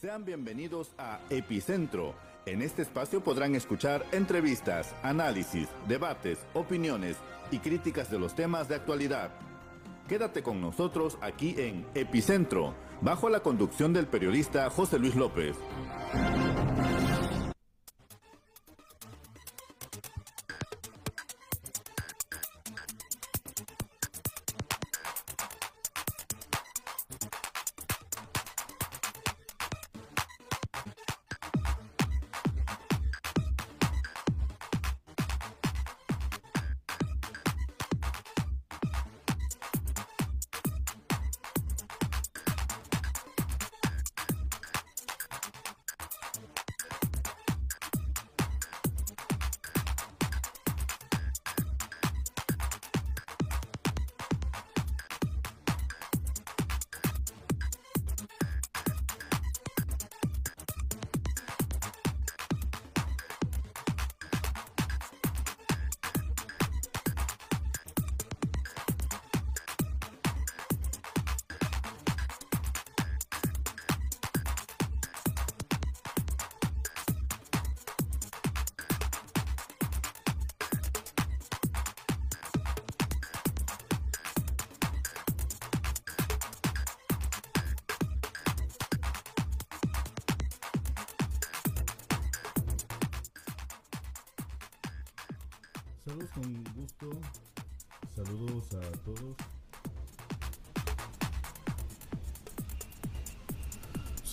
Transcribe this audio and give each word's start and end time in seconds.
Sean 0.00 0.24
bienvenidos 0.24 0.92
a 0.96 1.20
Epicentro. 1.28 2.14
En 2.46 2.62
este 2.62 2.80
espacio 2.80 3.22
podrán 3.22 3.54
escuchar 3.54 4.06
entrevistas, 4.12 4.94
análisis, 5.02 5.68
debates, 5.88 6.38
opiniones 6.54 7.18
y 7.50 7.58
críticas 7.58 8.10
de 8.10 8.18
los 8.18 8.34
temas 8.34 8.66
de 8.66 8.76
actualidad. 8.76 9.30
Quédate 10.08 10.42
con 10.42 10.58
nosotros 10.58 11.18
aquí 11.20 11.54
en 11.58 11.84
Epicentro, 11.94 12.72
bajo 13.02 13.28
la 13.28 13.40
conducción 13.40 13.92
del 13.92 14.06
periodista 14.06 14.70
José 14.70 14.98
Luis 14.98 15.16
López. 15.16 15.54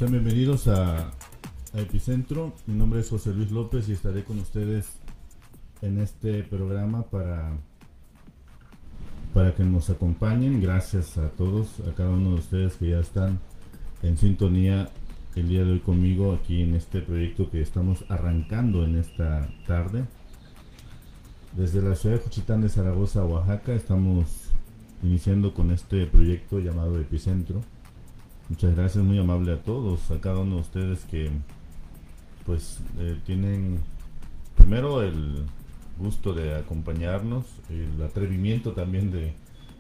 Bienvenidos 0.10 0.70
a, 0.70 1.10
a 1.10 1.80
Epicentro. 1.82 2.54
Mi 2.66 2.76
nombre 2.76 3.02
es 3.02 3.10
José 3.10 3.34
Luis 3.34 3.52
López 3.52 3.90
y 3.90 3.92
estaré 3.92 4.24
con 4.24 4.40
ustedes 4.40 4.88
en 5.82 6.00
este 6.00 6.44
programa 6.44 7.04
para 7.04 7.58
para 9.34 9.54
que 9.54 9.66
nos 9.66 9.90
acompañen. 9.90 10.62
Gracias 10.62 11.18
a 11.18 11.28
todos, 11.32 11.82
a 11.82 11.94
cada 11.94 12.12
uno 12.12 12.30
de 12.30 12.36
ustedes 12.36 12.78
que 12.78 12.92
ya 12.92 13.00
están 13.02 13.40
en 14.02 14.18
sintonía 14.18 14.88
el 15.36 15.50
día 15.50 15.66
de 15.66 15.74
hoy 15.74 15.80
conmigo 15.80 16.32
aquí 16.32 16.62
en 16.62 16.76
este 16.76 17.02
proyecto 17.02 17.52
que 17.52 17.62
estamos 17.62 18.06
arrancando 18.08 18.86
en 18.86 18.96
esta 18.96 19.50
tarde. 19.68 20.06
Desde 21.58 21.82
la 21.82 21.96
ciudad 21.96 22.16
de 22.16 22.22
Juchitán 22.22 22.62
de 22.62 22.70
Zaragoza, 22.70 23.26
Oaxaca, 23.26 23.74
estamos 23.74 24.52
iniciando 25.04 25.54
con 25.54 25.72
este 25.72 26.06
proyecto 26.06 26.60
llamado 26.60 26.98
Epicentro. 26.98 27.62
Muchas 28.50 28.76
gracias, 28.78 29.04
muy 29.04 29.20
amable 29.20 29.52
a 29.52 29.62
todos, 29.62 30.10
a 30.10 30.22
cada 30.22 30.40
uno 30.40 30.56
de 30.56 30.62
ustedes 30.62 31.04
que 31.12 31.30
pues 32.46 32.80
eh, 32.98 33.20
tienen 33.26 33.80
primero 34.56 35.02
el 35.02 35.44
gusto 35.98 36.34
de 36.34 36.56
acompañarnos, 36.56 37.46
el 37.70 38.02
atrevimiento 38.02 38.72
también 38.72 39.12
de 39.12 39.34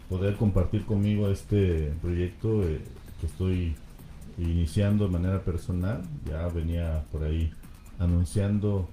poder 0.09 0.35
compartir 0.35 0.83
conmigo 0.85 1.29
este 1.29 1.93
proyecto 2.01 2.61
eh, 2.63 2.81
que 3.21 3.27
estoy 3.27 3.75
iniciando 4.37 5.05
de 5.05 5.11
manera 5.11 5.41
personal. 5.43 6.01
Ya 6.29 6.45
venía 6.49 7.05
por 7.09 7.23
ahí 7.23 7.49
anunciando 7.99 8.89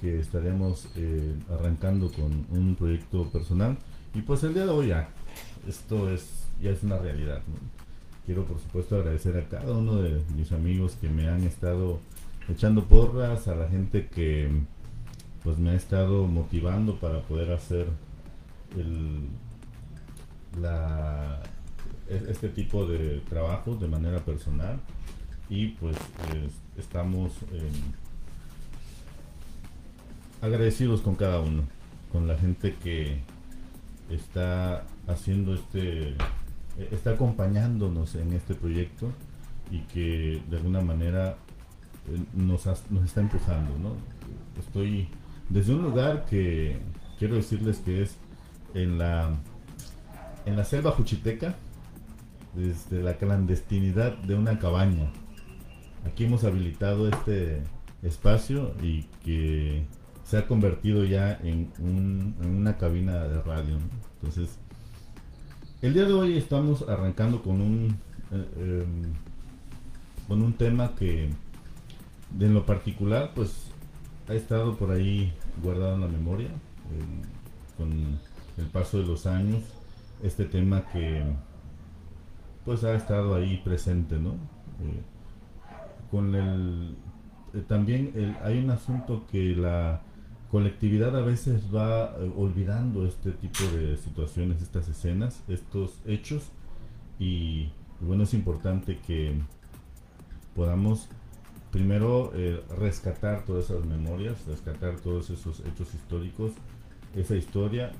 que 0.00 0.20
estaremos 0.20 0.88
eh, 0.94 1.34
arrancando 1.50 2.12
con 2.12 2.46
un 2.50 2.76
proyecto 2.76 3.28
personal 3.30 3.76
y 4.14 4.20
pues 4.22 4.44
el 4.44 4.54
día 4.54 4.66
de 4.66 4.70
hoy 4.70 4.88
ya 4.88 5.08
esto 5.66 6.10
es 6.10 6.46
ya 6.62 6.70
es 6.70 6.84
una 6.84 6.98
realidad. 6.98 7.42
Quiero 8.26 8.44
por 8.44 8.58
supuesto 8.60 8.96
agradecer 8.96 9.36
a 9.38 9.48
cada 9.48 9.72
uno 9.72 10.02
de 10.02 10.20
mis 10.36 10.52
amigos 10.52 10.96
que 11.00 11.08
me 11.08 11.28
han 11.28 11.44
estado 11.44 12.00
echando 12.48 12.84
porras 12.84 13.48
a 13.48 13.54
la 13.54 13.68
gente 13.68 14.08
que 14.08 14.50
pues 15.42 15.58
me 15.58 15.70
ha 15.70 15.74
estado 15.74 16.26
motivando 16.26 16.96
para 16.96 17.20
poder 17.22 17.52
hacer 17.52 17.86
el 18.76 19.28
la 20.60 21.40
este 22.08 22.48
tipo 22.48 22.86
de 22.86 23.20
trabajo 23.28 23.74
de 23.76 23.88
manera 23.88 24.20
personal. 24.20 24.80
Y 25.48 25.68
pues 25.68 25.96
es, 26.34 26.52
estamos 26.78 27.32
en 27.52 27.70
agradecidos 30.40 31.00
con 31.00 31.14
cada 31.14 31.40
uno, 31.40 31.62
con 32.12 32.26
la 32.26 32.36
gente 32.36 32.74
que 32.82 33.20
está 34.10 34.84
haciendo 35.06 35.54
este, 35.54 36.14
está 36.90 37.10
acompañándonos 37.10 38.14
en 38.14 38.32
este 38.32 38.54
proyecto 38.54 39.10
y 39.70 39.80
que 39.80 40.42
de 40.48 40.56
alguna 40.56 40.80
manera 40.80 41.36
eh, 42.08 42.18
nos, 42.34 42.66
nos 42.90 43.04
está 43.04 43.20
empujando, 43.20 43.78
¿no? 43.78 43.94
Estoy 44.58 45.08
desde 45.48 45.74
un 45.74 45.82
lugar 45.82 46.26
que 46.26 46.78
quiero 47.18 47.36
decirles 47.36 47.78
que 47.78 48.02
es 48.02 48.16
en 48.74 48.98
la 48.98 49.30
en 50.46 50.56
la 50.56 50.64
selva 50.64 50.92
juchiteca, 50.92 51.56
desde 52.54 53.02
la 53.02 53.14
clandestinidad 53.14 54.16
de 54.18 54.36
una 54.36 54.58
cabaña. 54.58 55.10
Aquí 56.06 56.24
hemos 56.24 56.44
habilitado 56.44 57.08
este 57.08 57.62
espacio 58.02 58.72
y 58.80 59.02
que 59.24 59.84
se 60.24 60.38
ha 60.38 60.46
convertido 60.46 61.04
ya 61.04 61.38
en, 61.42 61.72
una 62.40 62.76
cabina 62.78 63.24
de 63.24 63.42
radio. 63.42 63.76
Entonces, 64.14 64.58
el 65.86 65.94
día 65.94 66.04
de 66.04 66.14
hoy 66.14 66.36
estamos 66.36 66.82
arrancando 66.88 67.44
con 67.44 67.60
un 67.60 67.96
eh, 68.32 68.82
em, 68.82 69.12
con 70.26 70.42
un 70.42 70.52
tema 70.54 70.96
que 70.96 71.30
en 72.40 72.54
lo 72.54 72.66
particular 72.66 73.30
pues 73.36 73.68
ha 74.28 74.34
estado 74.34 74.74
por 74.76 74.90
ahí 74.90 75.32
guardado 75.62 75.94
en 75.94 76.00
la 76.00 76.08
memoria 76.08 76.48
con 77.76 78.18
el 78.58 78.66
paso 78.72 78.98
de 78.98 79.06
los 79.06 79.26
años 79.26 79.62
este 80.24 80.44
tema 80.44 80.82
que 80.92 81.22
pues 82.64 82.82
ha 82.82 82.96
estado 82.96 83.36
ahí 83.36 83.58
presente 83.64 84.18
no 84.18 84.30
eh, 84.30 85.02
con 86.10 86.34
el 86.34 86.96
eh, 87.54 87.62
también 87.68 88.34
hay 88.42 88.58
un 88.58 88.70
asunto 88.70 89.24
que 89.30 89.54
la 89.54 90.00
colectividad 90.56 91.14
a 91.14 91.20
veces 91.20 91.64
va 91.64 92.16
eh, 92.18 92.32
olvidando 92.34 93.06
este 93.06 93.30
tipo 93.32 93.62
de 93.76 93.98
situaciones, 93.98 94.62
estas 94.62 94.88
escenas, 94.88 95.42
estos 95.48 96.00
hechos. 96.06 96.44
Y 97.18 97.68
bueno, 98.00 98.22
es 98.22 98.32
importante 98.32 98.98
que 99.06 99.34
podamos 100.54 101.10
primero 101.70 102.32
eh, 102.34 102.62
rescatar 102.78 103.44
todas 103.44 103.66
esas 103.66 103.84
memorias, 103.84 104.46
rescatar 104.46 104.96
todos 104.96 105.28
esos 105.28 105.60
hechos 105.60 105.94
históricos, 105.94 106.52
esa 107.14 107.36
historia, 107.36 107.92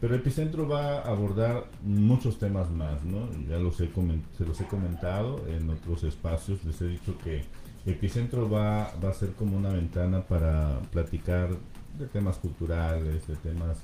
pero 0.00 0.14
Epicentro 0.14 0.66
va 0.66 1.00
a 1.00 1.08
abordar 1.08 1.66
muchos 1.84 2.38
temas 2.38 2.70
más, 2.70 3.04
¿no? 3.04 3.28
Ya 3.50 3.58
los 3.58 3.82
he 3.82 3.90
se 4.38 4.46
los 4.46 4.58
he 4.62 4.64
comentado 4.64 5.46
en 5.46 5.68
otros 5.68 6.04
espacios, 6.04 6.64
les 6.64 6.80
he 6.80 6.88
dicho 6.88 7.18
que 7.18 7.44
Epicentro 7.84 8.48
va, 8.48 8.94
va 9.04 9.10
a 9.10 9.14
ser 9.14 9.32
como 9.32 9.58
una 9.58 9.68
ventana 9.68 10.22
para 10.22 10.80
platicar 10.90 11.50
de 11.98 12.06
temas 12.06 12.36
culturales, 12.36 13.26
de 13.26 13.36
temas 13.36 13.78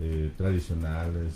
eh, 0.00 0.30
tradicionales, 0.36 1.34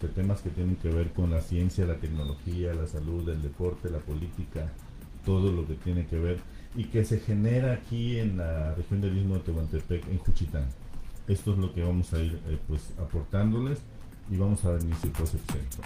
de 0.00 0.08
temas 0.08 0.40
que 0.40 0.50
tienen 0.50 0.76
que 0.76 0.88
ver 0.88 1.12
con 1.12 1.30
la 1.30 1.40
ciencia, 1.40 1.84
la 1.84 1.96
tecnología, 1.96 2.72
la 2.74 2.86
salud, 2.86 3.28
el 3.28 3.42
deporte, 3.42 3.90
la 3.90 3.98
política, 3.98 4.70
todo 5.24 5.52
lo 5.52 5.66
que 5.66 5.74
tiene 5.74 6.06
que 6.06 6.18
ver 6.18 6.38
y 6.74 6.84
que 6.84 7.04
se 7.04 7.18
genera 7.20 7.72
aquí 7.72 8.18
en 8.18 8.36
la 8.36 8.74
región 8.74 9.00
del 9.00 9.18
Istmo 9.18 9.34
de 9.34 9.40
Tehuantepec, 9.40 10.08
en 10.08 10.18
Juchitán. 10.18 10.66
Esto 11.26 11.52
es 11.52 11.58
lo 11.58 11.74
que 11.74 11.82
vamos 11.82 12.12
a 12.12 12.20
ir 12.20 12.40
eh, 12.46 12.58
pues 12.66 12.92
aportándoles 12.98 13.80
y 14.30 14.36
vamos 14.36 14.64
a 14.64 14.72
dar 14.72 14.82
inicio 14.82 15.12
por 15.12 15.24
ese 15.24 15.38
centro. 15.38 15.82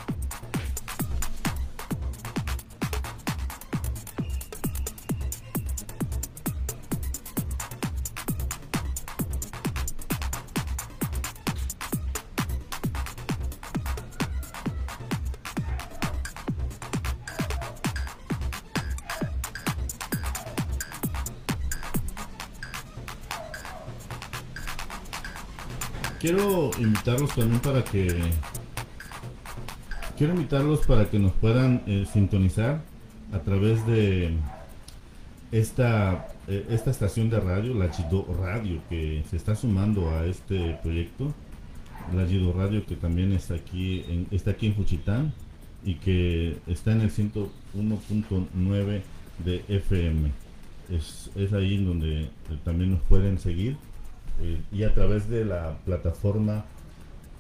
Quiero 26.23 26.71
invitarlos 26.79 27.35
también 27.35 27.61
para 27.61 27.83
que 27.83 28.17
quiero 30.17 30.35
invitarlos 30.35 30.87
para 30.87 31.11
que 31.11 31.19
nos 31.19 31.33
puedan 31.33 31.83
eh, 31.89 32.07
sintonizar 32.11 32.81
a 33.33 33.41
través 33.41 33.85
de 33.89 34.33
esta 35.51 36.29
eh, 36.47 36.67
esta 36.71 36.93
estación 36.93 37.29
de 37.29 37.41
radio, 37.41 37.75
la 37.75 37.91
Chido 37.91 38.25
Radio, 38.41 38.81
que 38.89 39.25
se 39.29 39.37
está 39.37 39.57
sumando 39.57 40.11
a 40.11 40.25
este 40.27 40.79
proyecto, 40.83 41.35
la 42.15 42.27
Chido 42.29 42.53
Radio 42.53 42.87
que 42.87 42.95
también 42.95 43.33
está 43.33 43.55
aquí 43.55 44.05
en, 44.09 44.29
está 44.31 44.53
aquí 44.53 44.69
en 44.69 44.77
Juchitán 44.77 45.35
y 45.85 45.97
que 45.97 46.57
está 46.69 46.93
en 46.93 47.01
el 47.01 47.11
101.9 47.11 49.03
de 49.45 49.65
FM. 49.69 50.31
Es, 50.89 51.33
es, 51.35 51.53
ahí 51.53 51.85
donde 51.85 52.23
eh, 52.23 52.29
también 52.65 52.93
nos 52.93 53.01
pueden 53.03 53.41
seguir 53.41 53.77
eh, 54.41 54.61
y 54.73 54.85
a 54.85 54.95
través 54.95 55.29
de 55.29 55.45
la 55.45 55.77
plataforma 55.85 56.65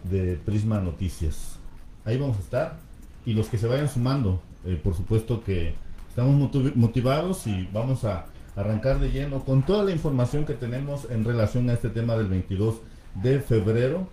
de 0.04 0.36
Prisma 0.36 0.80
Noticias. 0.80 1.58
Ahí 2.04 2.18
vamos 2.18 2.36
a 2.38 2.40
estar 2.40 2.78
y 3.24 3.34
los 3.34 3.48
que 3.48 3.58
se 3.58 3.68
vayan 3.68 3.88
sumando, 3.88 4.42
por 4.82 4.96
supuesto 4.96 5.44
que 5.44 5.74
estamos 6.08 6.50
motivados 6.74 7.46
y 7.46 7.68
vamos 7.72 8.04
a 8.04 8.26
arrancar 8.56 9.00
de 9.00 9.10
lleno 9.10 9.44
con 9.44 9.62
toda 9.62 9.84
la 9.84 9.92
información 9.92 10.44
que 10.44 10.54
tenemos 10.54 11.10
en 11.10 11.24
relación 11.24 11.70
a 11.70 11.74
este 11.74 11.88
tema 11.88 12.16
del 12.16 12.26
22 12.26 12.80
de 13.22 13.40
febrero 13.40 14.08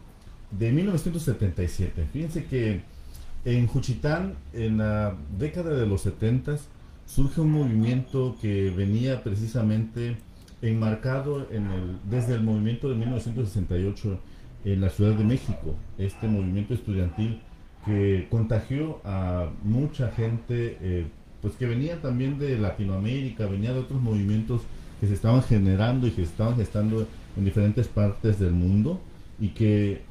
de 0.51 0.71
1977. 0.71 2.07
Fíjense 2.11 2.45
que 2.45 2.81
en 3.45 3.67
Juchitán, 3.67 4.35
en 4.53 4.77
la 4.77 5.15
década 5.37 5.75
de 5.75 5.85
los 5.85 6.01
70, 6.01 6.57
surge 7.05 7.41
un 7.41 7.51
movimiento 7.51 8.35
que 8.41 8.69
venía 8.69 9.23
precisamente 9.23 10.17
enmarcado 10.61 11.47
en 11.51 11.67
el, 11.67 11.97
desde 12.09 12.35
el 12.35 12.43
movimiento 12.43 12.89
de 12.89 12.95
1968 12.95 14.19
en 14.65 14.81
la 14.81 14.89
Ciudad 14.89 15.13
de 15.13 15.23
México, 15.23 15.75
este 15.97 16.27
movimiento 16.27 16.73
estudiantil 16.73 17.41
que 17.85 18.27
contagió 18.29 18.99
a 19.05 19.49
mucha 19.63 20.11
gente 20.11 20.77
eh, 20.81 21.07
pues 21.41 21.53
que 21.55 21.65
venía 21.65 22.01
también 22.01 22.37
de 22.37 22.57
Latinoamérica, 22.57 23.45
venía 23.45 23.71
de 23.73 23.79
otros 23.79 24.01
movimientos 24.01 24.61
que 24.99 25.07
se 25.07 25.13
estaban 25.13 25.41
generando 25.43 26.07
y 26.07 26.11
que 26.11 26.23
se 26.25 26.31
estaban 26.31 26.57
gestando 26.57 27.07
en 27.37 27.45
diferentes 27.45 27.87
partes 27.87 28.37
del 28.39 28.51
mundo 28.51 28.99
y 29.39 29.49
que 29.49 29.91
eh, 29.91 30.01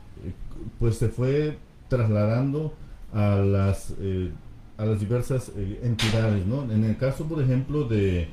pues 0.79 0.97
se 0.97 1.09
fue 1.09 1.59
trasladando 1.89 2.73
a 3.13 3.37
las 3.37 3.95
eh, 4.01 4.31
a 4.79 4.87
las 4.87 5.01
diversas 5.01 5.51
entidades, 5.83 6.47
¿no? 6.47 6.71
En 6.71 6.85
el 6.85 6.97
caso, 6.97 7.25
por 7.25 7.43
ejemplo, 7.43 7.83
de, 7.83 8.29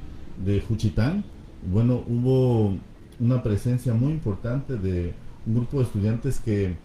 de 0.46 0.62
Juchitán, 0.62 1.24
bueno, 1.72 2.04
hubo 2.08 2.78
una 3.20 3.42
presencia 3.44 3.94
muy 3.94 4.12
importante 4.12 4.76
de 4.78 5.14
un 5.46 5.56
grupo 5.56 5.78
de 5.78 5.84
estudiantes 5.84 6.40
que 6.40 6.76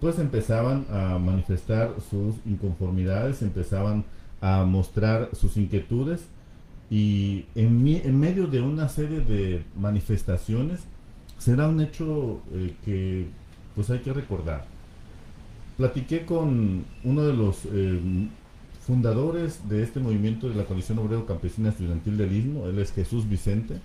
pues 0.00 0.18
empezaban 0.18 0.86
a 0.90 1.18
manifestar 1.18 1.94
sus 2.10 2.36
inconformidades, 2.44 3.42
empezaban 3.42 4.04
a 4.40 4.64
mostrar 4.64 5.30
sus 5.32 5.56
inquietudes 5.56 6.26
y 6.90 7.46
en, 7.54 7.86
en 7.86 8.20
medio 8.20 8.46
de 8.46 8.60
una 8.60 8.88
serie 8.88 9.20
de 9.20 9.64
manifestaciones 9.76 10.80
será 11.38 11.68
un 11.68 11.80
hecho 11.80 12.40
eh, 12.52 12.74
que 12.84 13.26
pues 13.74 13.90
hay 13.90 14.00
que 14.00 14.12
recordar. 14.12 14.66
Platiqué 15.76 16.24
con 16.24 16.84
uno 17.02 17.22
de 17.22 17.32
los 17.32 17.64
eh, 17.66 18.28
fundadores 18.86 19.68
de 19.68 19.82
este 19.82 19.98
movimiento 19.98 20.48
de 20.48 20.54
la 20.54 20.64
Coalición 20.64 20.98
Obrero 20.98 21.26
Campesina 21.26 21.70
Estudiantil 21.70 22.16
del 22.16 22.32
Istmo, 22.32 22.66
él 22.66 22.78
es 22.78 22.92
Jesús 22.92 23.28
Vicente. 23.28 23.80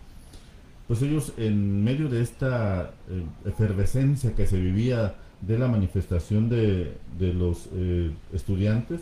Pues 0.89 1.01
ellos 1.03 1.31
en 1.37 1.85
medio 1.85 2.09
de 2.09 2.21
esta 2.21 2.91
eh, 3.09 3.23
efervescencia 3.45 4.35
que 4.35 4.45
se 4.45 4.59
vivía 4.59 5.15
de 5.39 5.57
la 5.57 5.69
manifestación 5.69 6.49
de, 6.49 6.97
de 7.17 7.33
los 7.33 7.69
estudiantes, 8.33 8.99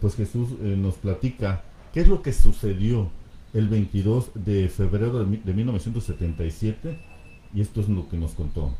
pues 0.00 0.14
Jesús 0.14 0.50
eh, 0.62 0.76
nos 0.76 0.94
platica 0.94 1.62
qué 1.92 2.00
es 2.00 2.08
lo 2.08 2.22
que 2.22 2.32
sucedió 2.32 3.10
el 3.54 3.68
22 3.68 4.30
de 4.34 4.68
febrero 4.68 5.24
de, 5.24 5.54
1977 5.54 6.98
y 7.54 7.60
esto 7.60 7.80
es 7.80 7.88
lo 7.88 8.08
que 8.08 8.16
nos 8.16 8.32
contó. 8.32 8.74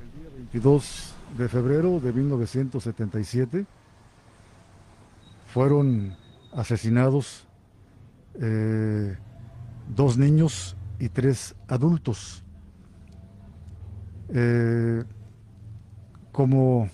El 0.00 0.20
día 0.20 0.30
22 0.36 1.14
de 1.36 1.48
febrero 1.48 2.00
de 2.00 2.12
1977 2.12 3.66
fueron 5.52 6.14
asesinados 6.52 7.44
eh, 8.40 9.16
dos 9.94 10.16
niños 10.16 10.76
y 10.98 11.08
tres 11.08 11.54
adultos. 11.68 12.44
Eh, 14.28 15.04
como 16.32 16.90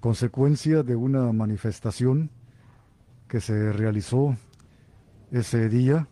consecuencia 0.00 0.82
de 0.82 0.96
una 0.96 1.32
manifestación 1.32 2.30
que 3.28 3.40
se 3.40 3.72
realizó 3.72 4.36
ese 5.30 5.68
día 5.68 6.08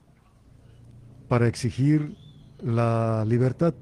para 1.28 1.46
exigir 1.46 2.16
la 2.60 3.24
libertad 3.24 3.74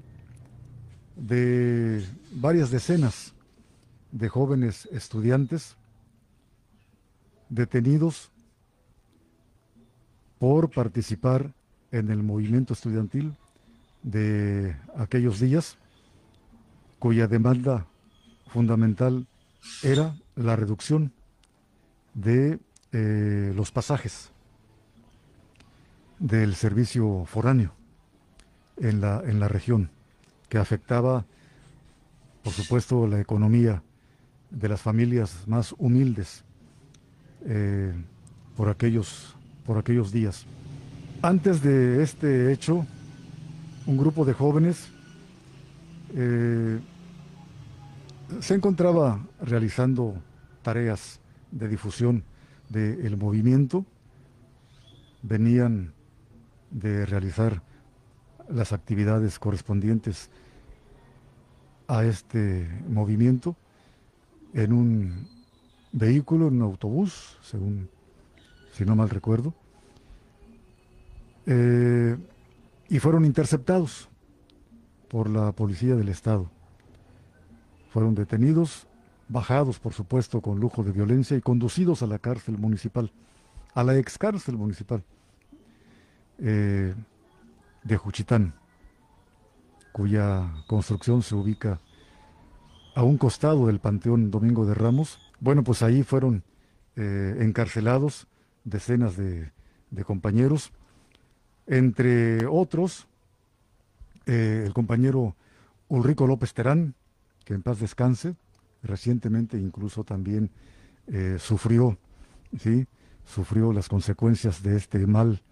de 1.17 2.05
varias 2.33 2.71
decenas 2.71 3.35
de 4.13 4.29
jóvenes 4.29 4.89
estudiantes 4.93 5.77
detenidos 7.49 8.31
por 10.39 10.71
participar 10.71 11.56
en 11.93 12.11
el 12.11 12.23
movimiento 12.23 12.75
estudiantil 12.75 13.37
de 14.03 14.77
aquellos 14.97 15.41
días, 15.41 15.79
cuya 16.99 17.27
demanda 17.27 17.87
fundamental 18.49 19.27
era 19.83 20.17
la 20.35 20.57
reducción 20.57 21.13
de 22.15 22.59
eh, 22.93 23.53
los 23.55 23.71
pasajes 23.71 24.31
del 26.19 26.55
servicio 26.55 27.25
foráneo 27.27 27.73
en 28.79 29.01
la, 29.01 29.23
en 29.25 29.41
la 29.41 29.49
región, 29.49 29.91
que 30.49 30.59
afectaba, 30.59 31.27
por 32.43 32.53
supuesto, 32.53 33.07
la 33.07 33.21
economía 33.21 33.83
de 34.51 34.69
las 34.69 34.81
familias 34.81 35.47
más 35.47 35.75
humildes 35.79 36.45
eh, 37.45 37.93
por, 38.57 38.69
aquellos, 38.69 39.37
por 39.65 39.79
aquellos 39.79 40.13
días. 40.13 40.47
Antes 41.27 41.61
de 41.61 42.05
este 42.05 42.53
hecho, 42.53 42.87
un 43.85 43.97
grupo 43.97 44.25
de 44.25 44.33
jóvenes 44.33 44.93
eh, 46.15 46.79
se 48.39 48.55
encontraba 48.55 49.27
realizando 49.41 50.15
tareas 50.63 51.19
de 51.51 51.67
difusión 51.67 52.23
del 52.69 53.17
movimiento, 53.17 53.85
venían 55.23 55.95
de 56.71 57.05
realizar 57.07 57.61
las 58.49 58.73
actividades 58.73 59.41
correspondientes 59.41 60.31
a 61.89 62.05
este 62.05 62.69
movimiento 62.89 63.57
en 64.55 64.73
un 64.73 65.29
vehículo, 65.91 66.47
en 66.47 66.59
un 66.59 66.63
autobús, 66.63 67.37
según, 67.43 67.91
si 68.71 68.85
no 68.85 68.95
mal 68.95 69.11
recuerdo, 69.11 69.55
eh, 71.47 72.17
y 72.89 72.99
fueron 72.99 73.25
interceptados 73.25 74.09
por 75.09 75.31
la 75.31 75.53
policía 75.53 75.95
del 75.97 76.09
Estado. 76.09 76.51
Fueron 77.91 78.15
detenidos, 78.15 78.87
bajados, 79.29 79.79
por 79.79 79.93
supuesto, 79.93 80.41
con 80.41 80.61
lujo 80.61 80.83
de 80.83 80.93
violencia 80.93 81.37
y 81.37 81.41
conducidos 81.41 82.03
a 82.03 82.07
la 82.07 82.19
cárcel 82.19 82.59
municipal, 82.59 83.13
a 83.75 83.83
la 83.83 83.97
ex 83.97 84.19
cárcel 84.19 84.57
municipal 84.57 85.03
eh, 86.39 86.95
de 87.85 87.97
Juchitán, 87.97 88.55
cuya 89.93 90.53
construcción 90.67 91.23
se 91.23 91.35
ubica 91.35 91.81
a 92.95 93.03
un 93.03 93.19
costado 93.19 93.67
del 93.67 93.79
Panteón 93.79 94.31
Domingo 94.31 94.67
de 94.67 94.75
Ramos. 94.75 95.19
Bueno, 95.41 95.63
pues 95.63 95.83
ahí 95.83 96.03
fueron 96.03 96.45
eh, 96.97 97.37
encarcelados 97.41 98.27
decenas 98.65 99.17
de, 99.17 99.53
compañeros, 100.05 100.73
entre 101.67 102.47
otros 102.47 103.07
eh, 104.27 104.65
el 104.67 104.73
compañero 104.73 105.37
Ulrico 105.89 106.27
López 106.27 106.53
Terán, 106.53 106.95
que 107.45 107.55
en 107.55 107.63
paz 107.63 107.79
descanse, 107.79 108.35
recientemente 108.83 109.59
incluso 109.59 110.05
también 110.05 110.51
eh, 111.07 111.37
sufrió, 111.39 111.97
¿sí? 112.59 112.87
sufrió 113.25 113.73
las 113.73 113.89
consecuencias 113.89 114.63
de 114.63 114.77
este 114.77 115.07
mal 115.07 115.43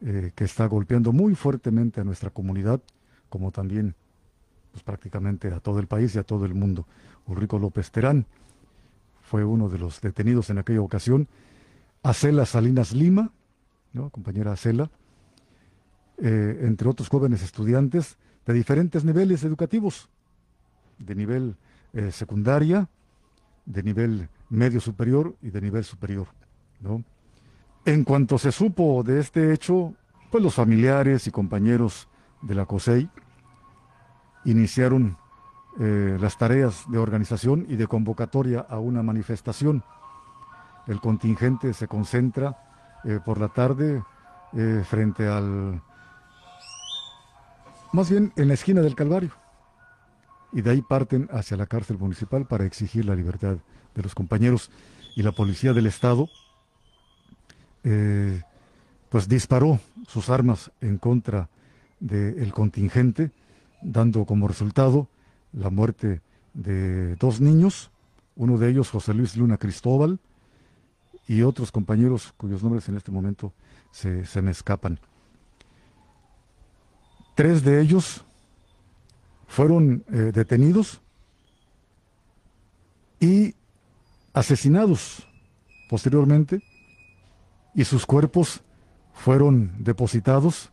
eh, 0.00 0.32
que 0.34 0.44
está 0.44 0.66
golpeando 0.66 1.12
muy 1.12 1.34
fuertemente 1.34 2.00
a 2.00 2.04
nuestra 2.04 2.30
comunidad, 2.30 2.80
como 3.28 3.50
también 3.50 3.94
pues, 4.70 4.82
prácticamente 4.84 5.48
a 5.48 5.60
todo 5.60 5.80
el 5.80 5.86
país 5.86 6.14
y 6.14 6.18
a 6.18 6.24
todo 6.24 6.44
el 6.44 6.54
mundo. 6.54 6.86
Ulrico 7.26 7.58
López 7.58 7.90
Terán 7.90 8.26
fue 9.22 9.44
uno 9.44 9.68
de 9.68 9.78
los 9.78 10.00
detenidos 10.00 10.50
en 10.50 10.58
aquella 10.58 10.82
ocasión. 10.82 11.26
Acela 12.02 12.44
Salinas 12.44 12.92
Lima, 12.92 13.32
¿no? 13.92 14.10
compañera 14.10 14.52
Acela, 14.52 14.90
eh, 16.18 16.60
entre 16.62 16.88
otros 16.88 17.08
jóvenes 17.08 17.42
estudiantes 17.42 18.16
de 18.46 18.52
diferentes 18.52 19.04
niveles 19.04 19.42
educativos, 19.44 20.08
de 20.98 21.14
nivel 21.14 21.56
eh, 21.92 22.10
secundaria, 22.10 22.88
de 23.64 23.82
nivel 23.82 24.28
medio 24.50 24.80
superior 24.80 25.34
y 25.42 25.50
de 25.50 25.60
nivel 25.60 25.84
superior. 25.84 26.28
En 27.84 28.04
cuanto 28.04 28.38
se 28.38 28.52
supo 28.52 29.02
de 29.02 29.20
este 29.20 29.52
hecho, 29.52 29.94
pues 30.30 30.42
los 30.44 30.54
familiares 30.54 31.26
y 31.26 31.30
compañeros 31.30 32.08
de 32.42 32.54
la 32.54 32.66
COSEI 32.66 33.08
iniciaron 34.44 35.16
eh, 35.80 36.18
las 36.20 36.36
tareas 36.36 36.84
de 36.90 36.98
organización 36.98 37.64
y 37.68 37.76
de 37.76 37.86
convocatoria 37.86 38.60
a 38.60 38.78
una 38.78 39.02
manifestación. 39.02 39.82
El 40.86 41.00
contingente 41.00 41.72
se 41.72 41.88
concentra 41.88 43.00
eh, 43.04 43.18
por 43.24 43.40
la 43.40 43.48
tarde 43.48 44.02
frente 44.84 45.26
al... 45.26 45.82
más 47.94 48.10
bien 48.10 48.32
en 48.36 48.48
la 48.48 48.54
esquina 48.54 48.80
del 48.80 48.96
Calvario. 48.96 49.30
Y 50.52 50.62
de 50.62 50.70
ahí 50.70 50.82
parten 50.82 51.28
hacia 51.32 51.56
la 51.56 51.66
cárcel 51.66 51.96
municipal 51.96 52.46
para 52.46 52.64
exigir 52.64 53.04
la 53.04 53.14
libertad 53.14 53.56
de 53.94 54.02
los 54.02 54.14
compañeros. 54.14 54.70
Y 55.16 55.22
la 55.22 55.32
policía 55.32 55.72
del 55.72 55.86
Estado, 55.86 56.28
pues 57.82 59.28
disparó 59.28 59.78
sus 60.08 60.28
armas 60.28 60.72
en 60.80 60.98
contra 60.98 61.48
del 62.00 62.52
contingente, 62.52 63.30
dando 63.80 64.24
como 64.24 64.48
resultado 64.48 65.08
la 65.52 65.70
muerte 65.70 66.20
de 66.52 67.14
dos 67.16 67.40
niños, 67.40 67.90
uno 68.34 68.58
de 68.58 68.70
ellos 68.70 68.90
José 68.90 69.14
Luis 69.14 69.36
Luna 69.36 69.56
Cristóbal, 69.56 70.18
y 71.28 71.42
otros 71.42 71.70
compañeros 71.70 72.34
cuyos 72.36 72.62
nombres 72.62 72.88
en 72.88 72.96
este 72.96 73.12
momento 73.12 73.52
se, 73.92 74.42
me 74.42 74.50
escapan. 74.50 74.98
Tres 77.34 77.64
de 77.64 77.80
ellos 77.80 78.24
fueron 79.48 80.04
eh, 80.08 80.32
detenidos 80.32 81.00
y 83.20 83.54
asesinados 84.32 85.26
posteriormente, 85.88 86.62
y 87.74 87.84
sus 87.84 88.06
cuerpos 88.06 88.62
fueron 89.12 89.72
depositados 89.78 90.72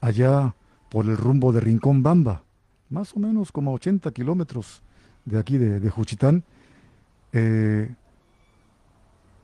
allá 0.00 0.54
por 0.88 1.06
el 1.06 1.16
rumbo 1.16 1.52
de 1.52 1.60
Rincón 1.60 2.02
Bamba, 2.02 2.42
más 2.90 3.14
o 3.14 3.20
menos 3.20 3.50
como 3.52 3.72
80 3.72 4.10
kilómetros 4.12 4.82
de 5.24 5.38
aquí 5.38 5.58
de, 5.58 5.88
Juchitán, 5.90 6.44
eh, 7.32 7.94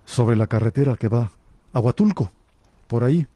sobre 0.04 0.37
la 0.37 0.47
carretera 0.47 0.97
que 0.97 1.09
va 1.09 1.33
a 1.73 1.80
Huatulco. 1.80 2.30
Por 2.87 3.04
ahí 3.04 3.26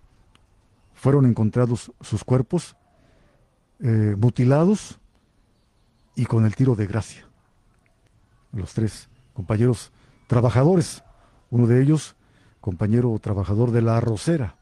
fueron 0.94 1.26
encontrados 1.26 1.92
sus 2.00 2.24
cuerpos 2.24 2.76
eh, 3.82 4.14
mutilados 4.16 4.98
y 6.14 6.26
con 6.26 6.44
el 6.46 6.54
tiro 6.54 6.76
de 6.76 6.86
gracia. 6.86 7.26
Los 8.52 8.74
tres 8.74 9.08
compañeros 9.34 9.92
trabajadores, 10.28 11.02
uno 11.50 11.66
de 11.66 11.82
ellos 11.82 12.14
compañero 12.60 13.18
trabajador 13.18 13.72
de 13.72 13.82
la 13.82 13.96
arrocera, 13.96 14.54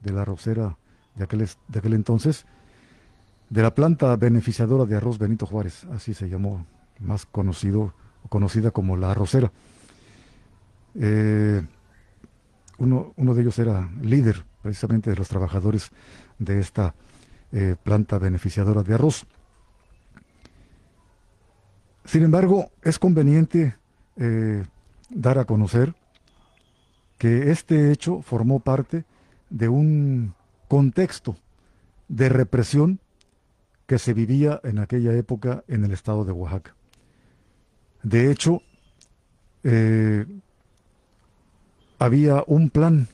de 0.00 0.12
la 0.12 0.22
arrocera 0.22 0.76
de 1.14 1.24
aquel, 1.24 1.48
de 1.68 1.78
aquel 1.78 1.94
entonces, 1.94 2.44
de 3.48 3.62
la 3.62 3.74
planta 3.74 4.14
beneficiadora 4.16 4.84
de 4.84 4.96
arroz 4.96 5.18
Benito 5.18 5.46
Juárez, 5.46 5.84
así 5.92 6.12
se 6.12 6.28
llamó, 6.28 6.66
más 7.00 7.24
conocido 7.24 7.94
o 8.22 8.28
conocida 8.28 8.72
como 8.72 8.96
la 8.96 9.12
arrocera. 9.12 9.50
Eh, 10.96 11.66
uno, 12.76 13.14
uno, 13.16 13.34
de 13.34 13.42
ellos 13.42 13.58
era 13.58 13.90
líder 14.02 14.44
precisamente 14.62 15.10
de 15.10 15.16
los 15.16 15.28
trabajadores 15.28 15.90
de 16.38 16.60
esta 16.60 16.94
eh, 17.56 17.76
planta 17.80 18.18
beneficiadora 18.18 18.82
de 18.82 18.94
arroz. 18.94 19.26
Sin 22.04 22.24
embargo, 22.24 22.72
es 22.82 22.98
conveniente 22.98 23.76
eh, 24.16 24.64
dar 25.08 25.38
a 25.38 25.44
conocer 25.44 25.94
que 27.16 27.52
este 27.52 27.92
hecho 27.92 28.22
formó 28.22 28.58
parte 28.58 29.04
de 29.50 29.68
un 29.68 30.34
contexto 30.66 31.36
de 32.08 32.28
represión 32.28 32.98
que 33.86 34.00
se 34.00 34.14
vivía 34.14 34.60
en 34.64 34.80
aquella 34.80 35.12
época 35.12 35.62
en 35.68 35.84
el 35.84 35.92
estado 35.92 36.24
de 36.24 36.32
Oaxaca. 36.32 36.74
De 38.02 38.32
hecho, 38.32 38.62
eh, 39.62 40.26
había 42.00 42.42
un 42.48 42.70
plan 42.70 43.06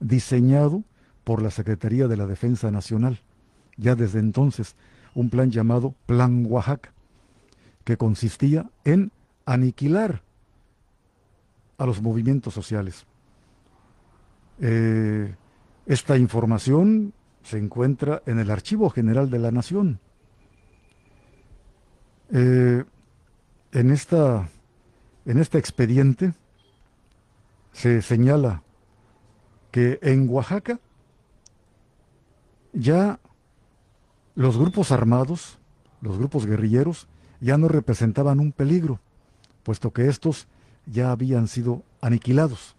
diseñado 0.00 0.82
por 1.22 1.40
la 1.40 1.52
Secretaría 1.52 2.08
de 2.08 2.16
la 2.16 2.26
Defensa 2.26 2.72
Nacional, 2.72 3.20
ya 3.76 3.94
desde 3.94 4.18
entonces, 4.18 4.76
un 5.14 5.30
plan 5.30 5.50
llamado 5.50 5.94
Plan 6.06 6.44
Oaxaca, 6.46 6.92
que 7.84 7.96
consistía 7.96 8.70
en 8.84 9.12
aniquilar 9.44 10.22
a 11.78 11.86
los 11.86 12.00
movimientos 12.00 12.54
sociales. 12.54 13.06
Eh, 14.60 15.34
esta 15.86 16.16
información 16.16 17.12
se 17.42 17.58
encuentra 17.58 18.22
en 18.26 18.38
el 18.38 18.50
Archivo 18.50 18.88
General 18.90 19.28
de 19.28 19.38
la 19.38 19.50
Nación. 19.50 20.00
Eh, 22.32 22.84
en, 23.72 23.90
esta, 23.90 24.48
en 25.26 25.38
este 25.38 25.58
expediente 25.58 26.32
se 27.72 28.00
señala 28.00 28.62
que 29.70 29.98
en 30.00 30.28
Oaxaca 30.28 30.78
ya 32.72 33.18
los 34.34 34.58
grupos 34.58 34.92
armados, 34.92 35.58
los 36.00 36.18
grupos 36.18 36.46
guerrilleros, 36.46 37.08
ya 37.40 37.58
no 37.58 37.68
representaban 37.68 38.40
un 38.40 38.52
peligro, 38.52 39.00
puesto 39.62 39.92
que 39.92 40.08
estos 40.08 40.48
ya 40.86 41.10
habían 41.10 41.48
sido 41.48 41.82
aniquilados. 42.00 42.74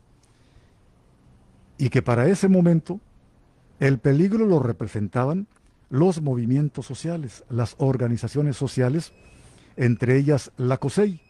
Y 1.78 1.90
que 1.90 2.02
para 2.02 2.28
ese 2.28 2.48
momento 2.48 3.00
el 3.80 4.00
peligro 4.00 4.46
lo 4.46 4.60
representaban 4.60 5.48
los 5.90 6.22
movimientos 6.22 6.86
sociales, 6.86 7.44
las 7.50 7.76
organizaciones 7.78 8.58
sociales, 8.58 9.14
entre 9.76 10.18
ellas 10.18 10.52
la 10.58 10.78
COSEI, 10.78 11.22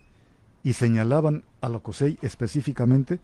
y 0.63 0.73
señalaban 0.73 1.43
a 1.61 1.69
la 1.69 1.79
COSEI 1.79 2.17
específicamente 2.21 3.19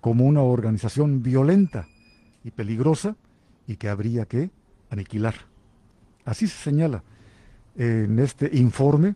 como 0.00 0.26
una 0.26 0.42
organización 0.42 1.22
violenta 1.22 1.86
y 2.44 2.50
peligrosa 2.50 3.16
y 3.66 3.76
que 3.76 3.88
habría 3.88 4.26
que 4.26 4.50
aniquilar. 4.90 5.51
Así 6.24 6.46
se 6.46 6.56
señala 6.56 7.02
en 7.76 8.18
este 8.18 8.50
informe 8.56 9.14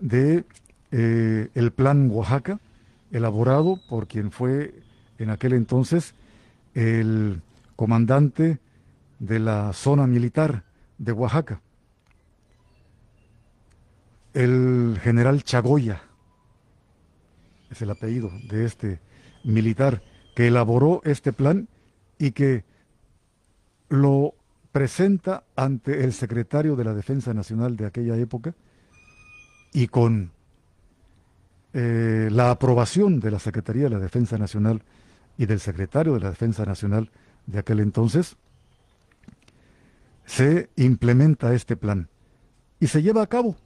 de 0.00 0.44
eh, 0.90 1.48
el 1.54 1.72
Plan 1.72 2.10
Oaxaca, 2.10 2.60
elaborado 3.10 3.80
por 3.88 4.06
quien 4.06 4.30
fue 4.30 4.74
en 5.18 5.30
aquel 5.30 5.52
entonces 5.52 6.14
el 6.74 7.42
comandante 7.76 8.58
de 9.18 9.38
la 9.38 9.72
zona 9.72 10.06
militar 10.06 10.64
de 10.98 11.12
Oaxaca, 11.12 11.60
el 14.34 14.98
general 15.02 15.42
Chagoya, 15.42 16.02
es 17.70 17.82
el 17.82 17.90
apellido 17.90 18.30
de 18.48 18.64
este 18.64 19.00
militar 19.44 20.02
que 20.34 20.46
elaboró 20.46 21.00
este 21.04 21.32
plan 21.32 21.68
y 22.18 22.30
que 22.32 22.64
lo 23.88 24.34
presenta 24.78 25.42
ante 25.56 26.04
el 26.04 26.12
secretario 26.12 26.76
de 26.76 26.84
la 26.84 26.94
Defensa 26.94 27.34
Nacional 27.34 27.76
de 27.76 27.84
aquella 27.84 28.14
época 28.14 28.54
y 29.72 29.88
con 29.88 30.30
eh, 31.74 32.28
la 32.30 32.52
aprobación 32.52 33.18
de 33.18 33.32
la 33.32 33.40
Secretaría 33.40 33.82
de 33.82 33.90
la 33.90 33.98
Defensa 33.98 34.38
Nacional 34.38 34.82
y 35.36 35.46
del 35.46 35.58
secretario 35.58 36.14
de 36.14 36.20
la 36.20 36.30
Defensa 36.30 36.64
Nacional 36.64 37.10
de 37.46 37.58
aquel 37.58 37.80
entonces, 37.80 38.36
se 40.24 40.70
implementa 40.76 41.52
este 41.54 41.76
plan 41.76 42.08
y 42.78 42.86
se 42.86 43.02
lleva 43.02 43.22
a 43.22 43.26
cabo. 43.26 43.56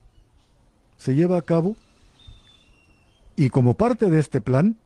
Se 0.96 1.14
lleva 1.14 1.36
a 1.36 1.42
cabo 1.42 1.76
y 3.36 3.50
como 3.50 3.74
parte 3.74 4.08
de 4.08 4.18
este 4.18 4.40
plan 4.40 4.78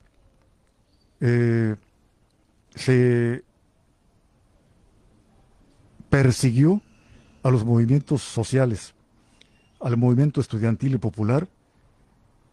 eh, 1.21 1.77
se 2.75 3.45
persiguió 6.11 6.81
a 7.43 7.51
los 7.51 7.65
movimientos 7.65 8.23
sociales, 8.23 8.95
al 9.81 9.97
movimiento 9.97 10.41
estudiantil 10.41 10.95
y 10.95 10.99
popular 10.99 11.49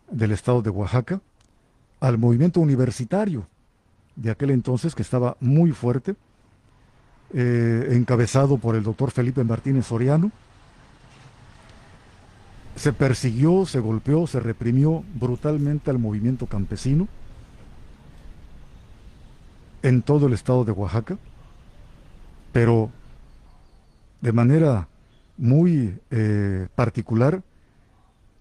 del 0.10 0.32
estado 0.32 0.62
de 0.62 0.70
Oaxaca, 0.70 1.22
al 2.00 2.18
movimiento 2.18 2.60
universitario 2.60 3.48
de 4.16 4.32
aquel 4.32 4.52
entonces 4.52 4.94
que 4.94 5.02
estaba 5.02 5.38
muy 5.40 5.72
fuerte, 5.72 6.16
eh, 7.34 7.90
encabezado 7.92 8.58
por 8.58 8.76
el 8.76 8.84
doctor 8.84 9.12
Felipe 9.12 9.44
Martínez 9.44 9.88
Soriano. 9.88 10.32
Se 12.76 12.94
persiguió, 12.94 13.66
se 13.66 13.80
golpeó, 13.80 14.28
se 14.28 14.40
reprimió 14.40 15.04
brutalmente 15.16 15.90
al 15.90 16.00
movimiento 16.00 16.46
campesino 16.46 17.08
en 19.82 20.02
todo 20.02 20.28
el 20.28 20.34
estado 20.34 20.64
de 20.64 20.72
Oaxaca, 20.72 21.18
pero 22.52 22.92
de 24.24 24.32
manera 24.32 24.88
muy 25.38 26.00
eh, 26.10 26.68
particular 26.76 27.44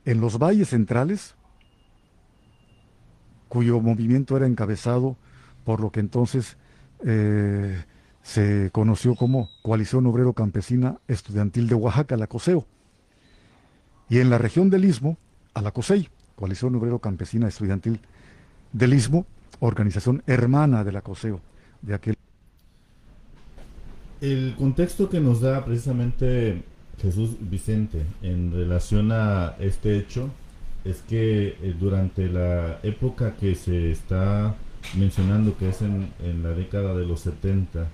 en 0.04 0.20
los 0.20 0.38
valles 0.38 0.68
centrales, 0.68 1.34
cuyo 3.48 3.80
movimiento 3.80 4.36
era 4.36 4.46
encabezado 4.46 5.16
por 5.64 5.80
lo 5.80 5.90
que 5.90 5.98
entonces 5.98 6.56
eh, 7.04 7.84
se 8.22 8.70
conoció 8.70 9.16
como 9.16 9.48
Coalición 9.64 10.06
Obrero 10.06 10.34
Campesina 10.34 10.98
Estudiantil 11.08 11.66
de 11.66 11.74
Oaxaca, 11.74 12.16
la 12.16 12.28
COSEO. 12.28 12.64
Y 14.08 14.20
en 14.20 14.30
la 14.30 14.38
región 14.38 14.70
del 14.70 14.84
Istmo, 14.84 15.18
a 15.52 15.62
la 15.62 15.72
COSEI, 15.72 16.08
Coalición 16.36 16.76
Obrero 16.76 17.00
Campesina 17.00 17.48
Estudiantil 17.48 18.00
del 18.72 18.94
Istmo, 18.94 19.26
organización 19.58 20.22
hermana 20.28 20.84
de 20.84 20.92
la 20.92 21.02
COSEO, 21.02 21.40
de 21.82 21.94
aquel. 21.94 22.16
El 24.22 24.54
contexto 24.54 25.10
que 25.10 25.18
nos 25.18 25.40
da 25.40 25.64
precisamente 25.64 26.62
Jesús 27.00 27.30
Vicente 27.40 28.04
en 28.22 28.52
relación 28.52 29.10
a 29.10 29.56
este 29.58 29.98
hecho 29.98 30.30
es 30.84 31.02
que 31.02 31.56
eh, 31.60 31.74
durante 31.76 32.28
la 32.28 32.78
época 32.84 33.34
que 33.34 33.56
se 33.56 33.90
está 33.90 34.54
mencionando, 34.96 35.58
que 35.58 35.70
es 35.70 35.82
en, 35.82 36.12
la 36.40 36.50
década 36.50 36.94
de 36.94 37.04
los 37.04 37.18
70, 37.18 37.88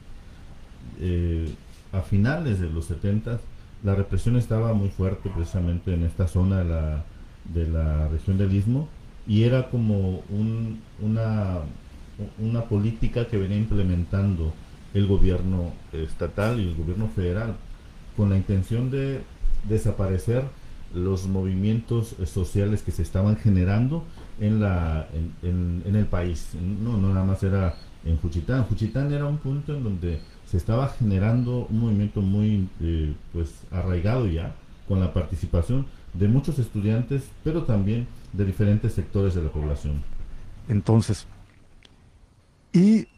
eh, 1.01 1.49
a 1.93 2.03
finales 2.03 2.61
de 2.61 2.69
los 2.69 2.85
70, 2.85 3.41
la 3.83 3.95
represión 3.95 4.37
estaba 4.37 4.75
muy 4.75 4.91
fuerte 4.91 5.31
precisamente 5.35 5.95
en 5.95 6.03
esta 6.03 6.29
zona 6.29 6.59
de 6.59 6.65
la, 6.67 7.05
de 7.55 7.69
la 7.69 8.09
región 8.09 8.37
del 8.37 8.55
Istmo 8.55 8.87
y 9.27 9.45
era 9.45 9.71
como 9.71 10.23
un, 10.29 10.83
una, 11.01 11.61
una 12.39 12.65
política 12.65 13.27
que 13.27 13.39
venía 13.39 13.57
implementando 13.57 14.53
el 14.95 15.07
gobierno 15.07 15.73
estatal 15.92 16.61
y 16.61 16.68
el 16.68 16.75
gobierno 16.75 17.09
federal 17.09 17.57
con 18.16 18.30
la 18.30 18.37
intención 18.37 18.90
de 18.90 19.21
desaparecer 19.68 20.45
los 20.95 21.26
movimientos 21.26 22.16
sociales 22.25 22.83
que 22.83 22.92
se 22.92 23.02
estaban 23.02 23.37
generando 23.37 24.04
en, 24.40 24.61
la, 24.61 25.07
en, 25.42 25.83
en, 25.85 25.97
el 25.97 26.07
país. 26.07 26.49
No, 26.83 26.97
no 26.97 27.12
nada 27.12 27.26
más 27.26 27.42
era 27.42 27.75
en 28.04 28.16
Juchitán. 28.16 28.64
Juchitán 28.64 29.12
era 29.12 29.26
un 29.26 29.38
punto 29.38 29.75
en 29.75 29.85
donde 29.85 30.21
se 30.47 30.57
estaba 30.57 30.88
generando 30.88 31.66
un 31.71 31.80
movimiento 31.80 32.23
muy 32.23 32.68
eh, 32.80 33.14
pues 33.33 33.62
arraigado 33.71 34.26
ya 34.26 34.54
con 34.87 35.00
la 35.00 35.12
participación 35.12 35.87
de 36.14 36.26
muchos 36.26 36.59
estudiantes, 36.59 37.25
pero 37.45 37.64
también 37.64 38.07
de 38.33 38.47
diferentes 38.47 38.95
sectores 38.95 39.35
de 39.35 39.42
la 39.42 39.50
población. 39.50 40.02
Entonces, 40.68 41.26
y 42.73 43.09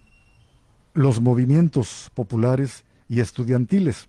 los 0.95 1.21
movimientos 1.21 2.11
populares 2.15 2.85
y 3.09 3.21
estudiantiles. 3.21 4.09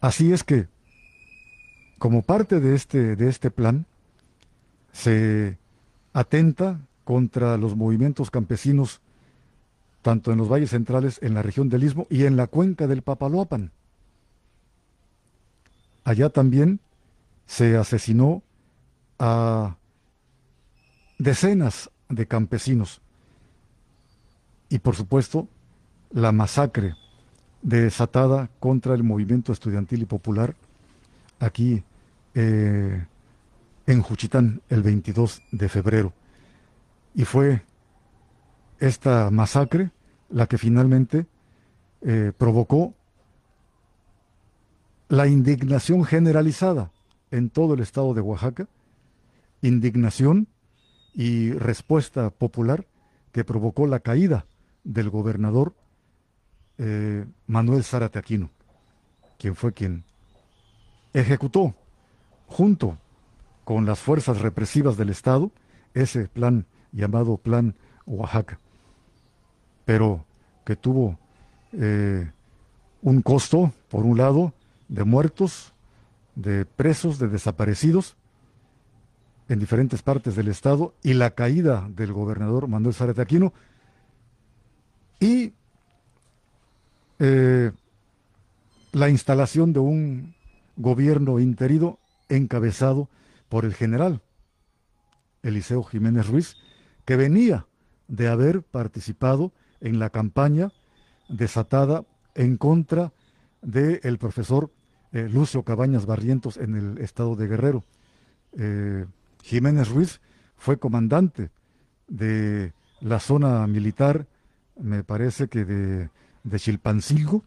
Así 0.00 0.32
es 0.32 0.44
que, 0.44 0.68
como 1.98 2.22
parte 2.22 2.60
de 2.60 2.74
este, 2.74 3.16
de 3.16 3.28
este 3.28 3.50
plan, 3.50 3.86
se 4.92 5.58
atenta 6.12 6.80
contra 7.04 7.56
los 7.56 7.76
movimientos 7.76 8.30
campesinos, 8.30 9.00
tanto 10.02 10.32
en 10.32 10.38
los 10.38 10.48
valles 10.48 10.70
centrales, 10.70 11.18
en 11.22 11.34
la 11.34 11.42
región 11.42 11.68
del 11.68 11.84
Istmo 11.84 12.06
y 12.10 12.24
en 12.24 12.36
la 12.36 12.46
cuenca 12.46 12.86
del 12.86 13.02
Papaloapan. 13.02 13.72
Allá 16.04 16.28
también 16.28 16.80
se 17.46 17.76
asesinó 17.76 18.42
a 19.18 19.76
decenas 21.18 21.90
de 22.08 22.26
campesinos. 22.26 23.00
Y 24.74 24.80
por 24.80 24.96
supuesto, 24.96 25.46
la 26.10 26.32
masacre 26.32 26.96
desatada 27.62 28.50
contra 28.58 28.96
el 28.96 29.04
movimiento 29.04 29.52
estudiantil 29.52 30.02
y 30.02 30.04
popular 30.04 30.56
aquí 31.38 31.84
eh, 32.34 33.06
en 33.86 34.02
Juchitán 34.02 34.62
el 34.68 34.82
22 34.82 35.42
de 35.52 35.68
febrero. 35.68 36.12
Y 37.14 37.24
fue 37.24 37.62
esta 38.80 39.30
masacre 39.30 39.92
la 40.28 40.48
que 40.48 40.58
finalmente 40.58 41.26
eh, 42.00 42.32
provocó 42.36 42.94
la 45.08 45.28
indignación 45.28 46.04
generalizada 46.04 46.90
en 47.30 47.48
todo 47.48 47.74
el 47.74 47.80
estado 47.80 48.12
de 48.12 48.22
Oaxaca, 48.22 48.66
indignación 49.62 50.48
y 51.12 51.52
respuesta 51.52 52.30
popular 52.30 52.88
que 53.30 53.44
provocó 53.44 53.86
la 53.86 54.00
caída 54.00 54.46
del 54.84 55.10
gobernador 55.10 55.74
eh, 56.78 57.24
Manuel 57.46 57.84
Zárate 57.84 58.18
Aquino, 58.18 58.50
quien 59.38 59.56
fue 59.56 59.72
quien 59.72 60.04
ejecutó 61.12 61.74
junto 62.46 62.98
con 63.64 63.86
las 63.86 64.00
fuerzas 64.00 64.40
represivas 64.40 64.96
del 64.96 65.10
Estado 65.10 65.50
ese 65.94 66.28
plan 66.28 66.66
llamado 66.92 67.38
Plan 67.38 67.74
Oaxaca, 68.06 68.60
pero 69.84 70.24
que 70.64 70.76
tuvo 70.76 71.18
eh, 71.72 72.30
un 73.02 73.22
costo, 73.22 73.72
por 73.88 74.04
un 74.04 74.18
lado, 74.18 74.52
de 74.88 75.04
muertos, 75.04 75.72
de 76.34 76.64
presos, 76.64 77.18
de 77.18 77.28
desaparecidos 77.28 78.16
en 79.48 79.58
diferentes 79.58 80.02
partes 80.02 80.36
del 80.36 80.48
Estado 80.48 80.94
y 81.02 81.14
la 81.14 81.30
caída 81.30 81.86
del 81.90 82.12
gobernador 82.12 82.66
Manuel 82.66 82.94
Zárate 82.94 83.22
Aquino 83.22 83.52
y 85.20 85.52
eh, 87.18 87.72
la 88.92 89.08
instalación 89.08 89.72
de 89.72 89.80
un 89.80 90.34
gobierno 90.76 91.38
interino 91.40 91.98
encabezado 92.28 93.08
por 93.48 93.64
el 93.64 93.74
general 93.74 94.20
Eliseo 95.42 95.82
Jiménez 95.84 96.26
Ruiz, 96.26 96.56
que 97.04 97.16
venía 97.16 97.66
de 98.08 98.28
haber 98.28 98.62
participado 98.62 99.52
en 99.80 99.98
la 99.98 100.10
campaña 100.10 100.72
desatada 101.28 102.04
en 102.34 102.56
contra 102.56 103.12
del 103.62 104.18
profesor 104.18 104.70
eh, 105.12 105.28
Lucio 105.28 105.62
Cabañas 105.62 106.06
Barrientos 106.06 106.56
en 106.56 106.74
el 106.74 106.98
estado 106.98 107.36
de 107.36 107.46
Guerrero. 107.46 107.84
Eh, 108.58 109.06
Jiménez 109.42 109.88
Ruiz 109.88 110.20
fue 110.56 110.78
comandante 110.78 111.50
de 112.08 112.72
la 113.00 113.20
zona 113.20 113.66
militar, 113.66 114.26
me 114.80 115.04
parece 115.04 115.48
que 115.48 115.64
de, 115.64 116.10
de 116.42 116.58
Chilpancingo, 116.58 117.42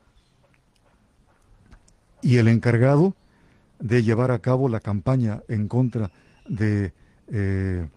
y 2.21 2.37
el 2.37 2.47
encargado 2.47 3.15
de 3.79 4.03
llevar 4.03 4.31
a 4.31 4.39
cabo 4.39 4.69
la 4.69 4.79
campaña 4.79 5.43
en 5.47 5.67
contra 5.67 6.11
de 6.47 6.93
eh, 7.27 7.87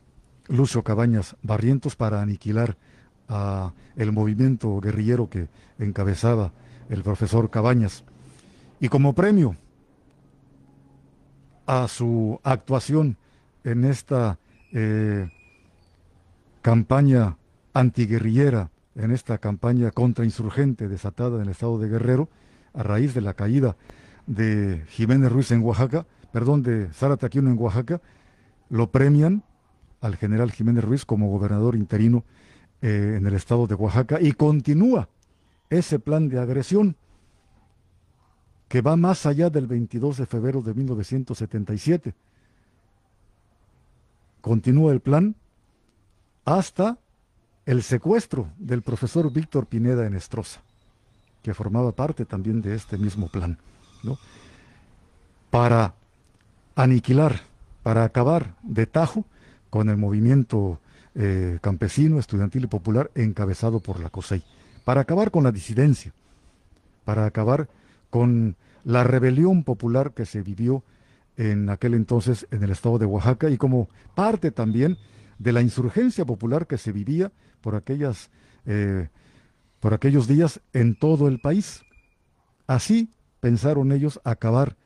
Lucio 0.49 0.83
Cabañas 0.83 1.37
Barrientos 1.43 1.97
para 1.97 2.21
aniquilar 2.21 2.77
a 3.29 3.73
el 3.97 4.13
movimiento 4.13 4.81
guerrillero 4.81 5.31
que 5.31 5.49
encabezaba 5.79 6.53
el 6.89 7.03
profesor 7.03 7.51
Cabañas. 7.51 8.05
Y 8.81 8.89
como 8.89 9.15
premio 9.15 9.57
a 11.67 11.87
su 11.87 12.41
actuación 12.43 13.17
en 13.63 13.85
esta 13.85 14.39
eh, 14.73 15.31
campaña 16.63 17.37
antiguerrillera, 17.73 18.71
en 18.95 19.11
esta 19.11 19.39
campaña 19.39 19.91
contrainsurgente 19.91 20.89
desatada 20.89 21.37
en 21.37 21.43
el 21.43 21.49
estado 21.51 21.79
de 21.79 21.89
Guerrero, 21.89 22.29
a 22.75 22.83
raíz 22.83 23.15
de 23.15 23.21
la 23.21 23.35
caída 23.35 23.77
de 24.27 24.85
Jiménez 24.89 25.31
Ruiz 25.31 25.51
en 25.51 25.63
Oaxaca, 25.63 26.07
perdón, 26.33 26.63
de 26.63 26.89
Zárate 26.93 27.27
Aquino 27.27 27.51
en 27.51 27.59
Oaxaca, 27.59 28.01
lo 28.69 28.91
premian 28.91 29.43
al 30.01 30.17
general 30.17 30.53
Jiménez 30.53 30.85
Ruiz 30.85 31.05
como 31.05 31.29
gobernador 31.29 31.77
interino 31.77 32.25
eh, 32.83 33.17
en 33.19 33.27
el 33.27 33.35
estado 33.35 33.67
de 33.67 33.75
Oaxaca 33.75 34.19
y 34.21 34.33
continúa 34.33 35.09
ese 35.69 35.99
plan 35.99 36.29
de 36.29 36.39
agresión 36.39 36.97
que 38.69 38.83
va 38.83 38.97
más 38.97 39.27
allá 39.27 39.51
del 39.51 39.67
22 39.67 40.17
de 40.19 40.27
febrero 40.27 40.63
de 40.63 40.75
1977. 40.75 42.15
Continúa 44.41 44.93
el 44.93 45.01
plan 45.01 45.35
hasta 46.45 46.99
el 47.71 47.85
secuestro 47.85 48.49
del 48.59 48.83
profesor 48.83 49.33
Víctor 49.33 49.67
Pineda 49.67 50.05
en 50.05 50.15
Estroza, 50.15 50.61
que 51.41 51.55
formaba 51.55 51.93
parte 51.93 52.25
también 52.25 52.61
de 52.63 52.75
este 52.75 52.99
mismo 52.99 53.29
plan, 53.29 53.59
¿no? 54.03 54.19
para 55.51 55.95
aniquilar, 56.75 57.43
para 57.85 58.03
acabar 58.03 58.57
de 58.65 58.87
tajo 58.87 59.25
con 59.71 59.89
el 59.89 59.97
movimiento 59.99 60.81
eh, 61.15 61.61
campesino, 61.61 62.19
estudiantil 62.19 62.65
y 62.65 62.67
popular 62.67 63.13
encabezado 63.15 63.79
por 63.79 64.01
la 64.01 64.11
COSEI, 64.11 64.43
para 64.85 65.03
acabar 65.03 65.31
con 65.31 65.45
la 65.45 65.53
disidencia, 65.53 66.13
para 67.05 67.25
acabar 67.25 67.69
con 68.11 68.57
la 68.83 69.05
rebelión 69.05 69.63
popular 69.63 70.13
que 70.13 70.27
se 70.27 70.43
vivió 70.43 70.83
en 71.37 71.71
aquel 71.71 71.95
entonces 71.95 72.49
en 72.51 72.65
el 72.65 72.71
estado 72.71 72.99
de 72.99 73.07
Oaxaca 73.07 73.49
y 73.49 73.57
como 73.57 73.89
parte 74.17 74.51
también 74.51 74.99
de 75.41 75.53
la 75.53 75.63
insurgencia 75.63 76.25
popular 76.27 76.67
que 76.67 76.77
se 76.77 76.93
vivía 76.93 77.33
por 77.63 77.75
aquellas 77.75 78.31
eh, 78.67 79.09
por 79.81 79.95
aquellos 79.95 80.29
días 80.29 80.61
en 80.75 80.95
todo 80.95 81.27
el 81.27 81.41
país. 81.41 81.83
Así 82.67 83.09
pensaron 83.41 83.91
ellos 83.91 84.21
acabar 84.23 84.77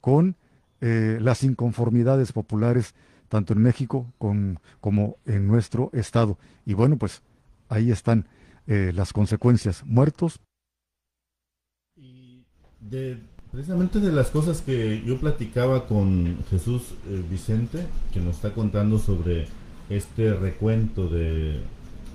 con 0.00 0.36
eh, 0.80 1.18
las 1.20 1.42
inconformidades 1.42 2.30
populares, 2.30 2.94
tanto 3.28 3.52
en 3.52 3.62
México 3.62 4.06
como 4.16 5.16
en 5.26 5.48
nuestro 5.48 5.90
estado. 5.92 6.38
Y 6.64 6.74
bueno, 6.74 6.96
pues 6.96 7.22
ahí 7.68 7.90
están 7.90 8.28
eh, 8.68 8.92
las 8.94 9.12
consecuencias, 9.12 9.84
muertos. 9.84 10.38
Y 11.96 12.44
precisamente 13.50 13.98
de 13.98 14.12
las 14.12 14.30
cosas 14.30 14.62
que 14.62 15.02
yo 15.04 15.18
platicaba 15.18 15.88
con 15.88 16.44
Jesús 16.48 16.94
Vicente, 17.28 17.84
que 18.12 18.20
nos 18.20 18.36
está 18.36 18.54
contando 18.54 19.00
sobre 19.00 19.48
este 19.88 20.34
recuento 20.34 21.08
de 21.08 21.60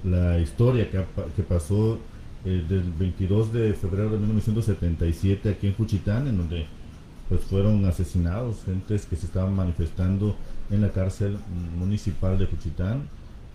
la 0.03 0.39
historia 0.39 0.89
que, 0.89 1.43
pasó 1.43 1.99
del 2.43 2.91
22 2.97 3.53
de 3.53 3.73
febrero 3.73 4.09
de 4.09 4.17
1977 4.17 5.49
aquí 5.49 5.67
en 5.67 5.75
Juchitán, 5.75 6.27
en 6.27 6.37
donde 6.37 6.65
pues 7.29 7.41
fueron 7.41 7.85
asesinados, 7.85 8.63
gentes 8.65 9.05
que 9.05 9.15
se 9.15 9.25
estaban 9.25 9.55
manifestando 9.55 10.35
en 10.69 10.81
la 10.81 10.89
cárcel 10.89 11.37
municipal 11.77 12.37
de 12.37 12.45
Juchitán 12.45 13.03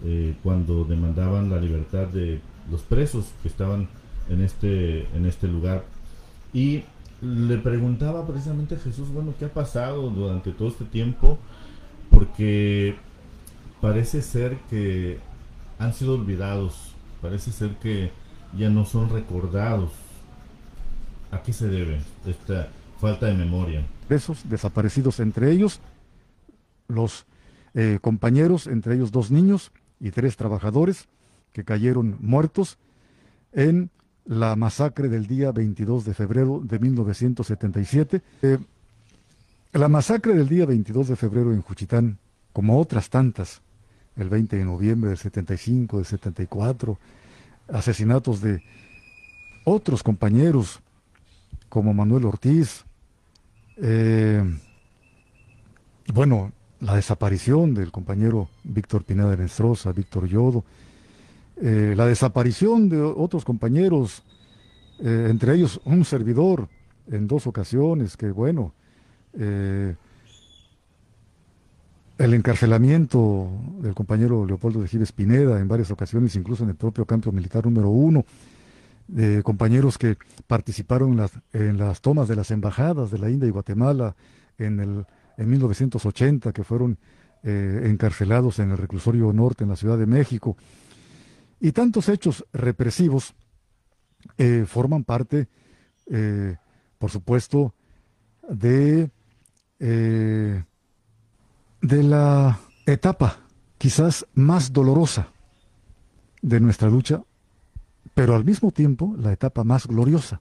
eh, 0.04 0.34
cuando 0.42 0.84
demandaban 0.84 1.50
la 1.50 1.60
libertad 1.60 2.06
de 2.06 2.40
los 2.70 2.82
presos 2.82 3.26
que 3.42 3.48
estaban 3.48 3.88
en 4.28 4.42
este, 4.42 5.06
en 5.16 5.26
este 5.26 5.48
lugar. 5.48 5.84
Y 6.52 6.84
le 7.20 7.58
preguntaba 7.58 8.26
precisamente 8.26 8.74
a 8.74 8.78
Jesús, 8.78 9.08
bueno, 9.08 9.34
¿qué 9.38 9.46
ha 9.46 9.52
pasado 9.52 10.10
durante 10.10 10.52
todo 10.52 10.68
este 10.68 10.84
tiempo? 10.84 11.38
Porque 12.10 12.96
parece 13.80 14.22
ser 14.22 14.58
que 14.70 15.18
han 15.78 15.92
sido 15.92 16.14
olvidados, 16.14 16.94
parece 17.20 17.52
ser 17.52 17.76
que 17.76 18.10
ya 18.56 18.70
no 18.70 18.84
son 18.84 19.10
recordados. 19.10 19.92
¿A 21.30 21.42
qué 21.42 21.52
se 21.52 21.66
debe 21.66 22.00
esta 22.24 22.70
falta 22.98 23.26
de 23.26 23.34
memoria. 23.34 23.86
Presos 24.08 24.48
desaparecidos 24.48 25.20
entre 25.20 25.50
ellos, 25.50 25.80
los 26.88 27.26
eh, 27.74 27.98
compañeros, 28.00 28.66
entre 28.66 28.94
ellos 28.94 29.12
dos 29.12 29.30
niños 29.30 29.72
y 30.00 30.10
tres 30.10 30.36
trabajadores 30.36 31.08
que 31.52 31.64
cayeron 31.64 32.16
muertos 32.20 32.78
en 33.52 33.90
la 34.24 34.56
masacre 34.56 35.08
del 35.08 35.26
día 35.26 35.52
22 35.52 36.04
de 36.04 36.14
febrero 36.14 36.60
de 36.62 36.78
1977. 36.78 38.22
Eh, 38.42 38.58
la 39.72 39.88
masacre 39.88 40.34
del 40.34 40.48
día 40.48 40.66
22 40.66 41.08
de 41.08 41.16
febrero 41.16 41.52
en 41.52 41.62
Juchitán, 41.62 42.18
como 42.52 42.80
otras 42.80 43.10
tantas, 43.10 43.62
el 44.16 44.28
20 44.28 44.56
de 44.56 44.64
noviembre 44.64 45.10
del 45.10 45.18
75, 45.18 45.98
del 45.98 46.06
74, 46.06 46.98
asesinatos 47.68 48.40
de 48.40 48.62
otros 49.64 50.02
compañeros 50.02 50.80
como 51.68 51.92
Manuel 51.92 52.24
Ortiz, 52.24 52.84
eh, 53.76 54.42
bueno, 56.14 56.52
la 56.80 56.94
desaparición 56.94 57.74
del 57.74 57.90
compañero 57.90 58.48
Víctor 58.64 59.04
Pineda 59.04 59.34
de 59.34 59.92
Víctor 59.94 60.26
Yodo, 60.26 60.64
eh, 61.60 61.94
la 61.96 62.06
desaparición 62.06 62.88
de 62.88 63.00
otros 63.00 63.44
compañeros, 63.44 64.22
eh, 65.00 65.26
entre 65.30 65.54
ellos 65.54 65.80
un 65.84 66.04
servidor 66.04 66.68
en 67.10 67.26
dos 67.26 67.46
ocasiones, 67.46 68.16
que 68.16 68.30
bueno, 68.30 68.72
el 72.18 72.34
encarcelamiento 72.34 73.48
del 73.80 73.94
compañero 73.94 74.46
Leopoldo 74.46 74.80
de 74.80 74.88
Gives 74.88 75.12
Pineda 75.12 75.60
en 75.60 75.68
varias 75.68 75.90
ocasiones, 75.90 76.34
incluso 76.36 76.64
en 76.64 76.70
el 76.70 76.76
propio 76.76 77.04
campo 77.04 77.30
militar 77.30 77.64
número 77.64 77.90
uno, 77.90 78.24
de 79.06 79.42
compañeros 79.42 79.98
que 79.98 80.16
participaron 80.46 81.10
en 81.10 81.16
las, 81.18 81.32
en 81.52 81.78
las, 81.78 82.00
tomas 82.00 82.26
de 82.28 82.36
las 82.36 82.50
embajadas 82.50 83.10
de 83.10 83.18
la 83.18 83.30
India 83.30 83.46
y 83.46 83.52
Guatemala 83.52 84.16
en, 84.58 84.80
el, 84.80 85.06
en 85.36 85.50
1980, 85.50 86.52
que 86.52 86.64
fueron 86.64 86.98
eh, 87.42 87.82
encarcelados 87.84 88.58
en 88.58 88.72
el 88.72 88.78
reclusorio 88.78 89.32
norte 89.32 89.64
en 89.64 89.70
la 89.70 89.76
Ciudad 89.76 89.98
de 89.98 90.06
México. 90.06 90.56
Y 91.60 91.72
tantos 91.72 92.08
hechos 92.08 92.44
represivos 92.52 93.34
eh, 94.38 94.64
forman 94.66 95.04
parte, 95.04 95.48
eh, 96.06 96.56
por 96.98 97.10
supuesto, 97.10 97.74
de, 98.48 99.10
de 101.80 102.02
la 102.02 102.58
etapa 102.86 103.38
quizás 103.78 104.26
más 104.34 104.72
dolorosa 104.72 105.28
de 106.42 106.60
nuestra 106.60 106.88
lucha 106.88 107.22
pero 108.16 108.34
al 108.34 108.46
mismo 108.46 108.72
tiempo 108.72 109.14
la 109.18 109.30
etapa 109.30 109.62
más 109.62 109.86
gloriosa 109.86 110.40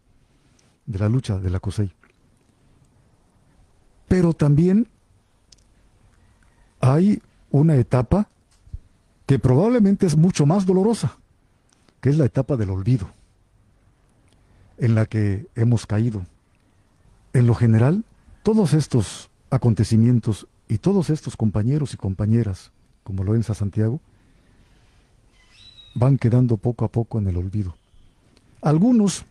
de 0.85 0.97
la 0.97 1.09
lucha 1.09 1.39
de 1.39 1.49
la 1.49 1.59
COSEI. 1.59 1.91
Pero 4.07 4.31
también 4.31 4.87
hay 6.79 7.21
una 7.51 7.75
etapa 7.75 8.29
que 9.25 9.39
probablemente 9.39 10.05
es 10.05 10.15
mucho 10.15 10.45
más 10.45 10.65
dolorosa, 10.65 11.17
que 11.99 12.09
es 12.09 12.17
la 12.17 12.23
etapa 12.23 12.55
del 12.55 12.69
olvido, 12.69 13.09
en 14.77 14.95
la 14.95 15.05
que 15.05 15.47
hemos 15.55 15.85
caído. 15.85 16.25
En 17.33 17.45
lo 17.45 17.55
general, 17.55 18.05
todos 18.43 18.73
estos 18.73 19.29
acontecimientos 19.49 20.47
y 20.67 20.77
todos 20.79 21.09
estos 21.09 21.37
compañeros 21.37 21.93
y 21.93 21.97
compañeras, 21.97 22.71
como 23.03 23.23
Lorenza 23.23 23.53
Santiago, 23.53 23.99
van 25.95 26.17
quedando 26.17 26.57
poco 26.57 26.85
a 26.85 26.89
poco 26.89 27.19
en 27.19 27.27
el 27.27 27.37
olvido. 27.37 27.75
Algunos 28.61 29.25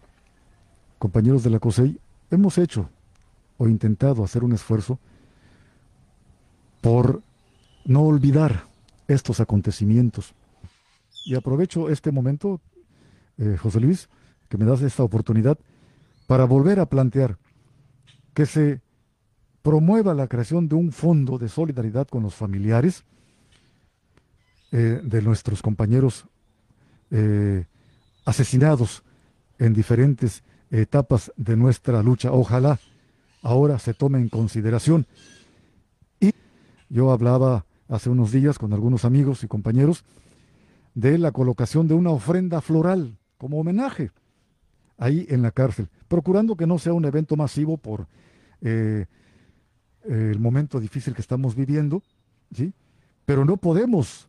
compañeros 0.99 1.43
de 1.43 1.51
la 1.51 1.59
COSEI 1.59 1.99
hemos 2.31 2.57
hecho 2.59 2.89
o 3.59 3.69
intentado 3.69 4.25
hacer 4.25 4.45
un 4.45 4.53
esfuerzo 4.53 4.99
por 6.81 7.23
no 7.85 8.03
olvidar 8.03 8.67
estos 9.09 9.41
acontecimientos. 9.41 10.35
Y 11.25 11.35
aprovecho 11.35 11.89
este 11.89 12.13
momento, 12.13 12.61
eh, 13.39 13.57
José 13.61 13.81
Luis, 13.81 14.09
que 14.49 14.59
me 14.59 14.65
das 14.65 14.83
esta 14.83 15.03
oportunidad 15.03 15.59
para 16.27 16.45
volver 16.45 16.81
a 16.81 16.87
plantear 16.87 17.39
que 18.35 18.47
se 18.47 18.81
promueva 19.65 20.13
la 20.13 20.29
creación 20.29 20.69
de 20.69 20.75
un 20.75 20.93
fondo 20.93 21.39
de 21.39 21.49
solidaridad 21.49 22.07
con 22.07 22.23
los 22.23 22.35
familiares 22.35 23.03
eh, 24.71 25.01
de 25.03 25.23
nuestros 25.23 25.63
compañeros 25.63 26.27
eh, 27.11 27.65
asesinados 28.27 29.03
en 29.59 29.73
diferentes 29.73 30.43
etapas 30.71 31.33
de 31.39 31.57
nuestra 31.57 32.03
lucha. 32.03 32.31
Ojalá 32.31 32.79
ahora 33.41 33.79
se 33.79 33.95
tome 33.95 34.19
en 34.19 34.29
consideración. 34.29 35.07
Y 36.21 36.33
yo 36.91 37.11
hablaba 37.11 37.65
hace 37.89 38.11
unos 38.11 38.33
días 38.33 38.59
con 38.59 38.75
algunos 38.75 39.07
amigos 39.07 39.45
y 39.45 39.49
compañeros 39.49 40.05
de 40.95 41.17
la 41.17 41.33
colocación 41.33 41.89
de 41.89 41.95
una 41.95 42.11
ofrenda 42.11 42.61
floral 42.61 43.17
como 43.39 43.61
homenaje 43.61 44.11
ahí 44.99 45.27
en 45.31 45.41
la 45.41 45.53
cárcel, 45.53 45.89
procurando 46.07 46.55
que 46.55 46.67
no 46.67 46.79
sea 46.79 46.93
un 46.93 47.07
evento 47.07 47.35
masivo 47.35 47.79
por 47.79 48.07
eh, 48.61 49.07
el 50.05 50.39
momento 50.39 50.81
difícil 50.81 51.15
que 51.15 51.23
estamos 51.23 51.55
viviendo, 51.55 52.03
¿sí? 52.53 52.73
pero 53.25 53.45
no 53.45 53.57
podemos 53.57 54.29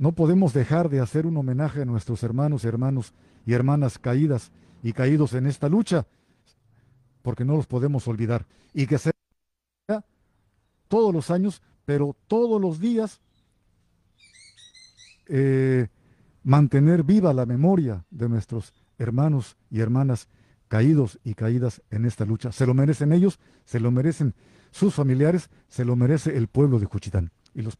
no 0.00 0.12
podemos 0.12 0.54
dejar 0.54 0.88
de 0.88 0.98
hacer 0.98 1.26
un 1.26 1.36
homenaje 1.36 1.82
a 1.82 1.84
nuestros 1.84 2.22
hermanos, 2.22 2.64
hermanos 2.64 3.12
y 3.44 3.52
hermanas 3.52 3.98
caídas 3.98 4.50
y 4.82 4.94
caídos 4.94 5.34
en 5.34 5.46
esta 5.46 5.68
lucha, 5.68 6.06
porque 7.20 7.44
no 7.44 7.54
los 7.54 7.66
podemos 7.66 8.08
olvidar. 8.08 8.46
Y 8.72 8.86
que 8.86 8.96
sea 8.96 9.12
todos 10.88 11.12
los 11.12 11.30
años, 11.30 11.60
pero 11.84 12.16
todos 12.28 12.58
los 12.58 12.80
días, 12.80 13.20
eh, 15.26 15.88
mantener 16.44 17.02
viva 17.02 17.34
la 17.34 17.44
memoria 17.44 18.06
de 18.10 18.30
nuestros 18.30 18.72
hermanos 18.98 19.58
y 19.70 19.80
hermanas 19.80 20.28
caídos 20.68 21.18
y 21.24 21.34
caídas 21.34 21.82
en 21.90 22.06
esta 22.06 22.24
lucha. 22.24 22.52
Se 22.52 22.64
lo 22.64 22.72
merecen 22.72 23.12
ellos, 23.12 23.38
se 23.66 23.80
lo 23.80 23.90
merecen 23.90 24.34
sus 24.70 24.94
familiares, 24.94 25.50
se 25.68 25.84
lo 25.84 25.96
merece 25.96 26.36
el 26.36 26.48
pueblo 26.48 26.78
de 26.78 26.86
Cuchitán. 26.86 27.30
Y 27.54 27.62
los 27.62 27.76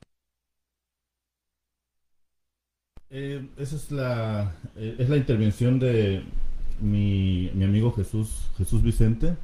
eh, 3.13 3.45
esa 3.57 3.75
es 3.75 3.91
la, 3.91 4.55
eh, 4.77 4.95
es 4.99 5.09
la 5.09 5.17
intervención 5.17 5.81
de 5.81 6.23
mi, 6.81 7.51
mi, 7.55 7.65
amigo 7.65 7.93
Jesús, 7.93 8.49
Jesús 8.57 8.83
Vicente, 8.83 9.35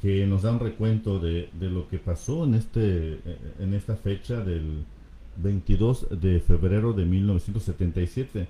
que 0.00 0.26
nos 0.26 0.42
da 0.42 0.52
un 0.52 0.60
recuento 0.60 1.18
de, 1.18 1.50
de, 1.52 1.68
lo 1.68 1.86
que 1.88 1.98
pasó 1.98 2.44
en, 2.44 2.54
este, 2.54 3.20
en 3.58 3.74
esta 3.74 3.96
fecha 3.96 4.40
del 4.40 4.84
22 5.36 6.20
de 6.20 6.40
febrero 6.40 6.94
de 6.94 7.04
1977, 7.04 8.48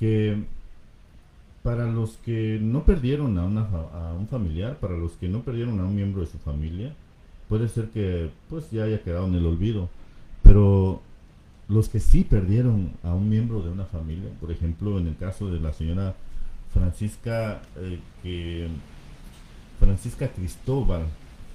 que 0.00 0.44
para 1.62 1.86
los 1.86 2.16
que 2.16 2.58
no 2.60 2.84
perdieron 2.84 3.38
a, 3.38 3.44
una, 3.44 3.62
a 3.62 4.14
un 4.18 4.26
familiar, 4.26 4.78
para 4.78 4.96
los 4.96 5.12
que 5.12 5.28
no 5.28 5.42
perdieron 5.42 5.78
a 5.78 5.84
un 5.84 5.94
miembro 5.94 6.22
de 6.22 6.26
su 6.26 6.38
familia, 6.38 6.92
puede 7.52 7.68
ser 7.68 7.90
que 7.90 8.30
pues 8.48 8.70
ya 8.70 8.84
haya 8.84 9.02
quedado 9.02 9.26
en 9.26 9.34
el 9.34 9.44
olvido, 9.44 9.90
pero 10.42 11.02
los 11.68 11.90
que 11.90 12.00
sí 12.00 12.24
perdieron 12.24 12.92
a 13.02 13.12
un 13.12 13.28
miembro 13.28 13.60
de 13.60 13.68
una 13.68 13.84
familia, 13.84 14.30
por 14.40 14.50
ejemplo, 14.50 14.98
en 14.98 15.08
el 15.08 15.18
caso 15.18 15.50
de 15.50 15.60
la 15.60 15.74
señora 15.74 16.14
Francisca, 16.72 17.60
eh, 17.76 17.98
que, 18.22 18.68
Francisca 19.78 20.28
Cristóbal, 20.28 21.02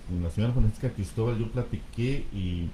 con 0.08 0.22
la 0.22 0.30
señora 0.30 0.54
Francisca 0.54 0.92
Cristóbal 0.92 1.40
yo 1.40 1.48
platiqué 1.48 2.28
y 2.32 2.70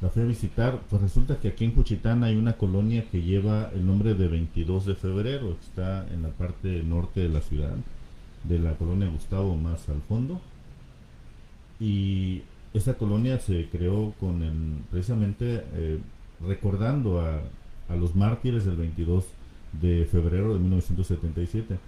la 0.00 0.08
fui 0.08 0.22
a 0.22 0.26
visitar, 0.26 0.78
pues 0.88 1.02
resulta 1.02 1.40
que 1.40 1.48
aquí 1.48 1.64
en 1.64 1.74
Juchitán 1.74 2.22
hay 2.22 2.36
una 2.36 2.52
colonia 2.52 3.04
que 3.10 3.20
lleva 3.20 3.68
el 3.74 3.84
nombre 3.84 4.14
de 4.14 4.28
22 4.28 4.86
de 4.86 4.94
febrero, 4.94 5.56
está 5.60 6.06
en 6.14 6.22
la 6.22 6.28
parte 6.28 6.84
norte 6.84 7.18
de 7.18 7.30
la 7.30 7.40
ciudad, 7.40 7.74
de 8.44 8.60
la 8.60 8.74
colonia 8.74 9.08
Gustavo 9.08 9.56
más 9.56 9.88
al 9.88 10.02
fondo. 10.02 10.40
Y 11.80 12.42
esa 12.74 12.94
colonia 12.94 13.38
se 13.38 13.68
creó 13.68 14.12
con 14.20 14.42
el, 14.42 14.82
precisamente 14.90 15.64
eh, 15.74 15.98
recordando 16.46 17.20
a, 17.20 17.40
a, 17.88 17.96
los 17.96 18.14
mártires 18.14 18.64
del 18.64 18.76
22 18.76 19.24
de 19.80 20.06
febrero 20.06 20.54
de 20.54 20.60
1977. 20.60 21.78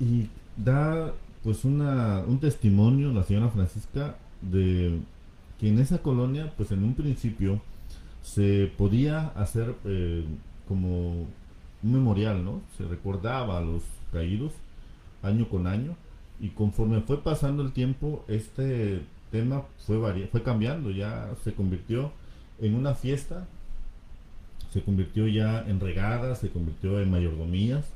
Y 0.00 0.28
da 0.56 1.12
pues 1.42 1.64
una, 1.64 2.24
un 2.26 2.38
testimonio 2.40 3.12
la 3.12 3.22
señora 3.22 3.50
Francisca 3.50 4.16
de 4.42 4.98
que 5.58 5.68
en 5.68 5.78
esa 5.78 5.98
colonia, 5.98 6.52
pues 6.56 6.70
en 6.72 6.82
un 6.82 6.94
principio 6.94 7.60
se 8.22 8.70
podía 8.76 9.28
hacer 9.28 9.74
eh, 9.84 10.24
como 10.68 11.20
un 11.20 11.92
memorial, 11.92 12.44
¿no? 12.44 12.60
Se 12.76 12.84
recordaba 12.84 13.58
a 13.58 13.60
los 13.60 13.82
caídos 14.12 14.52
año 15.22 15.48
con 15.48 15.66
año 15.66 15.96
y 16.40 16.50
conforme 16.50 17.00
fue 17.00 17.22
pasando 17.22 17.62
el 17.62 17.72
tiempo, 17.72 18.24
este 18.28 19.00
tema 19.30 19.62
fue, 19.86 20.28
fue 20.30 20.42
cambiando, 20.42 20.90
ya 20.90 21.30
se 21.42 21.54
convirtió 21.54 22.12
en 22.60 22.74
una 22.74 22.94
fiesta, 22.94 23.46
se 24.72 24.82
convirtió 24.82 25.26
ya 25.26 25.64
en 25.66 25.80
regadas, 25.80 26.38
se 26.40 26.50
convirtió 26.50 27.00
en 27.00 27.10
mayordomías 27.10 27.86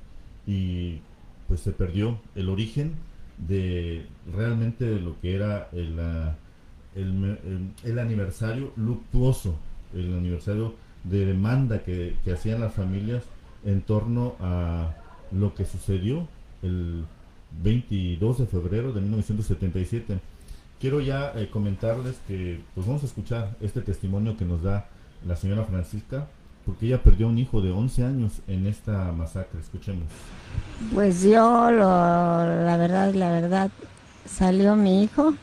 y 0.47 1.01
pues 1.49 1.61
se 1.61 1.73
perdió 1.73 2.19
el 2.35 2.49
origen 2.49 2.95
de 3.37 4.07
realmente 4.33 4.85
de 4.85 5.01
lo 5.01 5.21
que 5.21 5.35
era 5.35 5.69
el, 5.73 5.99
el, 7.85 7.99
aniversario 7.99 8.73
luctuoso, 8.77 9.57
el 9.95 10.15
aniversario 10.15 10.75
de 11.05 11.27
demanda 11.27 11.83
que, 11.83 12.17
hacían 12.33 12.61
las 12.61 12.73
familias 12.75 13.25
en 13.65 13.83
torno 13.83 14.37
a 14.41 14.95
lo 15.33 15.55
que 15.55 15.65
sucedió 15.65 16.29
el 16.63 17.05
22 17.63 18.39
de 18.39 18.47
febrero 18.47 18.93
de 18.93 19.01
1977. 19.01 20.19
Quiero 20.81 21.01
ya 21.01 21.33
eh, 21.37 21.49
comentarles 21.51 22.17
que 22.27 22.61
pues 22.75 22.87
vamos 22.87 23.03
a 23.03 23.07
escuchar 23.07 23.57
este 23.61 23.83
testimonio 23.83 24.37
que 24.37 24.45
nos 24.45 24.63
da 24.63 24.89
la 25.27 25.37
señora 25.37 25.65
Francisca, 25.65 26.27
porque 26.65 26.87
ella 26.87 27.03
perdió 27.03 27.29
un 27.29 27.39
hijo 27.39 27.61
de 27.61 27.71
11 27.71 28.05
años 28.05 28.33
en 28.47 28.67
esta 28.67 29.13
masacre. 29.13 29.61
Escuchemos. 29.61 30.05
Pues 30.95 31.23
yo, 31.23 31.71
la 31.71 32.77
verdad, 32.79 33.13
la 33.15 33.31
verdad, 33.31 33.71
salió 34.25 34.77
mi 34.77 35.03
hijo 35.03 35.35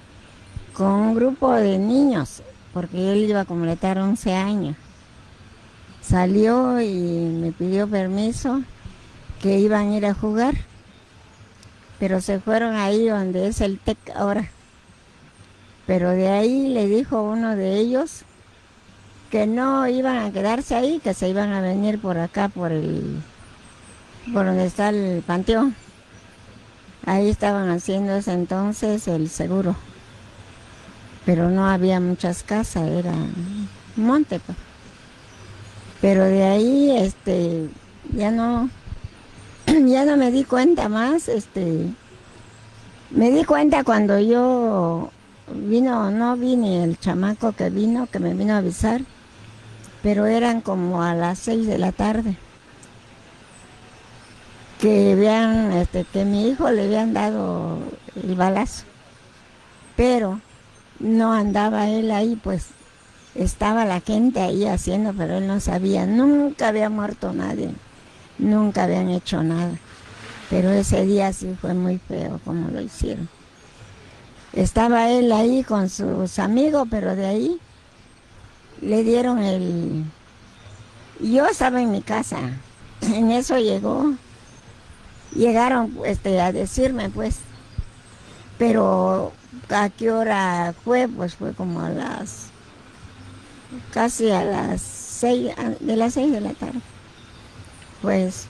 con 0.74 0.92
un 0.92 1.16
grupo 1.16 1.52
de 1.54 1.78
niños, 1.78 2.42
porque 2.74 3.12
él 3.12 3.30
iba 3.30 3.42
a 3.42 3.46
completar 3.46 4.00
11 4.00 4.34
años. 4.34 4.76
Salió 6.02 6.80
y 6.80 6.94
me 6.94 7.52
pidió 7.52 7.88
permiso 7.88 8.62
que 9.42 9.60
iban 9.60 9.90
a 9.90 9.98
ir 9.98 10.06
a 10.06 10.14
jugar, 10.14 10.56
pero 12.00 12.22
se 12.22 12.40
fueron 12.40 12.76
ahí 12.76 13.08
donde 13.08 13.48
es 13.48 13.62
el 13.62 13.80
TEC 13.80 13.98
ahora. 14.16 14.50
Pero 15.86 16.12
de 16.12 16.30
ahí 16.30 16.70
le 16.70 16.88
dijo 16.88 17.22
uno 17.22 17.56
de 17.56 17.78
ellos 17.78 18.24
que 19.32 19.48
no 19.48 19.88
iban 19.88 20.18
a 20.18 20.32
quedarse 20.32 20.76
ahí, 20.76 21.00
que 21.00 21.14
se 21.14 21.30
iban 21.30 21.54
a 21.54 21.62
venir 21.62 22.00
por 22.00 22.18
acá, 22.18 22.50
por 22.50 22.72
el, 22.72 23.22
por 24.34 24.46
donde 24.46 24.66
está 24.66 24.90
el 24.90 25.24
panteón. 25.26 25.76
Ahí 27.06 27.30
estaban 27.30 27.70
haciendo 27.70 28.16
ese 28.16 28.34
entonces 28.34 29.08
el 29.08 29.30
seguro 29.30 29.76
pero 31.28 31.50
no 31.50 31.68
había 31.68 32.00
muchas 32.00 32.42
casas, 32.42 32.88
era 32.88 33.12
monte. 33.98 34.40
Pues. 34.40 34.58
Pero 36.00 36.24
de 36.24 36.42
ahí, 36.46 36.90
este, 36.90 37.68
ya 38.14 38.32
no, 38.32 38.70
ya 39.88 40.06
no 40.06 40.18
me 40.18 40.32
di 40.32 40.44
cuenta 40.44 40.88
más, 40.90 41.28
este, 41.28 41.88
me 43.12 43.32
di 43.32 43.44
cuenta 43.44 43.84
cuando 43.84 44.20
yo 44.20 45.12
vino, 45.54 46.10
no 46.12 46.38
vine 46.38 46.84
el 46.84 47.00
chamaco 47.00 47.52
que 47.52 47.70
vino, 47.70 48.08
que 48.08 48.20
me 48.20 48.34
vino 48.34 48.54
a 48.54 48.58
avisar, 48.58 49.02
pero 50.02 50.26
eran 50.26 50.62
como 50.62 51.04
a 51.04 51.14
las 51.14 51.40
seis 51.40 51.68
de 51.68 51.78
la 51.78 51.92
tarde. 51.92 52.38
Que 54.80 55.16
vean, 55.16 55.72
este, 55.74 56.06
que 56.06 56.24
mi 56.24 56.48
hijo 56.48 56.70
le 56.70 56.86
habían 56.86 57.14
dado 57.14 57.80
el 58.16 58.36
balazo. 58.36 58.86
Pero 59.96 60.40
no 61.00 61.34
andaba 61.34 61.90
él 61.90 62.12
ahí, 62.12 62.36
pues 62.36 62.68
estaba 63.36 63.86
la 63.86 64.02
gente 64.02 64.40
ahí 64.40 64.66
haciendo, 64.66 65.14
pero 65.14 65.38
él 65.38 65.48
no 65.48 65.60
sabía, 65.60 66.06
nunca 66.06 66.70
había 66.70 66.90
muerto 66.90 67.34
nadie, 67.34 67.72
nunca 68.38 68.84
habían 68.84 69.10
hecho 69.10 69.44
nada. 69.44 69.78
Pero 70.50 70.72
ese 70.72 71.06
día 71.06 71.34
sí 71.34 71.56
fue 71.60 71.74
muy 71.74 71.98
feo 71.98 72.40
como 72.46 72.70
lo 72.70 72.82
hicieron. 72.82 73.28
Estaba 74.54 75.10
él 75.10 75.32
ahí 75.32 75.64
con 75.64 75.90
sus 75.90 76.40
amigos, 76.40 76.88
pero 76.90 77.16
de 77.16 77.26
ahí 77.26 77.60
le 78.82 79.04
dieron 79.04 79.40
el... 79.40 80.06
Yo 81.20 81.48
estaba 81.48 81.82
en 81.82 81.92
mi 81.92 82.02
casa, 82.02 82.38
en 83.02 83.32
eso 83.32 83.58
llegó, 83.58 84.14
llegaron 85.36 85.98
este, 86.06 86.40
a 86.40 86.52
decirme 86.52 87.10
pues, 87.10 87.40
pero 88.58 89.34
¿A 89.70 89.90
qué 89.90 90.12
hora 90.12 90.74
fue? 90.84 91.08
Pues 91.08 91.36
fue 91.36 91.54
como 91.54 91.82
a 91.82 91.90
las, 91.90 92.48
casi 93.92 94.32
a 94.32 94.44
las 94.44 94.82
seis, 94.82 95.52
de 95.80 95.96
las 95.98 96.14
seis 96.14 96.32
de 96.32 96.42
la 96.42 96.54
tarde. 96.54 96.80
Pues, 98.02 98.48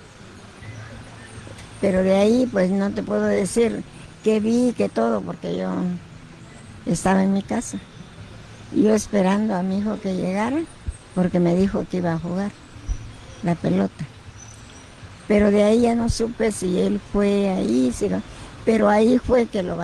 pero 1.79 2.03
de 2.03 2.15
ahí 2.15 2.49
pues 2.51 2.69
no 2.69 2.91
te 2.91 3.03
puedo 3.03 3.23
decir 3.23 3.83
qué 4.23 4.39
vi, 4.39 4.73
qué 4.75 4.89
todo, 4.89 5.21
porque 5.21 5.55
yo 5.55 5.71
estaba 6.85 7.23
en 7.23 7.33
mi 7.33 7.43
casa. 7.43 7.79
Yo 8.73 8.93
esperando 8.93 9.55
a 9.55 9.63
mi 9.63 9.79
hijo 9.79 9.99
que 10.01 10.15
llegara, 10.15 10.59
porque 11.15 11.39
me 11.39 11.55
dijo 11.55 11.85
que 11.89 11.97
iba 11.97 12.13
a 12.13 12.19
jugar 12.19 12.51
la 13.43 13.55
pelota. 13.55 14.05
Pero 15.27 15.51
de 15.51 15.63
ahí 15.63 15.81
ya 15.81 15.95
no 15.95 16.09
supe 16.09 16.51
si 16.51 16.79
él 16.79 16.99
fue 17.11 17.49
ahí, 17.49 17.91
si 17.93 18.09
pero 18.65 18.89
ahí 18.89 19.17
fue 19.17 19.45
que, 19.45 19.63
lo 19.63 19.77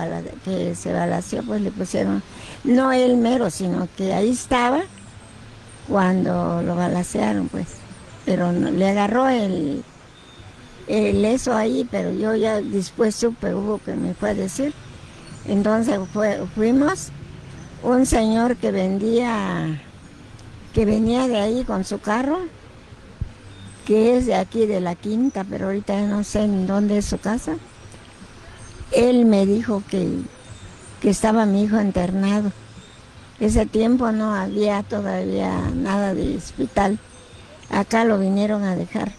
que 0.44 0.74
se 0.74 0.92
balació, 0.92 1.42
pues 1.42 1.62
le 1.62 1.70
pusieron, 1.70 2.22
no 2.64 2.92
el 2.92 3.16
mero, 3.16 3.48
sino 3.48 3.88
que 3.96 4.12
ahí 4.12 4.30
estaba 4.30 4.82
cuando 5.88 6.60
lo 6.60 6.76
balacearon, 6.76 7.48
pues. 7.48 7.83
Pero 8.24 8.52
le 8.52 8.88
agarró 8.88 9.28
el, 9.28 9.84
el 10.88 11.24
eso 11.24 11.54
ahí, 11.54 11.86
pero 11.90 12.12
yo 12.12 12.34
ya 12.34 12.60
después 12.60 13.14
supe, 13.14 13.54
hubo 13.54 13.78
que 13.78 13.94
me 13.94 14.14
fue 14.14 14.30
a 14.30 14.34
decir. 14.34 14.72
Entonces 15.46 15.98
fuimos, 16.54 17.10
un 17.82 18.06
señor 18.06 18.56
que 18.56 18.70
vendía, 18.70 19.82
que 20.72 20.86
venía 20.86 21.28
de 21.28 21.38
ahí 21.38 21.64
con 21.64 21.84
su 21.84 21.98
carro, 21.98 22.38
que 23.86 24.16
es 24.16 24.26
de 24.26 24.34
aquí 24.34 24.64
de 24.64 24.80
la 24.80 24.94
quinta, 24.94 25.44
pero 25.44 25.66
ahorita 25.66 26.00
no 26.02 26.24
sé 26.24 26.44
en 26.44 26.66
dónde 26.66 26.98
es 26.98 27.04
su 27.04 27.18
casa 27.18 27.56
él 28.94 29.24
me 29.24 29.46
dijo 29.46 29.82
que, 29.88 30.08
estaba 31.02 31.44
mi 31.44 31.64
hijo 31.64 31.78
internado. 31.78 32.50
Ese 33.38 33.66
tiempo 33.66 34.10
no 34.10 34.34
había 34.34 34.82
todavía 34.82 35.52
nada 35.74 36.14
de 36.14 36.38
hospital. 36.38 36.98
Acá 37.74 38.04
lo 38.04 38.18
vinieron 38.18 38.62
a 38.62 38.76
dejar. 38.76 39.12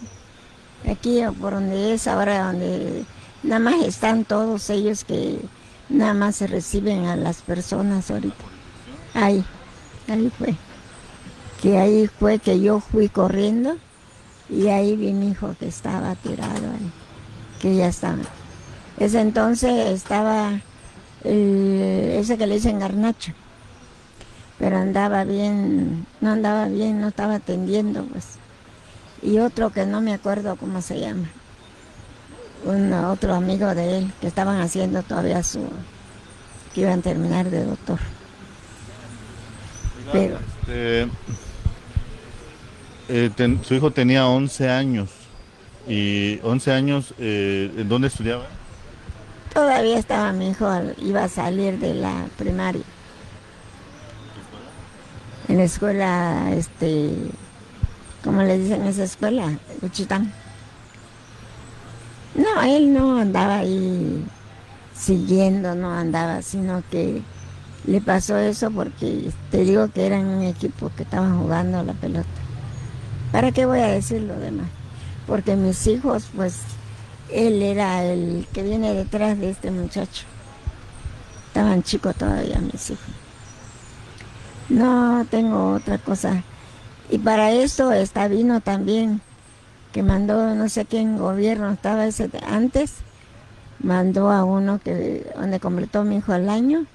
Aquí 0.90 1.20
por 1.38 1.52
donde 1.52 1.92
es 1.92 2.08
ahora, 2.08 2.46
donde 2.46 3.04
nada 3.42 3.58
más 3.58 3.84
están 3.84 4.24
todos 4.24 4.70
ellos 4.70 5.04
que 5.04 5.38
nada 5.90 6.14
más 6.14 6.36
se 6.36 6.46
reciben 6.46 7.04
a 7.06 7.16
las 7.16 7.42
personas 7.42 8.10
ahorita. 8.10 8.44
Ahí, 9.12 9.44
ahí 10.08 10.32
fue. 10.38 10.54
Que 11.60 11.76
ahí 11.76 12.06
fue 12.06 12.38
que 12.38 12.60
yo 12.60 12.80
fui 12.80 13.08
corriendo 13.10 13.76
y 14.48 14.68
ahí 14.68 14.96
vi 14.96 15.12
mi 15.12 15.30
hijo 15.30 15.54
que 15.58 15.68
estaba 15.68 16.14
tirado 16.14 16.70
ahí, 16.70 16.92
que 17.60 17.76
ya 17.76 17.88
estaba. 17.88 18.22
Ese 18.98 19.20
entonces 19.20 19.90
estaba 19.90 20.60
ese 21.24 22.38
que 22.38 22.46
le 22.46 22.54
dicen 22.54 22.78
garnacho, 22.78 23.32
pero 24.58 24.78
andaba 24.78 25.24
bien, 25.24 26.06
no 26.20 26.30
andaba 26.30 26.68
bien, 26.68 27.00
no 27.00 27.08
estaba 27.08 27.34
atendiendo, 27.34 28.04
pues. 28.04 28.38
Y 29.22 29.38
otro 29.38 29.70
que 29.70 29.86
no 29.86 30.00
me 30.00 30.14
acuerdo 30.14 30.56
cómo 30.56 30.82
se 30.82 31.00
llama, 31.00 31.28
un 32.64 32.92
otro 32.92 33.34
amigo 33.34 33.74
de 33.74 33.98
él, 33.98 34.12
que 34.20 34.26
estaban 34.26 34.60
haciendo 34.60 35.02
todavía 35.02 35.42
su, 35.42 35.68
que 36.74 36.82
iban 36.82 37.00
a 37.00 37.02
terminar 37.02 37.50
de 37.50 37.64
doctor. 37.64 37.98
Pero... 40.12 40.38
Este, 40.60 41.08
eh, 43.08 43.58
su 43.62 43.74
hijo 43.74 43.90
tenía 43.90 44.26
11 44.26 44.68
años. 44.70 45.10
¿Y 45.88 46.40
11 46.42 46.72
años, 46.72 47.14
eh, 47.18 47.72
en 47.76 47.88
dónde 47.88 48.08
estudiaba? 48.08 48.46
todavía 49.56 49.98
estaba 49.98 50.32
mi 50.32 50.50
hijo, 50.50 50.68
iba 50.98 51.24
a 51.24 51.28
salir 51.28 51.78
de 51.78 51.94
la 51.94 52.26
primaria. 52.36 52.82
En 55.48 55.56
la 55.56 55.64
escuela, 55.64 56.52
este, 56.54 57.10
¿cómo 58.26 58.42
le 58.42 58.58
dicen 58.58 58.84
esa 58.84 59.04
escuela? 59.04 59.56
Uchitán. 59.80 60.32
No, 62.34 62.62
él 62.62 62.92
no 62.92 63.18
andaba 63.18 63.58
ahí 63.58 64.26
siguiendo, 64.94 65.74
no 65.74 65.92
andaba, 65.92 66.42
sino 66.42 66.82
que 66.90 67.22
le 67.86 68.00
pasó 68.00 68.36
eso 68.36 68.70
porque 68.70 69.30
te 69.50 69.58
digo 69.58 69.88
que 69.88 70.06
eran 70.06 70.26
un 70.26 70.42
equipo 70.42 70.90
que 70.96 71.04
estaban 71.04 71.40
jugando 71.40 71.82
la 71.84 71.92
pelota. 71.94 72.28
¿Para 73.30 73.52
qué 73.52 73.64
voy 73.64 73.78
a 73.78 73.86
decir 73.86 74.22
lo 74.22 74.36
demás? 74.38 74.66
Porque 75.26 75.54
mis 75.54 75.86
hijos, 75.86 76.28
pues, 76.34 76.58
él 77.30 77.62
era 77.62 78.04
el 78.04 78.46
que 78.52 78.62
viene 78.62 78.92
detrás 78.92 79.38
de 79.38 79.50
este 79.50 79.70
muchacho. 79.70 80.24
Estaban 81.48 81.82
chicos 81.84 82.14
todavía 82.16 82.58
mis 82.58 82.90
hijos. 82.90 83.06
No 84.68 85.24
tengo 85.30 85.74
otra 85.74 85.98
cosa. 85.98 86.42
Y 87.10 87.18
para 87.18 87.52
esto 87.52 87.92
está 87.92 88.28
vino 88.28 88.60
también, 88.60 89.20
que 89.92 90.02
mandó 90.02 90.54
no 90.54 90.68
sé 90.68 90.84
quién 90.84 91.18
gobierno 91.18 91.70
estaba 91.70 92.06
ese 92.06 92.30
antes, 92.46 92.94
mandó 93.78 94.30
a 94.30 94.44
uno 94.44 94.78
que 94.78 95.30
donde 95.36 95.60
completó 95.60 96.04
mi 96.04 96.16
hijo 96.16 96.32
al 96.32 96.48
año, 96.48 96.86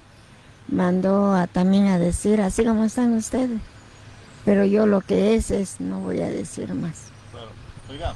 mandó 0.68 1.34
a, 1.34 1.46
también 1.46 1.86
a 1.86 1.98
decir 1.98 2.40
así 2.40 2.64
como 2.64 2.84
están 2.84 3.14
ustedes. 3.14 3.60
Pero 4.44 4.64
yo 4.64 4.86
lo 4.86 5.00
que 5.00 5.34
es 5.34 5.50
es 5.50 5.80
no 5.80 6.00
voy 6.00 6.20
a 6.20 6.28
decir 6.28 6.74
más. 6.74 7.04
Oiga, 7.88 8.14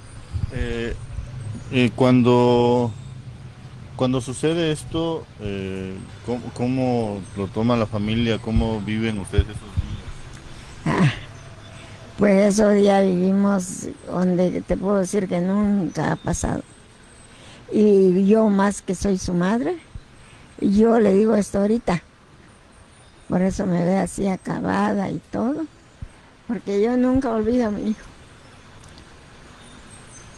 eh, 0.53 0.95
eh, 1.71 1.91
cuando 1.95 2.93
cuando 3.97 4.21
sucede 4.21 4.73
esto, 4.73 5.25
eh, 5.41 5.95
¿cómo, 6.55 7.21
lo 7.37 7.47
toma 7.49 7.77
la 7.77 7.87
familia? 7.87 8.39
¿Cómo 8.39 8.81
viven 8.81 9.19
ustedes 9.19 9.45
esos 9.45 9.57
días? 9.59 10.85
Ah, 10.85 11.13
pues 12.18 12.55
esos 12.55 12.74
días 12.74 13.05
vivimos 13.05 13.88
donde 14.07 14.62
te 14.62 14.76
puedo 14.76 14.98
decir 14.98 15.29
que 15.29 15.40
nunca 15.40 16.12
ha 16.12 16.16
pasado. 16.16 16.62
Y 17.70 18.26
yo 18.26 18.48
más 18.48 18.81
que 18.81 18.94
soy 18.94 19.18
su 19.18 19.35
madre, 19.35 19.76
yo 20.61 20.98
le 20.98 21.12
digo 21.12 21.35
esto 21.35 21.61
ahorita. 21.61 22.02
Por 23.29 23.42
eso 23.42 23.66
me 23.66 23.85
ve 23.85 23.98
así 23.98 24.29
acabada 24.29 25.11
y 25.11 25.20
todo. 25.31 25.66
Porque 26.46 26.81
yo 26.81 26.96
nunca 26.96 27.31
olvido 27.31 27.66
a 27.66 27.70
mi 27.70 27.90
hijo. 27.90 28.05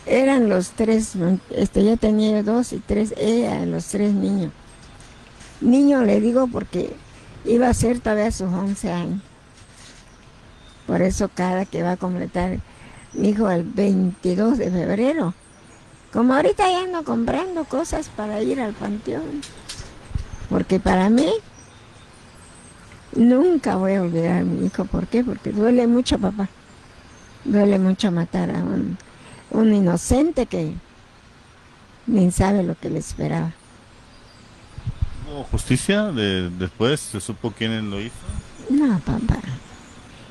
Eran 0.07 0.49
los 0.49 0.71
tres, 0.71 1.13
este, 1.51 1.85
yo 1.85 1.99
tenía 1.99 2.43
dos 2.43 2.73
y 2.73 2.79
tres, 2.79 3.13
ella, 3.19 3.67
los 3.67 3.87
tres 3.87 4.15
niños. 4.15 4.53
Niño 5.61 6.03
le 6.03 6.19
digo 6.21 6.49
porque 6.51 6.97
iba 7.45 7.69
a 7.69 7.75
ser 7.75 8.01
todavía 8.01 8.31
sus 8.31 8.51
11 8.51 8.91
años. 8.91 9.28
Por 10.89 11.03
eso 11.03 11.31
cada 11.33 11.67
que 11.67 11.85
va 11.85 11.93
a 11.93 11.97
completar 11.97 12.59
mi 13.13 13.29
hijo 13.29 13.49
el 13.49 13.63
22 13.63 14.59
de 14.59 14.71
febrero. 14.73 15.35
Como 16.13 16.35
ahorita 16.35 16.69
ya 16.69 16.83
ando 16.83 17.05
comprando 17.05 17.65
cosas 17.65 18.09
para 18.09 18.43
ir 18.43 18.61
al 18.61 18.73
panteón. 18.73 19.43
Porque 20.49 20.81
para 20.81 21.11
mí 21.11 21.31
nunca 23.15 23.77
voy 23.77 23.95
a 23.95 24.03
olvidar 24.03 24.39
a 24.39 24.45
mi 24.45 24.67
hijo. 24.67 24.85
¿Por 24.85 25.07
qué? 25.07 25.23
Porque 25.23 25.53
duele 25.53 25.87
mucho, 25.87 26.19
papá. 26.19 26.49
Duele 27.45 27.79
mucho 27.79 28.11
matar 28.11 28.51
a 28.51 28.59
un 28.59 28.99
un 29.51 29.75
inocente 29.75 30.47
que 30.47 30.75
ni 32.07 32.31
sabe 32.31 32.63
lo 32.63 32.75
que 32.75 32.91
le 32.91 32.99
esperaba. 32.99 33.53
¿Hubo 35.31 35.45
justicia 35.45 36.05
de, 36.05 36.51
después? 36.51 37.01
¿Se 37.01 37.21
supo 37.21 37.53
quién 37.57 37.91
lo 37.91 38.01
hizo? 38.01 38.15
No, 38.71 38.99
papá. 39.01 39.41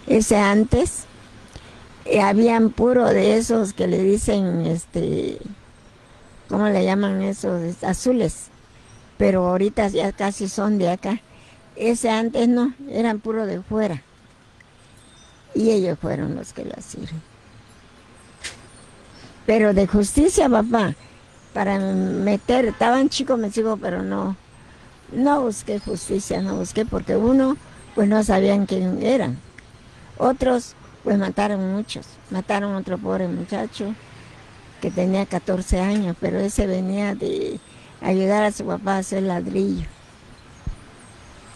Ese 0.07 0.37
antes, 0.37 1.03
eh, 2.05 2.21
habían 2.21 2.69
puro 2.69 3.05
de 3.07 3.37
esos 3.37 3.73
que 3.73 3.87
le 3.87 4.01
dicen, 4.01 4.65
este, 4.65 5.37
¿cómo 6.47 6.69
le 6.69 6.85
llaman 6.85 7.21
esos? 7.21 7.83
Azules. 7.83 8.47
Pero 9.17 9.45
ahorita 9.45 9.89
ya 9.89 10.13
casi 10.13 10.47
son 10.47 10.77
de 10.77 10.89
acá. 10.89 11.21
Ese 11.75 12.09
antes 12.09 12.47
no, 12.47 12.73
eran 12.89 13.19
puro 13.19 13.45
de 13.45 13.61
fuera. 13.61 14.01
Y 15.53 15.71
ellos 15.71 15.99
fueron 15.99 16.35
los 16.35 16.53
que 16.53 16.63
lo 16.63 16.73
hicieron. 16.77 17.21
Pero 19.45 19.73
de 19.73 19.87
justicia, 19.87 20.47
papá, 20.47 20.95
para 21.53 21.79
meter, 21.79 22.65
estaban 22.65 23.09
chicos 23.09 23.37
me 23.39 23.51
sigo, 23.51 23.77
pero 23.77 24.03
no, 24.03 24.37
no 25.11 25.41
busqué 25.41 25.79
justicia, 25.79 26.41
no 26.41 26.55
busqué 26.55 26.85
porque 26.85 27.15
uno, 27.15 27.57
pues 27.95 28.07
no 28.07 28.23
sabían 28.23 28.65
quién 28.65 29.01
eran. 29.01 29.46
Otros, 30.17 30.75
pues 31.03 31.17
mataron 31.17 31.73
muchos. 31.73 32.05
Mataron 32.31 32.75
otro 32.75 32.97
pobre 32.97 33.27
muchacho 33.27 33.93
que 34.81 34.91
tenía 34.91 35.25
14 35.25 35.79
años, 35.79 36.15
pero 36.19 36.39
ese 36.39 36.67
venía 36.67 37.15
de 37.15 37.59
ayudar 38.01 38.43
a 38.43 38.51
su 38.51 38.65
papá 38.65 38.95
a 38.95 38.99
hacer 38.99 39.23
ladrillo. 39.23 39.85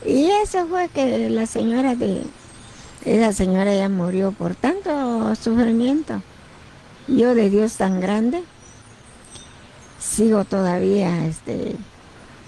Y 0.06 0.30
eso 0.44 0.66
fue 0.68 0.90
que 0.90 1.30
la 1.30 1.46
señora 1.46 1.96
de, 1.96 2.24
esa 3.06 3.34
señora 3.34 3.74
ya 3.76 3.90
murió 3.90 4.32
por 4.32 4.56
tanto 4.56 5.36
sufrimiento. 5.36 6.22
Yo 7.08 7.36
de 7.36 7.50
Dios 7.50 7.78
tan 7.78 8.00
grande 8.00 8.44
sigo 10.00 10.46
todavía 10.46 11.26
este, 11.26 11.76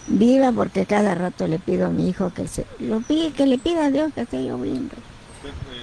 viva 0.07 0.51
porque 0.51 0.85
cada 0.85 1.15
rato 1.15 1.47
le 1.47 1.59
pido 1.59 1.87
a 1.87 1.89
mi 1.89 2.09
hijo 2.09 2.31
que 2.33 2.47
se 2.47 2.65
lo 2.79 3.01
pide, 3.01 3.31
que 3.31 3.45
le 3.45 3.57
pida 3.57 3.85
a 3.85 3.91
Dios 3.91 4.11
que 4.13 4.21
esté 4.21 4.45
yo 4.45 4.57
bien. 4.57 4.89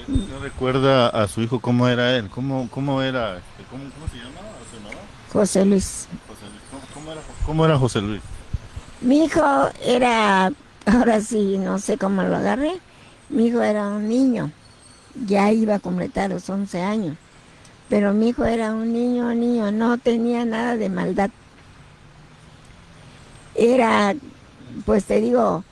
¿No 0.09 0.39
recuerda 0.41 1.09
a 1.09 1.29
su 1.29 1.43
hijo 1.43 1.61
cómo 1.61 1.89
era 1.89 2.17
él? 2.17 2.29
¿Cómo, 2.31 2.69
cómo 2.71 3.03
era? 3.03 3.39
Este, 3.39 3.65
¿Cómo, 3.71 3.85
se 4.11 4.17
llamaba? 4.19 4.49
José 5.33 5.65
Luis. 5.65 6.09
¿Cómo, 6.95 7.13
era, 7.13 7.21
¿Cómo 7.47 7.65
era 7.65 7.79
José 7.79 8.01
Luis? 8.01 8.23
Mi 9.01 9.25
hijo 9.25 9.43
era, 9.85 10.53
ahora 10.87 11.21
sí, 11.21 11.59
no 11.59 11.79
sé 11.79 11.99
cómo 11.99 12.23
lo 12.23 12.37
agarré, 12.37 12.73
mi 13.29 13.47
hijo 13.47 13.63
era 13.63 13.89
un 13.89 14.09
niño, 14.09 14.51
ya 15.27 15.53
iba 15.53 15.77
a 15.77 15.79
completar 15.79 16.31
los 16.31 16.49
11 16.51 16.83
años 16.83 17.17
pero 17.91 18.15
mi 18.15 18.29
hijo 18.29 18.45
era 18.45 18.73
un 18.73 18.93
niño, 18.93 19.35
niño, 19.35 19.73
no 19.73 19.99
tenía 19.99 20.45
nada 20.45 20.77
de 20.77 20.89
maldad. 20.89 21.29
Era, 23.57 24.15
pues 24.87 25.05
te 25.07 25.21
digo, 25.21 25.65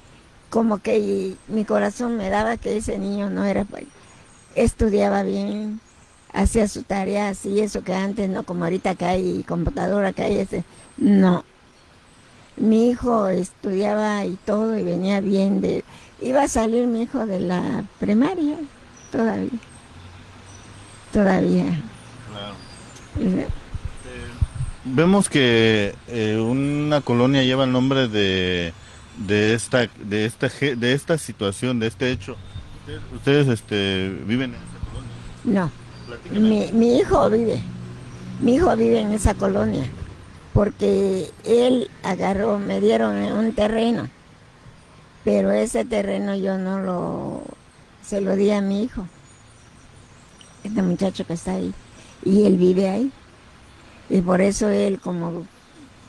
como 0.50 0.78
que 0.78 1.36
mi 1.46 1.64
corazón 1.64 2.16
me 2.16 2.28
daba 2.28 2.56
que 2.56 2.76
ese 2.76 2.98
niño 2.98 3.30
no 3.30 3.44
era, 3.44 3.64
estudiaba 4.54 5.22
bien, 5.22 5.80
hacía 6.32 6.68
su 6.68 6.82
tarea 6.82 7.28
así, 7.28 7.60
eso 7.60 7.82
que 7.82 7.94
antes, 7.94 8.28
no 8.28 8.42
como 8.42 8.64
ahorita 8.64 8.94
que 8.94 9.04
hay 9.04 9.42
computadora, 9.44 10.12
que 10.12 10.22
hay 10.22 10.38
ese, 10.38 10.64
no. 10.96 11.44
Mi 12.56 12.90
hijo 12.90 13.28
estudiaba 13.28 14.24
y 14.24 14.36
todo 14.44 14.76
y 14.76 14.82
venía 14.82 15.20
bien 15.20 15.60
de, 15.60 15.84
iba 16.20 16.42
a 16.42 16.48
salir 16.48 16.86
mi 16.86 17.02
hijo 17.02 17.24
de 17.26 17.40
la 17.40 17.84
primaria 18.00 18.56
todavía, 19.12 19.50
todavía. 21.12 21.64
Vemos 24.84 25.28
que 25.28 25.94
eh, 26.08 26.38
una 26.38 27.00
colonia 27.00 27.42
lleva 27.42 27.64
el 27.64 27.72
nombre 27.72 28.08
de, 28.08 28.72
de 29.18 29.54
esta 29.54 29.88
de 30.02 30.24
esta 30.24 30.48
de 30.48 30.92
esta 30.92 31.18
situación, 31.18 31.78
de 31.78 31.88
este 31.88 32.10
hecho. 32.10 32.36
Ustedes, 33.14 33.48
este, 33.48 34.08
viven 34.26 34.54
en 34.54 34.60
esa 34.60 34.78
colonia. 34.86 35.70
No. 36.32 36.40
Mi, 36.40 36.72
mi 36.72 36.98
hijo 36.98 37.28
vive. 37.30 37.60
Mi 38.40 38.54
hijo 38.54 38.74
vive 38.76 39.00
en 39.00 39.12
esa 39.12 39.34
colonia 39.34 39.84
porque 40.58 41.30
él 41.44 41.88
agarró, 42.02 42.58
me 42.58 42.80
dieron 42.80 43.14
un 43.16 43.52
terreno, 43.52 44.08
pero 45.22 45.52
ese 45.52 45.84
terreno 45.84 46.34
yo 46.34 46.58
no 46.58 46.80
lo, 46.80 47.42
se 48.04 48.20
lo 48.20 48.34
di 48.34 48.50
a 48.50 48.60
mi 48.60 48.82
hijo, 48.82 49.06
este 50.64 50.82
muchacho 50.82 51.24
que 51.24 51.34
está 51.34 51.52
ahí 51.52 51.72
y 52.24 52.44
él 52.44 52.56
vive 52.56 52.88
ahí. 52.88 53.12
Y 54.10 54.20
por 54.20 54.40
eso 54.40 54.68
él, 54.68 54.98
como 54.98 55.46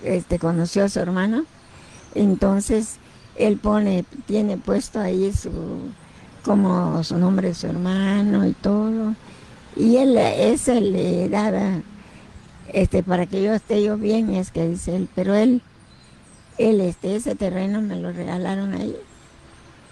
este, 0.04 0.40
conoció 0.40 0.86
a 0.86 0.90
su 0.90 1.00
hermano, 1.00 1.44
entonces 2.16 2.96
él 3.36 3.58
pone, 3.58 4.04
tiene 4.26 4.58
puesto 4.58 5.00
ahí 5.00 5.32
su, 5.32 5.52
como 6.44 7.04
su 7.04 7.18
nombre 7.18 7.50
de 7.50 7.54
su 7.54 7.68
hermano 7.68 8.46
y 8.46 8.54
todo. 8.54 9.16
Y 9.76 9.98
él, 9.98 10.18
ese 10.18 10.82
le 10.82 11.30
daba, 11.30 11.82
este, 12.74 13.04
para 13.04 13.26
que 13.26 13.42
yo 13.42 13.54
esté 13.54 13.84
yo 13.84 13.98
bien, 13.98 14.32
es 14.32 14.52
que 14.52 14.68
dice 14.68 14.96
él, 14.96 15.08
pero 15.16 15.36
él, 15.36 15.62
él, 16.58 16.82
este, 16.82 17.16
ese 17.16 17.36
terreno 17.36 17.82
me 17.82 17.96
lo 17.96 18.12
regalaron 18.12 18.74
ahí 18.74 18.96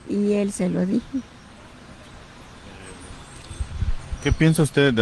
y 0.10 0.34
él 0.34 0.52
se 0.52 0.70
lo 0.70 0.86
dijo. 0.86 1.06
¿Qué 4.24 4.32
piensa 4.32 4.64
usted 4.64 4.94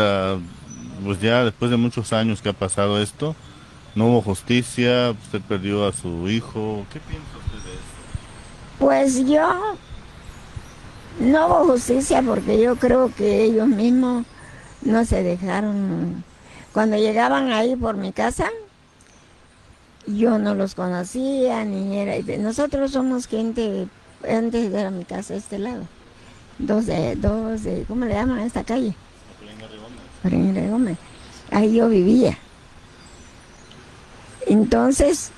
pues 1.03 1.19
ya 1.19 1.43
después 1.43 1.71
de 1.71 1.77
muchos 1.77 2.13
años 2.13 2.41
que 2.41 2.49
ha 2.49 2.53
pasado 2.53 3.01
esto, 3.01 3.35
no 3.95 4.07
hubo 4.07 4.21
justicia, 4.21 5.11
usted 5.11 5.41
perdió 5.41 5.87
a 5.87 5.93
su 5.93 6.29
hijo. 6.29 6.85
¿Qué 6.91 6.99
piensa 6.99 7.37
usted 7.37 7.69
de 7.69 7.73
eso? 7.75 7.81
Pues 8.79 9.25
yo 9.25 9.77
no 11.19 11.47
hubo 11.47 11.73
justicia 11.73 12.21
porque 12.21 12.59
yo 12.59 12.75
creo 12.75 13.13
que 13.13 13.43
ellos 13.43 13.67
mismos 13.67 14.25
no 14.81 15.05
se 15.05 15.23
dejaron. 15.23 16.23
Cuando 16.73 16.97
llegaban 16.97 17.51
ahí 17.51 17.75
por 17.75 17.95
mi 17.95 18.11
casa, 18.11 18.49
yo 20.07 20.37
no 20.37 20.55
los 20.55 20.75
conocía, 20.75 21.63
ni 21.63 21.97
era. 21.97 22.15
Nosotros 22.37 22.91
somos 22.91 23.27
gente, 23.27 23.87
antes 24.27 24.73
era 24.73 24.91
mi 24.91 25.05
casa 25.05 25.35
este 25.35 25.59
lado. 25.59 25.83
Dos 26.57 26.85
de, 26.85 27.15
dos 27.15 27.63
de, 27.63 27.85
¿cómo 27.87 28.05
le 28.05 28.13
llaman 28.13 28.39
a 28.39 28.45
esta 28.45 28.63
calle? 28.63 28.95
Gómez. 30.23 30.97
Ahí 31.51 31.75
yo 31.75 31.89
vivía. 31.89 32.37
Entonces, 34.47 35.31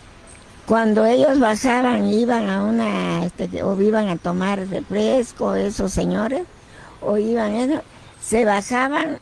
cuando 0.68 1.06
ellos 1.06 1.40
bajaban, 1.40 2.08
iban 2.08 2.50
a 2.50 2.62
una, 2.62 3.24
este, 3.24 3.64
o 3.64 3.82
iban 3.82 4.10
a 4.10 4.18
tomar 4.18 4.68
refresco, 4.68 5.56
esos 5.56 5.94
señores, 5.94 6.44
o 7.00 7.18
iban, 7.18 7.56
eso, 7.56 7.82
se 8.22 8.44
bajaban, 8.44 9.20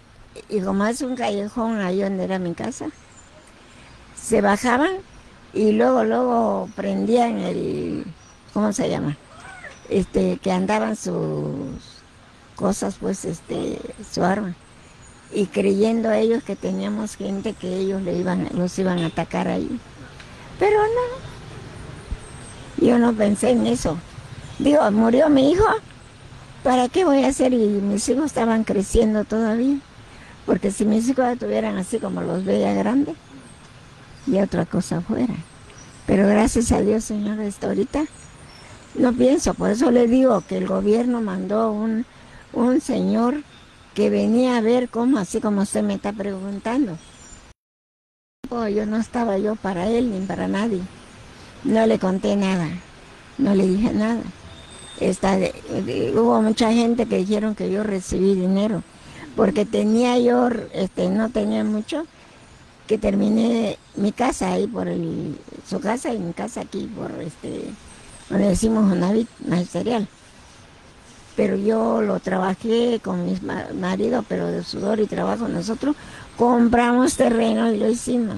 y 0.50 0.60
como 0.62 0.88
es 0.88 1.04
un 1.04 1.16
callejón 1.16 1.82
ahí 1.82 2.02
donde 2.02 2.24
era 2.24 2.40
mi 2.40 2.56
casa, 2.56 2.88
se 4.20 4.42
bajaban 4.42 4.94
y 5.54 5.72
luego, 5.74 6.04
luego 6.04 6.68
prendían 6.76 7.38
el, 7.38 8.06
¿cómo 8.52 8.74
se 8.74 8.90
llama? 8.90 9.16
Este, 9.88 10.38
que 10.38 10.52
andaban 10.52 10.96
sus 10.96 12.02
cosas, 12.56 12.96
pues, 13.00 13.24
este, 13.24 13.80
su 14.12 14.24
arma. 14.24 14.56
Y 15.32 15.46
creyendo 15.46 16.12
ellos 16.12 16.44
que 16.44 16.56
teníamos 16.56 17.18
gente 17.18 17.54
que 17.54 17.78
ellos 17.78 18.02
le 18.02 18.18
iban, 18.18 18.50
los 18.54 18.80
iban 18.80 18.98
a 19.00 19.08
atacar 19.08 19.48
ahí. 19.48 19.80
Pero 20.58 20.80
no, 20.80 21.35
yo 22.78 23.00
no 23.00 23.14
pensé 23.14 23.52
en 23.52 23.68
eso. 23.68 23.98
Digo, 24.60 24.90
murió 24.92 25.30
mi 25.30 25.52
hijo, 25.52 25.66
¿para 26.64 26.90
qué 26.90 27.06
voy 27.06 27.24
a 27.24 27.28
hacer? 27.28 27.54
Y 27.54 27.58
mis 27.58 28.08
hijos 28.10 28.26
estaban 28.26 28.64
creciendo 28.64 29.24
todavía. 29.24 29.78
Porque 30.46 30.72
si 30.72 30.86
mis 30.86 31.08
hijos 31.10 31.26
estuvieran 31.26 31.78
así 31.78 32.00
como 32.00 32.22
los 32.22 32.46
veía 32.46 32.74
grandes, 32.74 33.16
y 34.28 34.40
otra 34.40 34.66
cosa 34.66 35.02
fuera. 35.02 35.34
Pero 36.06 36.28
gracias 36.28 36.72
a 36.72 36.82
Dios, 36.82 37.04
Señor, 37.04 37.40
hasta 37.40 37.68
ahorita 37.68 38.06
no 38.96 39.14
pienso. 39.14 39.54
Por 39.54 39.72
eso 39.72 39.92
le 39.92 40.08
digo 40.08 40.42
que 40.48 40.58
el 40.58 40.68
gobierno 40.68 41.22
mandó 41.22 41.72
un, 41.72 42.06
un 42.54 42.82
señor 42.82 43.44
que 43.94 44.10
venía 44.10 44.58
a 44.58 44.62
ver 44.62 44.90
cómo, 44.90 45.18
así 45.18 45.40
como 45.40 45.62
usted 45.62 45.84
me 45.84 45.96
está 45.96 46.14
preguntando. 46.14 46.98
Yo 48.50 48.86
no 48.86 48.98
estaba 48.98 49.38
yo 49.38 49.56
para 49.56 49.88
él 49.88 50.12
ni 50.12 50.26
para 50.26 50.48
nadie. 50.48 50.82
No 51.66 51.88
le 51.88 51.98
conté 51.98 52.36
nada, 52.36 52.70
no 53.40 53.56
le 53.56 53.66
dije 53.66 53.92
nada. 53.92 54.22
hubo 55.02 56.42
mucha 56.44 56.72
gente 56.72 57.08
que 57.08 57.18
dijeron 57.18 57.56
que 57.56 57.72
yo 57.72 57.82
recibí 57.82 58.36
dinero, 58.36 58.84
porque 59.36 59.66
tenía 59.66 60.20
yo, 60.20 60.48
este, 60.74 61.10
no 61.10 61.32
tenía 61.32 61.64
mucho, 61.64 62.06
que 62.86 63.00
terminé 63.00 63.80
mi 63.96 64.12
casa 64.12 64.54
ahí 64.54 64.68
por 64.68 64.88
el, 64.88 65.40
su 65.68 65.80
casa 65.80 66.14
y 66.14 66.20
mi 66.20 66.34
casa 66.34 66.62
aquí 66.62 66.88
por 66.96 67.10
este, 67.20 67.64
donde 68.30 68.50
decimos 68.50 68.88
Jonavit 68.88 69.28
magisterial. 69.48 70.08
Pero 71.36 71.56
yo 71.56 72.04
lo 72.04 72.20
trabajé 72.20 73.00
con 73.04 73.26
mi 73.26 73.36
marido, 73.74 74.24
pero 74.30 74.52
de 74.52 74.64
sudor 74.64 75.00
y 75.00 75.08
trabajo 75.08 75.48
nosotros 75.48 75.96
compramos 76.38 77.18
terreno 77.18 77.72
y 77.72 77.78
lo 77.80 77.90
hicimos. 77.90 78.38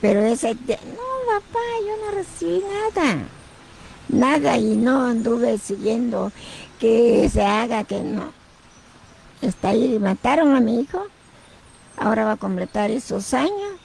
Pero 0.00 0.20
ese, 0.20 0.54
papá, 0.54 1.60
yo 1.86 2.06
no 2.06 2.12
recibí 2.12 2.62
nada. 2.94 3.18
Nada 4.08 4.56
y 4.56 4.76
no 4.76 5.04
anduve 5.06 5.58
siguiendo 5.58 6.32
que 6.78 7.28
se 7.28 7.42
haga, 7.42 7.84
que 7.84 8.00
no. 8.00 8.32
Está 9.42 9.70
ahí, 9.70 9.98
mataron 9.98 10.54
a 10.54 10.60
mi 10.60 10.80
hijo. 10.80 11.04
Ahora 11.96 12.24
va 12.24 12.32
a 12.32 12.36
completar 12.36 12.90
esos 12.90 13.34
años. 13.34 13.78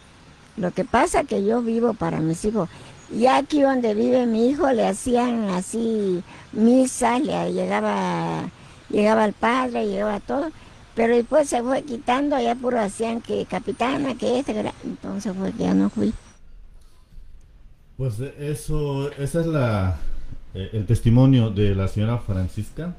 Lo 0.55 0.72
que 0.72 0.86
pasa 0.86 1.24
que 1.24 1.43
yo 1.43 1.61
vivo 1.61 1.93
para 1.93 2.20
mis 2.20 2.45
hijos. 2.45 2.70
Y 3.11 3.28
aquí 3.28 3.61
donde 3.61 3.93
vive 3.93 4.26
mi 4.26 4.49
hijo 4.49 4.72
le 4.72 4.88
hacían 4.88 5.49
así 5.49 6.24
misa, 6.51 7.20
le 7.20 7.53
llegaba, 7.53 8.49
llegaba 8.89 9.26
el 9.26 9.34
padre, 9.34 9.88
llegaba 9.88 10.20
todo. 10.20 10.51
Pero 10.95 11.15
después 11.15 11.49
se 11.49 11.61
fue 11.61 11.81
quitando, 11.83 12.39
ya 12.39 12.55
puro 12.55 12.79
hacían 12.79 13.21
que 13.21 13.45
capitana, 13.45 14.15
que 14.15 14.39
este, 14.39 14.53
entonces 14.83 15.35
fue 15.35 15.51
que 15.51 15.63
ya 15.63 15.73
no 15.73 15.89
fui. 15.89 16.13
Pues 17.97 18.19
eso, 18.19 19.11
esa 19.13 19.41
es 19.41 19.47
la, 19.47 19.97
eh, 20.53 20.69
el 20.73 20.85
testimonio 20.85 21.49
de 21.49 21.75
la 21.75 21.87
señora 21.87 22.19
Francisca. 22.19 22.95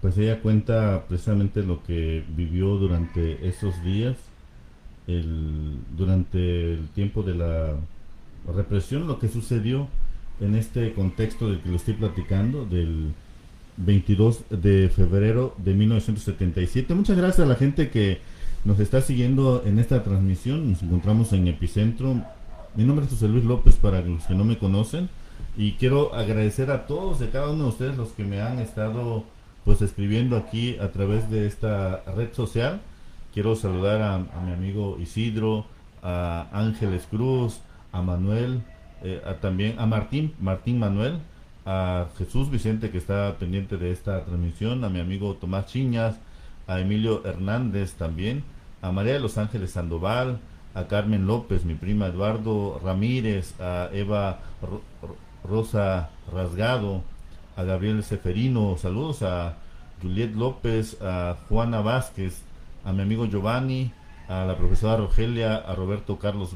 Pues 0.00 0.16
ella 0.18 0.40
cuenta 0.40 1.04
precisamente 1.08 1.62
lo 1.62 1.82
que 1.82 2.24
vivió 2.28 2.76
durante 2.76 3.46
esos 3.46 3.82
días, 3.84 4.16
el, 5.06 5.78
durante 5.96 6.74
el 6.74 6.88
tiempo 6.88 7.22
de 7.22 7.34
la 7.34 7.74
represión, 8.54 9.06
lo 9.06 9.18
que 9.18 9.28
sucedió 9.28 9.88
en 10.40 10.54
este 10.54 10.94
contexto 10.94 11.48
del 11.48 11.60
que 11.60 11.68
lo 11.68 11.76
estoy 11.76 11.94
platicando, 11.94 12.64
del 12.64 13.12
22 13.84 14.44
de 14.50 14.88
febrero 14.88 15.54
de 15.58 15.74
1977. 15.74 16.94
Muchas 16.94 17.16
gracias 17.16 17.46
a 17.46 17.48
la 17.48 17.56
gente 17.56 17.90
que 17.90 18.20
nos 18.64 18.78
está 18.80 19.00
siguiendo 19.00 19.62
en 19.66 19.78
esta 19.78 20.02
transmisión. 20.02 20.70
Nos 20.70 20.82
encontramos 20.82 21.32
en 21.32 21.48
Epicentro 21.48 22.22
mi 22.76 22.84
nombre 22.84 23.04
es 23.04 23.10
José 23.10 23.26
Luis 23.26 23.44
López 23.44 23.74
para 23.76 24.00
los 24.00 24.24
que 24.24 24.34
no 24.34 24.44
me 24.44 24.56
conocen 24.56 25.08
y 25.56 25.72
quiero 25.72 26.14
agradecer 26.14 26.70
a 26.70 26.86
todos 26.86 27.20
y 27.20 27.24
a 27.24 27.30
cada 27.30 27.50
uno 27.50 27.64
de 27.64 27.68
ustedes 27.70 27.96
los 27.96 28.10
que 28.10 28.22
me 28.22 28.40
han 28.40 28.60
estado 28.60 29.24
pues 29.64 29.82
escribiendo 29.82 30.36
aquí 30.36 30.78
a 30.78 30.92
través 30.92 31.28
de 31.30 31.46
esta 31.46 32.02
red 32.16 32.32
social. 32.32 32.80
Quiero 33.34 33.56
saludar 33.56 34.02
a, 34.02 34.18
mi 34.44 34.52
amigo 34.52 34.98
Isidro, 35.00 35.66
a 36.00 36.46
Ángeles 36.52 37.08
Cruz, 37.10 37.60
a 37.90 38.02
Manuel, 38.02 38.62
eh, 39.02 39.20
a, 39.26 39.34
también 39.34 39.74
a 39.80 39.86
Martín, 39.86 40.34
Martín 40.40 40.78
Manuel, 40.78 41.18
a 41.66 42.06
Jesús 42.18 42.50
Vicente 42.50 42.90
que 42.90 42.98
está 42.98 43.36
pendiente 43.38 43.76
de 43.76 43.92
esta 43.92 44.24
transmisión, 44.24 44.84
a 44.84 44.88
mi 44.88 45.00
amigo 45.00 45.34
Tomás 45.34 45.66
Chiñas, 45.66 46.16
a 46.66 46.80
Emilio 46.80 47.24
Hernández 47.24 47.94
también, 47.94 48.44
a 48.82 48.92
María 48.92 49.14
de 49.14 49.20
los 49.20 49.38
Ángeles 49.38 49.72
Sandoval, 49.72 50.40
a 50.74 50.84
Carmen 50.84 51.26
López, 51.26 51.64
mi 51.64 51.74
prima 51.74 52.06
Eduardo 52.06 52.80
Ramírez, 52.82 53.60
a 53.60 53.88
Eva 53.92 54.40
Rosa 55.44 56.10
Rasgado, 56.32 57.02
a 57.56 57.64
Gabriel 57.64 58.02
Seferino, 58.02 58.76
saludos 58.78 59.22
a 59.22 59.56
Juliet 60.00 60.34
López, 60.34 60.96
a 61.02 61.36
Juana 61.48 61.80
Vázquez, 61.80 62.42
a 62.84 62.92
mi 62.92 63.02
amigo 63.02 63.26
Giovanni, 63.26 63.92
a 64.28 64.44
la 64.44 64.56
profesora 64.56 64.96
Rogelia, 64.96 65.56
a 65.56 65.74
Roberto 65.74 66.18
Carlos 66.18 66.50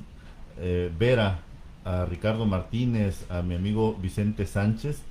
eh, 0.59 0.91
Vera, 0.97 1.41
a 1.85 2.05
Ricardo 2.07 2.47
Martínez, 2.47 3.31
a 3.31 3.43
mi 3.43 3.55
amigo 3.55 3.95
Vicente 4.01 4.47
Sánchez, 4.47 5.03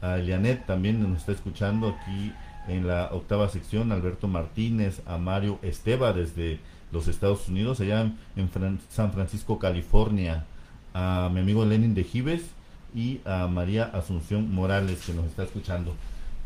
a 0.00 0.18
Elianet 0.18 0.66
también 0.66 1.02
nos 1.02 1.18
está 1.20 1.32
escuchando 1.32 1.88
aquí 1.88 2.32
en 2.68 2.86
la 2.86 3.10
octava 3.12 3.48
sección, 3.48 3.92
Alberto 3.92 4.28
Martínez, 4.28 5.02
a 5.06 5.18
Mario 5.18 5.58
Esteba 5.62 6.12
desde 6.12 6.60
los 6.92 7.08
Estados 7.08 7.48
Unidos, 7.48 7.80
allá 7.80 8.12
en 8.36 8.50
San 8.88 9.12
Francisco, 9.12 9.58
California, 9.58 10.44
a 10.94 11.30
mi 11.32 11.40
amigo 11.40 11.64
Lenin 11.64 11.94
de 11.94 12.04
Gives 12.04 12.42
y 12.94 13.20
a 13.24 13.46
María 13.46 13.84
Asunción 13.84 14.52
Morales 14.52 15.02
que 15.06 15.14
nos 15.14 15.26
está 15.26 15.44
escuchando. 15.44 15.94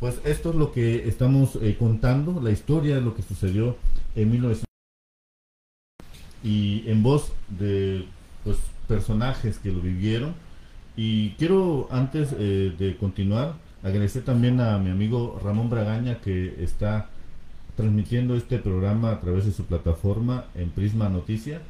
Pues 0.00 0.20
esto 0.24 0.50
es 0.50 0.56
lo 0.56 0.72
que 0.72 1.08
estamos 1.08 1.56
eh, 1.62 1.76
contando, 1.78 2.40
la 2.40 2.50
historia 2.50 2.96
de 2.96 3.00
lo 3.00 3.14
que 3.14 3.22
sucedió 3.22 3.76
en 4.14 4.30
1900 4.30 4.64
y 6.42 6.84
en 6.86 7.02
voz 7.02 7.32
de 7.48 8.06
pues, 8.44 8.58
personajes 8.86 9.58
que 9.58 9.72
lo 9.72 9.80
vivieron. 9.80 10.34
Y 10.96 11.30
quiero 11.30 11.88
antes 11.90 12.34
eh, 12.38 12.72
de 12.78 12.96
continuar 12.96 13.54
agradecer 13.84 14.24
también 14.24 14.60
a 14.60 14.78
mi 14.78 14.90
amigo 14.90 15.38
Ramón 15.44 15.68
Bragaña 15.68 16.18
que 16.20 16.64
está 16.64 17.10
transmitiendo 17.76 18.34
este 18.34 18.58
programa 18.58 19.10
a 19.10 19.20
través 19.20 19.44
de 19.44 19.52
su 19.52 19.66
plataforma 19.66 20.46
en 20.54 20.70
Prisma 20.70 21.10
Noticia 21.10 21.60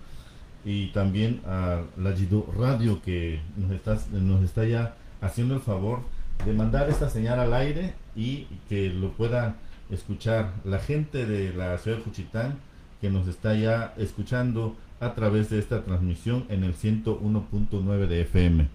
y 0.64 0.88
también 0.92 1.40
a 1.44 1.82
la 1.98 2.14
Radio 2.56 3.02
que 3.02 3.40
nos 3.56 3.72
está, 3.72 3.98
nos 4.12 4.44
está 4.44 4.64
ya 4.64 4.94
haciendo 5.20 5.56
el 5.56 5.60
favor 5.60 6.02
de 6.46 6.52
mandar 6.52 6.88
esta 6.88 7.10
señal 7.10 7.40
al 7.40 7.52
aire 7.52 7.94
y 8.14 8.46
que 8.68 8.90
lo 8.90 9.10
pueda 9.12 9.56
escuchar 9.90 10.52
la 10.64 10.78
gente 10.78 11.26
de 11.26 11.52
la 11.52 11.76
ciudad 11.78 11.98
de 11.98 12.04
Juchitán 12.04 12.58
que 13.00 13.10
nos 13.10 13.26
está 13.26 13.54
ya 13.54 13.92
escuchando 13.96 14.76
a 15.04 15.14
través 15.14 15.50
de 15.50 15.58
esta 15.58 15.84
transmisión 15.84 16.44
en 16.48 16.64
el 16.64 16.74
101.9 16.74 18.06
de 18.06 18.22
FM. 18.22 18.68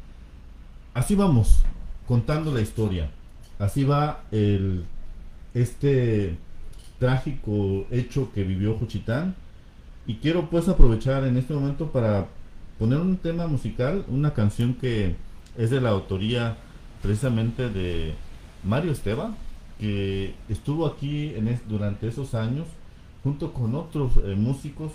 Así 0.94 1.16
vamos, 1.16 1.64
contando 2.08 2.54
la 2.54 2.62
historia. 2.62 3.10
Así 3.58 3.84
va 3.84 4.22
el 4.32 4.86
este 5.54 6.38
trágico 7.00 7.86
hecho 7.92 8.32
que 8.34 8.44
vivió 8.44 8.76
Juchitán. 8.76 9.36
Y 10.06 10.16
quiero 10.16 10.50
pues 10.50 10.68
aprovechar 10.68 11.24
en 11.26 11.38
este 11.38 11.54
momento 11.54 11.92
para 11.92 12.28
poner 12.78 13.00
un 13.00 13.18
tema 13.18 13.48
musical, 13.48 14.06
una 14.08 14.34
canción 14.34 14.74
que 14.74 15.16
es 15.58 15.70
de 15.70 15.82
la 15.82 15.90
autoría 15.90 16.58
precisamente 17.02 17.70
de 17.70 18.14
Mario 18.64 18.92
Esteba, 18.92 19.36
que 19.80 20.34
estuvo 20.50 20.86
aquí 20.86 21.34
durante 21.68 22.08
esos 22.08 22.34
años, 22.34 22.68
junto 23.24 23.54
con 23.54 23.76
otros 23.76 24.14
eh, 24.24 24.36
músicos, 24.36 24.92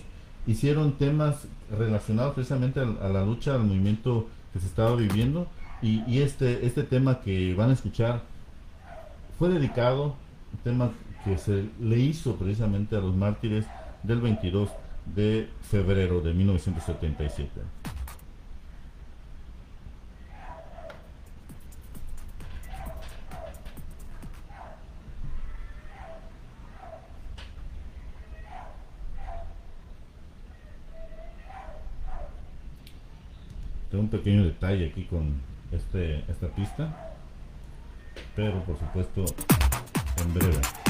hicieron 0.47 0.93
temas 0.93 1.47
relacionados 1.71 2.35
precisamente 2.35 2.81
a, 2.81 3.09
la 3.09 3.25
lucha, 3.25 3.55
al 3.55 3.65
movimiento 3.65 4.29
que 4.53 4.61
se 4.61 4.67
estaba 4.67 4.95
viviendo, 4.97 5.47
y, 5.83 6.21
este, 6.21 6.65
este 6.65 6.83
tema 6.83 7.21
que 7.21 7.55
van 7.55 7.69
a 7.69 7.75
escuchar 7.75 8.23
fue 9.39 9.51
dedicado, 9.51 10.17
un 10.53 10.59
tema 10.63 10.91
que 11.25 11.37
se 11.37 11.69
le 11.79 11.99
hizo 11.99 12.37
precisamente 12.37 12.97
a 12.97 13.01
los 13.01 13.15
mártires 13.15 13.67
del 14.03 14.21
22 14.21 14.71
de 15.15 15.51
febrero 15.63 16.23
de 16.23 16.33
1977. 16.33 17.51
Un 34.05 34.11
pequeño 34.11 34.45
detalle 34.45 34.89
aquí 34.89 35.05
con 35.05 35.41
este, 35.73 36.25
esta 36.29 36.49
pista, 36.49 37.15
pero 38.37 38.63
por 38.65 38.79
supuesto 38.79 39.25
en 40.21 40.35
breve. 40.35 40.84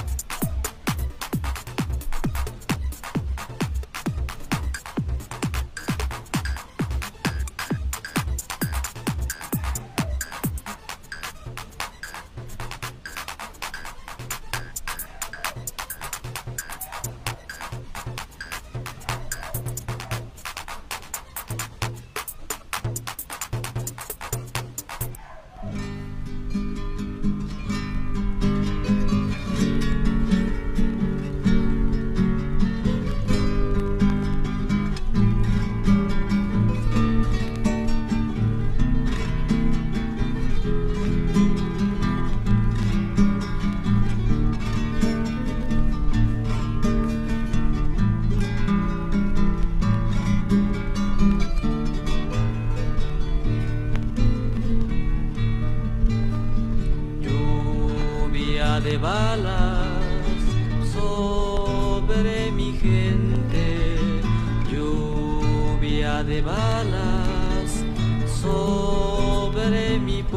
Las 70.06 70.33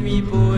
balas 0.00 0.49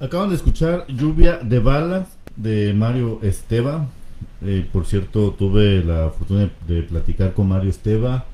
Acaban 0.00 0.28
de 0.28 0.34
escuchar 0.34 0.86
Lluvia 0.88 1.38
de 1.38 1.60
Balas 1.60 2.08
de 2.34 2.74
Mario 2.74 3.20
Esteba. 3.22 3.86
Eh, 4.42 4.66
por 4.72 4.86
cierto, 4.86 5.30
tuve 5.30 5.84
la 5.84 6.10
fortuna 6.10 6.50
de 6.66 6.82
platicar 6.82 7.32
con 7.32 7.48
Mario 7.48 7.70
Esteba 7.70 8.24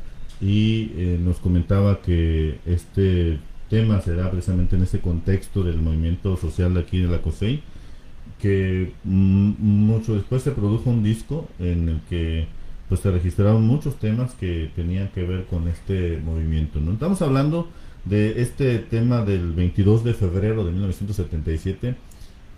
y 0.40 0.90
eh, 0.96 1.18
nos 1.22 1.38
comentaba 1.38 2.00
que 2.00 2.58
este 2.64 3.38
tema 3.68 4.00
será 4.00 4.30
precisamente 4.30 4.76
en 4.76 4.84
ese 4.84 5.00
contexto 5.00 5.62
del 5.62 5.82
movimiento 5.82 6.38
social 6.38 6.76
aquí 6.78 6.98
de 6.98 7.08
la 7.08 7.20
COSEI, 7.20 7.62
que 8.40 8.94
mm, 9.04 9.52
mucho 9.58 10.14
después 10.14 10.42
se 10.42 10.52
produjo 10.52 10.88
un 10.88 11.02
disco 11.02 11.46
en 11.58 11.90
el 11.90 12.00
que 12.08 12.46
pues 12.88 13.02
se 13.02 13.10
registraron 13.10 13.66
muchos 13.66 13.96
temas 13.96 14.32
que 14.34 14.70
tenían 14.74 15.08
que 15.08 15.24
ver 15.24 15.44
con 15.44 15.68
este 15.68 16.18
movimiento. 16.24 16.80
¿no? 16.80 16.92
Estamos 16.92 17.20
hablando 17.20 17.68
de 18.04 18.42
este 18.42 18.78
tema 18.78 19.24
del 19.24 19.52
22 19.52 20.04
de 20.04 20.14
febrero 20.14 20.64
de 20.64 20.72
1977 20.72 21.96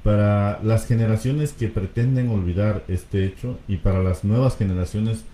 para 0.03 0.61
las 0.63 0.87
generaciones 0.87 1.53
que 1.53 1.69
pretenden 1.69 2.29
olvidar 2.29 2.85
este 2.89 3.25
hecho 3.25 3.59
y 3.69 3.77
para 3.77 4.03
las 4.03 4.25
nuevas 4.25 4.57
generaciones 4.57 5.25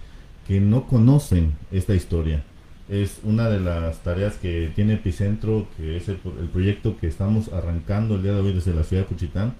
que 0.47 0.61
no 0.61 0.87
conocen 0.87 1.55
esta 1.73 1.95
historia. 1.95 2.45
Es 2.89 3.21
una 3.23 3.51
de 3.51 3.61
las 3.61 3.99
tareas 3.99 4.37
que 4.37 4.73
tiene 4.75 4.95
Epicentro, 4.95 5.67
que 5.77 5.97
es 5.97 6.09
el, 6.09 6.17
proyecto 6.17 6.97
que 6.99 7.07
estamos 7.07 7.53
arrancando 7.53 8.15
el 8.15 8.23
día 8.23 8.33
de 8.33 8.41
hoy 8.41 8.53
desde 8.53 8.75
la 8.75 8.83
ciudad 8.83 9.03
de 9.03 9.09
Cuchitán, 9.09 9.55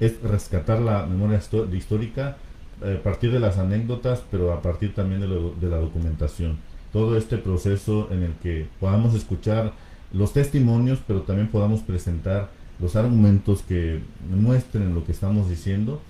es 0.00 0.20
rescatar 0.22 0.80
la 0.80 1.06
memoria 1.06 1.40
histórica 1.72 2.36
eh, 2.82 2.98
a 2.98 3.02
partir 3.02 3.32
de 3.32 3.40
las 3.40 3.58
anécdotas, 3.58 4.22
pero 4.30 4.52
a 4.52 4.60
partir 4.60 4.94
también 4.94 5.20
de, 5.20 5.28
de 5.28 5.68
la 5.68 5.78
documentación. 5.78 6.58
Todo 6.92 7.16
este 7.16 7.38
proceso 7.38 8.08
en 8.10 8.22
el 8.22 8.32
que 8.34 8.66
podamos 8.80 9.14
escuchar 9.14 9.72
los 10.14 10.32
testimonios, 10.32 11.00
pero 11.06 11.22
también 11.22 11.48
podamos 11.48 11.80
presentar 11.80 12.50
los 12.80 12.96
argumentos 12.96 13.62
que 13.62 14.00
muestren 14.30 14.94
lo 14.94 15.04
que 15.04 15.12
estamos 15.12 15.48
diciendo 15.48 16.00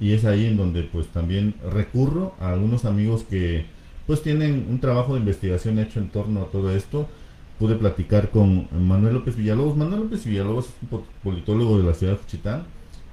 y 0.00 0.12
es 0.12 0.24
ahí 0.24 0.46
en 0.46 0.56
donde 0.56 0.82
pues 0.82 1.06
también 1.08 1.54
recurro 1.70 2.34
a 2.40 2.50
algunos 2.52 2.84
amigos 2.84 3.24
que 3.28 3.66
pues 4.06 4.22
tienen 4.22 4.66
un 4.68 4.80
trabajo 4.80 5.14
de 5.14 5.20
investigación 5.20 5.78
hecho 5.78 6.00
en 6.00 6.08
torno 6.08 6.42
a 6.42 6.46
todo 6.46 6.74
esto. 6.74 7.08
Pude 7.60 7.76
platicar 7.76 8.30
con 8.30 8.66
Manuel 8.72 9.14
López 9.14 9.36
Villalobos. 9.36 9.76
Manuel 9.76 10.00
López 10.00 10.24
Villalobos 10.24 10.66
es 10.66 10.72
un 10.90 11.04
politólogo 11.22 11.78
de 11.78 11.84
la 11.84 11.94
ciudad 11.94 12.14
de 12.14 12.18
Juchitán 12.18 12.64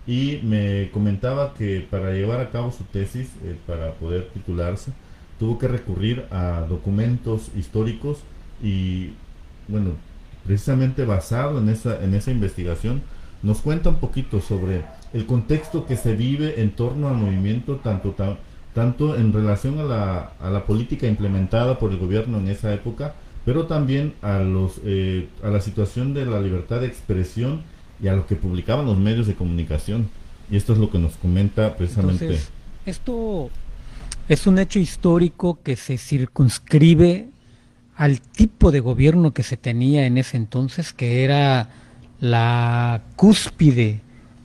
y 0.08 0.40
me 0.42 0.90
comentaba 0.92 1.54
que 1.54 1.86
para 1.88 2.12
llevar 2.12 2.40
a 2.40 2.50
cabo 2.50 2.72
su 2.72 2.84
tesis, 2.86 3.30
eh, 3.44 3.56
para 3.68 3.94
poder 3.94 4.30
titularse, 4.30 4.92
tuvo 5.38 5.60
que 5.60 5.68
recurrir 5.68 6.26
a 6.32 6.66
documentos 6.68 7.52
históricos 7.56 8.24
y 8.64 9.12
bueno, 9.68 9.92
precisamente 10.46 11.06
basado 11.06 11.60
en 11.60 11.70
esa, 11.70 12.04
en 12.04 12.14
esa 12.14 12.32
investigación, 12.32 13.02
nos 13.42 13.62
cuenta 13.62 13.90
un 13.90 13.96
poquito 13.96 14.42
sobre 14.42 14.84
el 15.14 15.26
contexto 15.26 15.86
que 15.86 15.96
se 15.96 16.16
vive 16.16 16.62
en 16.62 16.72
torno 16.72 17.08
al 17.08 17.16
movimiento, 17.16 17.78
tanto, 17.78 18.16
tanto 18.74 19.16
en 19.16 19.34
relación 19.34 19.80
a 19.80 19.84
la, 19.84 20.34
a 20.40 20.50
la 20.50 20.66
política 20.66 21.08
implementada 21.08 21.80
por 21.80 21.92
el 21.92 21.98
gobierno 21.98 22.38
en 22.38 22.50
esa 22.50 22.74
época, 22.74 23.16
pero 23.46 23.66
también 23.66 24.14
a, 24.22 24.40
los, 24.40 24.80
eh, 24.84 25.28
a 25.44 25.50
la 25.50 25.62
situación 25.62 26.14
de 26.14 26.26
la 26.26 26.40
libertad 26.40 26.82
de 26.82 26.88
expresión 26.88 27.64
y 28.02 28.08
a 28.08 28.14
lo 28.14 28.28
que 28.28 28.36
publicaban 28.36 28.86
los 28.86 28.98
medios 28.98 29.28
de 29.28 29.36
comunicación. 29.36 30.10
Y 30.52 30.58
esto 30.58 30.74
es 30.74 30.80
lo 30.80 30.90
que 30.90 31.00
nos 31.00 31.16
comenta 31.16 31.76
precisamente. 31.76 32.40
esto 32.86 33.50
es 34.28 34.48
un 34.48 34.60
hecho 34.60 34.80
histórico 34.80 35.60
que 35.64 35.76
se 35.76 35.98
circunscribe 35.98 37.30
al 38.00 38.22
tipo 38.22 38.72
de 38.72 38.80
gobierno 38.80 39.34
que 39.34 39.44
se 39.44 39.58
tenía 39.58 40.06
en 40.06 40.18
ese 40.18 40.38
entonces, 40.38 40.94
que 40.94 41.26
era 41.26 41.68
la 42.22 43.02
cúspide 43.18 44.00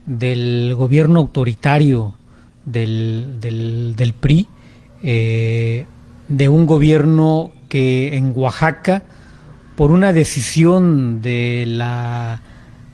del 0.07 0.75
gobierno 0.75 1.21
autoritario 1.21 2.17
del, 2.65 3.39
del, 3.41 4.13
PRI, 4.19 4.49
eh, 5.05 5.87
de 6.27 6.49
un 6.49 6.67
gobierno 6.67 7.53
que 7.69 8.17
en 8.17 8.33
Oaxaca, 8.35 9.05
por 9.77 9.93
una 9.93 10.13
decisión 10.13 11.23
de 11.23 11.65
la, 11.65 12.43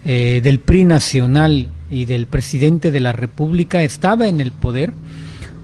eh, 0.04 0.42
del 0.44 0.60
PRI 0.60 0.84
nacional 0.84 1.70
y 1.90 2.04
del 2.04 2.26
presidente 2.26 2.90
de 2.90 3.00
la 3.00 3.12
República, 3.12 3.82
estaba 3.82 4.28
en 4.28 4.42
el 4.42 4.52
poder 4.52 4.92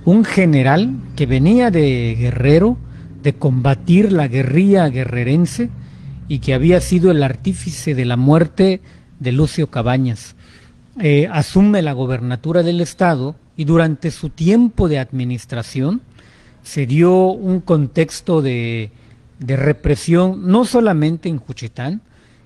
un 0.06 0.24
general 0.24 0.94
que 1.16 1.26
venía 1.26 1.70
de 1.70 2.16
Guerrero, 2.18 2.78
de 3.26 3.34
combatir 3.34 4.12
la 4.12 4.28
guerrilla 4.28 4.88
guerrerense 4.88 5.68
y 6.28 6.38
que 6.38 6.54
había 6.54 6.80
sido 6.80 7.10
el 7.10 7.24
artífice 7.24 7.96
de 7.96 8.04
la 8.04 8.16
muerte 8.16 8.80
de 9.18 9.32
Lucio 9.32 9.68
Cabañas. 9.68 10.36
Eh, 11.00 11.28
asume 11.32 11.82
la 11.82 11.92
gobernatura 11.92 12.62
del 12.62 12.80
estado 12.80 13.34
y 13.56 13.64
durante 13.64 14.12
su 14.12 14.30
tiempo 14.30 14.88
de 14.88 15.00
administración 15.00 16.02
se 16.62 16.86
dio 16.86 17.32
un 17.32 17.60
contexto 17.60 18.42
de, 18.42 18.92
represión 19.40 20.46
no 20.46 20.64
solamente 20.64 21.28
en 21.28 21.38
Juchitán, 21.38 22.02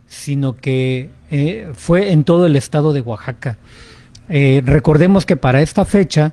sino 0.07 0.57
que 0.57 1.11
eh, 1.31 1.69
fue 1.75 2.11
en 2.11 2.25
todo 2.25 2.47
el 2.47 2.57
estado 2.57 2.95
de 2.95 3.03
Oaxaca. 3.03 3.59
Eh, 4.31 4.63
recordemos 4.65 5.27
que 5.27 5.37
para 5.37 5.61
esta 5.61 5.85
fecha, 5.85 6.33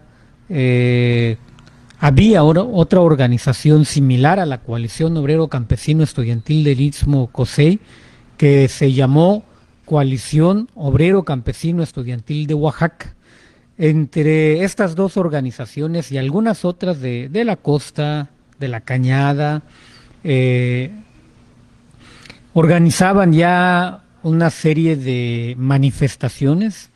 había 1.99 2.43
otra 2.43 3.01
organización 3.01 3.85
similar 3.85 4.39
a 4.39 4.45
la 4.45 4.59
Coalición 4.59 5.17
Obrero 5.17 5.47
Campesino 5.47 6.03
Estudiantil 6.03 6.63
del 6.63 6.81
Istmo 6.81 7.27
COSEI, 7.27 7.79
que 8.37 8.67
se 8.67 8.93
llamó 8.93 9.43
Coalición 9.85 10.69
Obrero 10.75 11.23
Campesino 11.23 11.81
Estudiantil 11.81 12.45
de 12.45 12.53
Oaxaca. 12.53 13.15
Entre 13.79 14.63
estas 14.63 14.95
dos 14.95 15.17
organizaciones 15.17 16.11
y 16.11 16.17
algunas 16.17 16.65
otras 16.65 16.99
de, 16.99 17.29
la 17.45 17.55
costa, 17.55 18.29
de 18.59 18.67
la 18.67 18.81
cañada, 18.81 19.63
eh, 20.23 20.91
organizaban 22.53 23.33
ya 23.33 24.03
una 24.23 24.49
serie 24.49 24.95
de 24.95 25.55
manifestaciones 25.57 26.89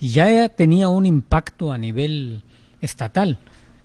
y 0.00 0.08
ya 0.10 0.48
tenía 0.48 0.88
un 0.88 1.06
impacto 1.06 1.72
a 1.72 1.78
nivel 1.78 2.42
estatal. 2.80 3.38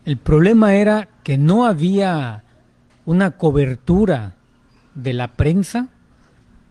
El 0.07 0.15
problema 0.15 0.73
era 0.73 1.09
que 1.21 1.37
no 1.37 1.65
había 1.65 2.45
una 3.05 3.31
cobertura 3.31 4.35
de 4.95 5.11
la 5.11 5.27
prensa 5.33 5.89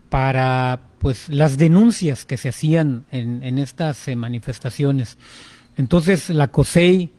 para 0.09 0.79
pues 0.97 1.29
las 1.29 1.55
denuncias 1.55 2.25
que 2.25 2.37
se 2.37 2.49
hacían 2.49 3.05
en, 3.11 3.59
estas 3.59 4.07
eh, 4.07 4.15
manifestaciones. 4.15 5.19
Entonces 5.77 6.31
la 6.31 6.47
COSEI, 6.47 7.11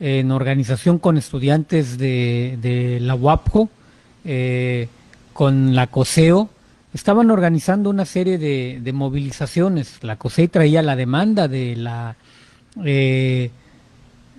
en 0.00 0.30
organización 0.30 0.98
con 0.98 1.18
estudiantes 1.18 1.98
de, 1.98 2.96
la 3.02 3.14
UAPJO, 3.14 3.68
eh, 4.24 4.88
con 5.34 5.74
la 5.74 5.88
COSEO, 5.88 6.48
estaban 6.94 7.30
organizando 7.30 7.90
una 7.90 8.06
serie 8.06 8.38
de, 8.38 8.92
movilizaciones. 8.94 10.02
La 10.02 10.16
COSEI 10.16 10.48
traía 10.48 10.80
la 10.80 10.96
demanda 10.96 11.46
de 11.46 11.76
la 11.76 12.16
eh, 12.86 13.50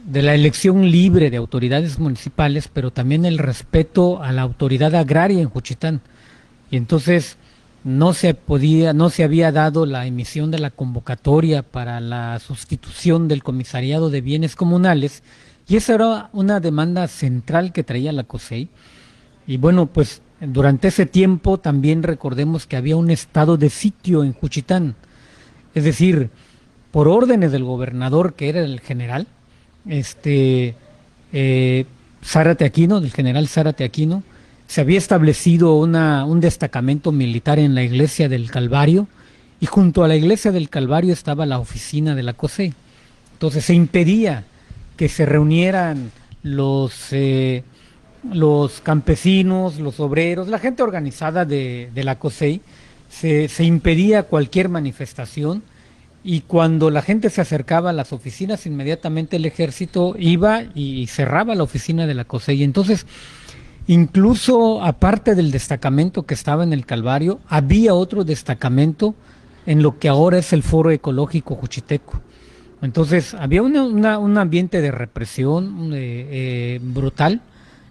de 0.06 0.22
la 0.22 0.34
elección 0.34 0.90
libre 0.90 1.30
de 1.30 1.38
autoridades 1.38 2.00
municipales, 2.00 2.70
pero 2.72 2.92
también 2.92 3.26
el 3.26 3.38
respeto 3.38 4.22
a 4.24 4.32
la 4.32 4.42
autoridad 4.42 4.96
agraria 4.96 5.42
en 5.42 5.50
Juchitán. 5.50 6.02
Y 6.72 6.78
entonces 6.78 7.38
no 7.84 8.14
se 8.14 8.34
podía, 8.34 8.94
no 8.94 9.10
se 9.10 9.24
había 9.24 9.52
dado 9.52 9.86
la 9.86 10.06
emisión 10.06 10.52
de 10.52 10.60
la 10.60 10.70
convocatoria 10.70 11.64
para 11.64 12.00
la 12.00 12.40
sustitución 12.40 13.28
del 13.28 13.44
comisariado 13.44 14.10
de 14.10 14.22
bienes 14.22 14.56
comunales, 14.56 15.24
y 15.68 15.78
esa 15.78 15.94
era 15.94 16.30
una 16.34 16.60
demanda 16.60 17.08
central 17.08 17.72
que 17.72 17.84
traía 17.84 18.12
la 18.12 18.24
COSEI. 18.24 18.70
Y 19.46 19.58
bueno, 19.58 19.86
pues 19.86 20.22
durante 20.42 20.88
ese 20.88 21.06
tiempo 21.06 21.60
también 21.60 22.02
recordemos 22.02 22.66
que 22.66 22.76
había 22.76 22.98
un 22.98 23.12
estado 23.12 23.56
de 23.56 23.70
sitio 23.70 24.24
en 24.24 24.34
Juchitán, 24.34 24.96
es 25.76 25.84
decir, 25.84 26.32
por 26.92 27.08
órdenes 27.08 27.52
del 27.52 27.64
gobernador, 27.64 28.34
que 28.34 28.50
era 28.50 28.62
el 28.62 28.80
general, 28.80 29.28
este, 29.88 30.76
eh, 31.34 31.86
Zárate 32.24 32.66
Aquino, 32.66 33.02
del 33.02 33.12
general 33.12 33.48
Zárate 33.48 33.84
Aquino, 33.84 34.24
se 34.68 34.82
había 34.82 34.98
establecido 34.98 35.76
una, 35.76 36.26
un 36.26 36.40
destacamento 36.40 37.12
militar 37.12 37.60
en 37.60 37.76
la 37.76 37.84
iglesia 37.84 38.30
del 38.30 38.52
Calvario 38.52 39.08
y 39.60 39.66
junto 39.66 40.04
a 40.04 40.08
la 40.08 40.16
iglesia 40.16 40.52
del 40.52 40.70
Calvario 40.70 41.12
estaba 41.12 41.46
la 41.46 41.60
oficina 41.60 42.16
de 42.16 42.24
la 42.24 42.34
COSE. 42.34 42.74
Entonces 43.34 43.66
se 43.66 43.74
impedía 43.74 44.44
que 44.96 45.10
se 45.10 45.26
reunieran 45.26 46.12
los, 46.44 47.12
eh, 47.12 47.64
los 48.32 48.82
campesinos, 48.82 49.80
los 49.80 50.00
obreros, 50.00 50.48
la 50.50 50.60
gente 50.60 50.84
organizada 50.84 51.46
de, 51.46 51.90
de 51.94 52.04
la 52.04 52.20
COSEI, 52.20 52.62
se, 53.10 53.48
se 53.48 53.64
impedía 53.64 54.24
cualquier 54.24 54.70
manifestación 54.70 55.64
y 56.24 56.42
cuando 56.42 56.90
la 56.90 57.02
gente 57.02 57.30
se 57.30 57.42
acercaba 57.42 57.92
a 57.92 57.94
las 57.94 58.12
oficinas, 58.12 58.66
inmediatamente 58.66 59.38
el 59.38 59.46
ejército 59.46 60.16
iba 60.20 60.64
y 60.76 61.08
cerraba 61.08 61.56
la 61.56 61.64
oficina 61.64 62.08
de 62.08 62.14
la 62.14 62.26
COSEI. 62.26 62.64
Entonces, 62.64 63.06
incluso 63.88 64.84
aparte 64.84 65.34
del 65.34 65.52
destacamento 65.52 66.24
que 66.24 66.34
estaba 66.34 66.64
en 66.64 66.74
el 66.74 66.86
Calvario, 66.86 67.40
había 67.48 67.94
otro 67.94 68.26
destacamento 68.26 69.16
en 69.66 69.82
lo 69.82 69.98
que 69.98 70.10
ahora 70.10 70.40
es 70.40 70.52
el 70.52 70.64
Foro 70.64 70.92
Ecológico 70.92 71.56
Juchiteco. 71.56 72.22
Entonces, 72.82 73.34
había 73.34 73.62
una, 73.62 74.18
un 74.18 74.38
ambiente 74.38 74.82
de 74.82 74.92
represión 74.92 75.92
eh, 75.94 76.28
eh, 76.32 76.80
brutal, 76.82 77.42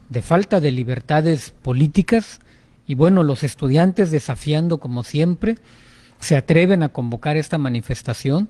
de 0.09 0.23
falta 0.23 0.61
de 0.61 0.73
libertades 0.73 1.53
políticas, 1.63 2.41
y 2.87 2.95
bueno, 2.95 3.23
los 3.23 3.43
estudiantes 3.43 4.11
desafiando 4.11 4.79
como 4.79 5.05
siempre, 5.05 5.59
se 6.21 6.37
atreven 6.37 6.83
a 6.83 6.89
convocar 6.89 7.37
esta 7.37 7.59
manifestación 7.59 8.49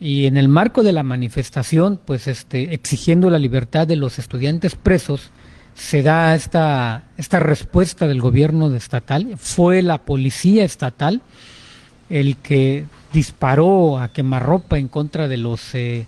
y 0.00 0.26
en 0.26 0.36
el 0.36 0.48
marco 0.48 0.82
de 0.82 0.92
la 0.92 1.02
manifestación, 1.02 2.00
pues 2.04 2.26
este, 2.26 2.74
exigiendo 2.74 3.30
la 3.30 3.38
libertad 3.38 3.86
de 3.86 3.96
los 3.96 4.18
estudiantes 4.18 4.74
presos, 4.74 5.30
se 5.74 6.02
da 6.02 6.34
esta, 6.34 7.04
esta 7.16 7.40
respuesta 7.40 8.06
del 8.06 8.20
gobierno 8.20 8.74
estatal. 8.74 9.34
Fue 9.38 9.82
la 9.82 9.98
policía 9.98 10.64
estatal 10.64 11.22
el 12.10 12.36
que 12.36 12.86
disparó 13.12 13.98
a 13.98 14.12
quemarropa 14.12 14.78
en 14.78 14.88
contra 14.88 15.26
de 15.28 15.36
los, 15.36 15.74
eh, 15.74 16.06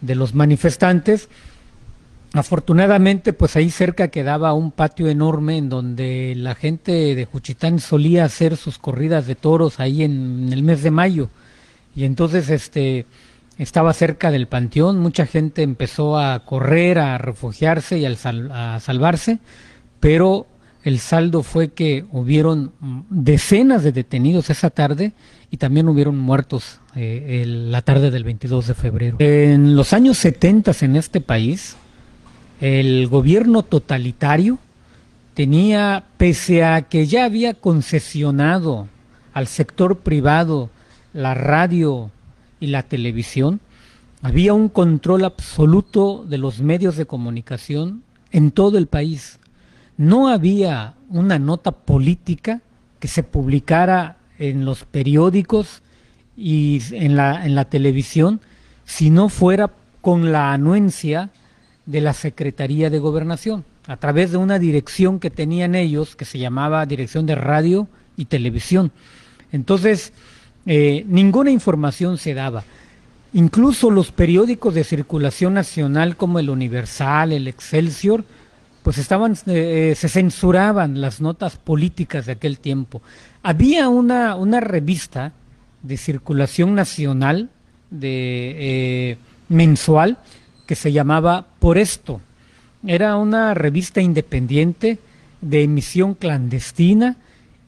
de 0.00 0.14
los 0.14 0.34
manifestantes 0.34 1.28
Afortunadamente, 2.34 3.32
pues 3.32 3.54
ahí 3.54 3.70
cerca 3.70 4.08
quedaba 4.08 4.54
un 4.54 4.72
patio 4.72 5.08
enorme 5.08 5.56
en 5.56 5.68
donde 5.68 6.34
la 6.36 6.56
gente 6.56 7.14
de 7.14 7.24
Juchitán 7.26 7.78
solía 7.78 8.24
hacer 8.24 8.56
sus 8.56 8.78
corridas 8.78 9.28
de 9.28 9.36
toros 9.36 9.78
ahí 9.78 10.02
en, 10.02 10.52
el 10.52 10.64
mes 10.64 10.82
de 10.82 10.90
mayo. 10.90 11.30
Y 11.94 12.02
entonces 12.02 12.50
este 12.50 13.06
estaba 13.56 13.92
cerca 13.92 14.32
del 14.32 14.48
panteón, 14.48 14.98
mucha 14.98 15.26
gente 15.26 15.62
empezó 15.62 16.18
a 16.18 16.44
correr, 16.44 16.98
a 16.98 17.18
refugiarse 17.18 17.98
y 17.98 18.04
a 18.04 18.80
salvarse, 18.80 19.38
pero 20.00 20.48
el 20.82 20.98
saldo 20.98 21.44
fue 21.44 21.68
que 21.68 22.04
hubieron 22.10 22.72
decenas 23.10 23.84
de 23.84 23.92
detenidos 23.92 24.50
esa 24.50 24.70
tarde 24.70 25.12
y 25.52 25.58
también 25.58 25.88
hubieron 25.88 26.18
muertos 26.18 26.80
eh, 26.96 27.44
la 27.46 27.80
tarde 27.82 28.10
del 28.10 28.24
22 28.24 28.66
de 28.66 28.74
febrero. 28.74 29.16
En 29.20 29.76
los 29.76 29.92
años 29.92 30.18
70 30.18 30.72
en 30.80 30.96
este 30.96 31.20
país, 31.20 31.76
el 32.60 33.08
gobierno 33.08 33.62
totalitario 33.62 34.58
tenía, 35.34 36.04
pese 36.16 36.64
a 36.64 36.82
que 36.82 37.06
ya 37.06 37.24
había 37.24 37.54
concesionado 37.54 38.88
al 39.32 39.46
sector 39.46 39.98
privado 39.98 40.70
la 41.12 41.34
radio 41.34 42.10
y 42.60 42.68
la 42.68 42.82
televisión, 42.82 43.60
había 44.22 44.54
un 44.54 44.68
control 44.68 45.24
absoluto 45.24 46.24
de 46.26 46.38
los 46.38 46.60
medios 46.60 46.96
de 46.96 47.04
comunicación 47.04 48.02
en 48.30 48.52
todo 48.52 48.78
el 48.78 48.86
país. 48.86 49.38
No 49.96 50.28
había 50.28 50.94
una 51.08 51.38
nota 51.38 51.72
política 51.72 52.62
que 52.98 53.08
se 53.08 53.22
publicara 53.22 54.16
en 54.38 54.64
los 54.64 54.84
periódicos 54.84 55.82
y 56.36 56.80
en 56.92 57.16
la, 57.16 57.64
televisión 57.66 58.40
si 58.84 59.10
no 59.10 59.28
fuera 59.28 59.70
con 60.00 60.32
la 60.32 60.52
anuencia 60.52 61.30
de 61.86 62.00
la 62.00 62.14
Secretaría 62.14 62.90
de 62.90 62.98
Gobernación, 62.98 63.64
a 63.86 63.96
través 63.96 64.30
de 64.30 64.38
una 64.38 64.58
dirección 64.58 65.20
que 65.20 65.30
tenían 65.30 65.74
ellos, 65.74 66.16
que 66.16 66.24
se 66.24 66.38
llamaba 66.38 66.86
Dirección 66.86 67.26
de 67.26 67.34
Radio 67.34 67.88
y 68.16 68.26
Televisión. 68.26 68.92
Entonces, 69.52 70.12
eh, 70.66 71.04
ninguna 71.08 71.50
información 71.50 72.16
se 72.18 72.34
daba. 72.34 72.64
Incluso 73.34 73.90
los 73.90 74.12
periódicos 74.12 74.74
de 74.74 74.84
circulación 74.84 75.54
nacional 75.54 76.16
como 76.16 76.38
el 76.38 76.48
Universal, 76.48 77.32
el 77.32 77.48
Excelsior, 77.48 78.24
pues 78.82 78.98
estaban, 78.98 79.32
eh, 79.46 79.90
eh, 79.90 79.94
se 79.94 80.08
censuraban 80.08 81.00
las 81.00 81.20
notas 81.20 81.56
políticas 81.56 82.26
de 82.26 82.32
aquel 82.32 82.58
tiempo. 82.58 83.02
Había 83.42 83.88
una, 83.88 84.36
una 84.36 84.60
revista 84.60 85.32
de 85.82 85.96
circulación 85.96 86.74
nacional 86.74 87.50
de 87.90 89.18
mensual 89.48 90.18
que 90.66 90.74
se 90.74 90.92
llamaba 90.92 91.46
Por 91.58 91.78
esto. 91.78 92.20
Era 92.86 93.16
una 93.16 93.54
revista 93.54 94.00
independiente 94.00 94.98
de 95.40 95.62
emisión 95.62 96.14
clandestina 96.14 97.16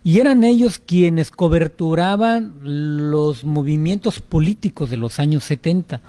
y 0.05 0.20
eran 0.20 0.44
ellos 0.44 0.78
quienes 0.78 1.30
coberturaban 1.30 2.55
los 2.62 3.44
movimientos 3.44 4.20
políticos 4.20 4.88
de 4.88 4.97
los 4.97 5.18
años 5.18 5.44
70. 5.44 6.01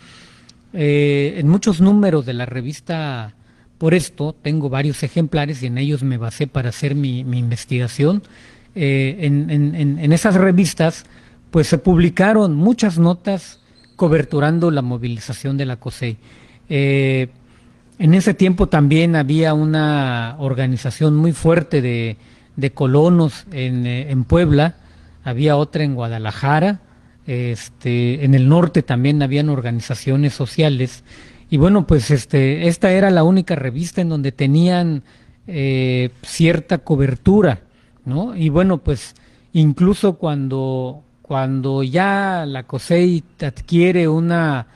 Eh, 0.74 1.36
en 1.38 1.48
muchos 1.48 1.82
números 1.82 2.26
de 2.26 2.34
la 2.34 2.46
revista 2.46 3.34
Por 3.78 3.94
esto 3.94 4.36
tengo 4.40 4.70
varios 4.70 5.02
ejemplares 5.02 5.64
y 5.64 5.68
en 5.68 5.78
ellos 5.78 6.04
me 6.04 6.18
basé 6.18 6.48
para 6.48 6.70
hacer 6.70 6.94
mi, 6.94 7.20
investigación. 7.20 8.22
Eh, 8.76 9.18
en, 9.22 10.12
esas 10.14 10.36
revistas 10.36 11.06
pues 11.50 11.68
se 11.68 11.78
publicaron 11.78 12.56
muchas 12.56 13.00
notas 13.00 13.60
coberturando 13.96 14.70
la 14.70 14.82
movilización 14.82 15.58
de 15.58 15.66
la 15.66 15.78
COSEI. 15.78 16.18
Eh, 16.70 17.30
en 18.00 18.14
ese 18.14 18.34
tiempo 18.34 18.68
también 18.68 19.16
había 19.16 19.54
una 19.54 20.36
organización 20.40 21.16
muy 21.16 21.34
fuerte 21.34 21.82
de, 21.82 22.18
colonos 22.74 23.46
eh, 23.52 24.08
en, 24.10 24.24
Puebla, 24.24 24.76
había 25.24 25.58
otra 25.58 25.84
en 25.84 25.96
Guadalajara, 25.96 26.80
este, 27.26 28.24
en 28.24 28.36
el 28.36 28.48
norte 28.48 28.84
también 28.84 29.22
habían 29.22 29.50
organizaciones 29.50 30.34
sociales. 30.34 31.04
Y 31.50 31.58
bueno 31.58 31.88
pues 31.88 32.12
este 32.12 32.68
esta 32.68 32.92
era 32.92 33.10
la 33.10 33.24
única 33.24 33.56
revista 33.56 34.02
en 34.02 34.10
donde 34.10 34.32
tenían 34.32 35.04
eh, 35.48 36.10
cierta 36.24 36.80
cobertura 36.80 37.62
no 38.04 38.36
y 38.36 38.50
bueno 38.50 38.80
pues 38.80 39.16
incluso 39.54 40.18
cuando 40.18 41.04
cuando 41.22 41.84
ya 41.84 42.44
la 42.46 42.64
COSEI 42.64 43.24
adquiere 43.42 44.10
una 44.10 44.68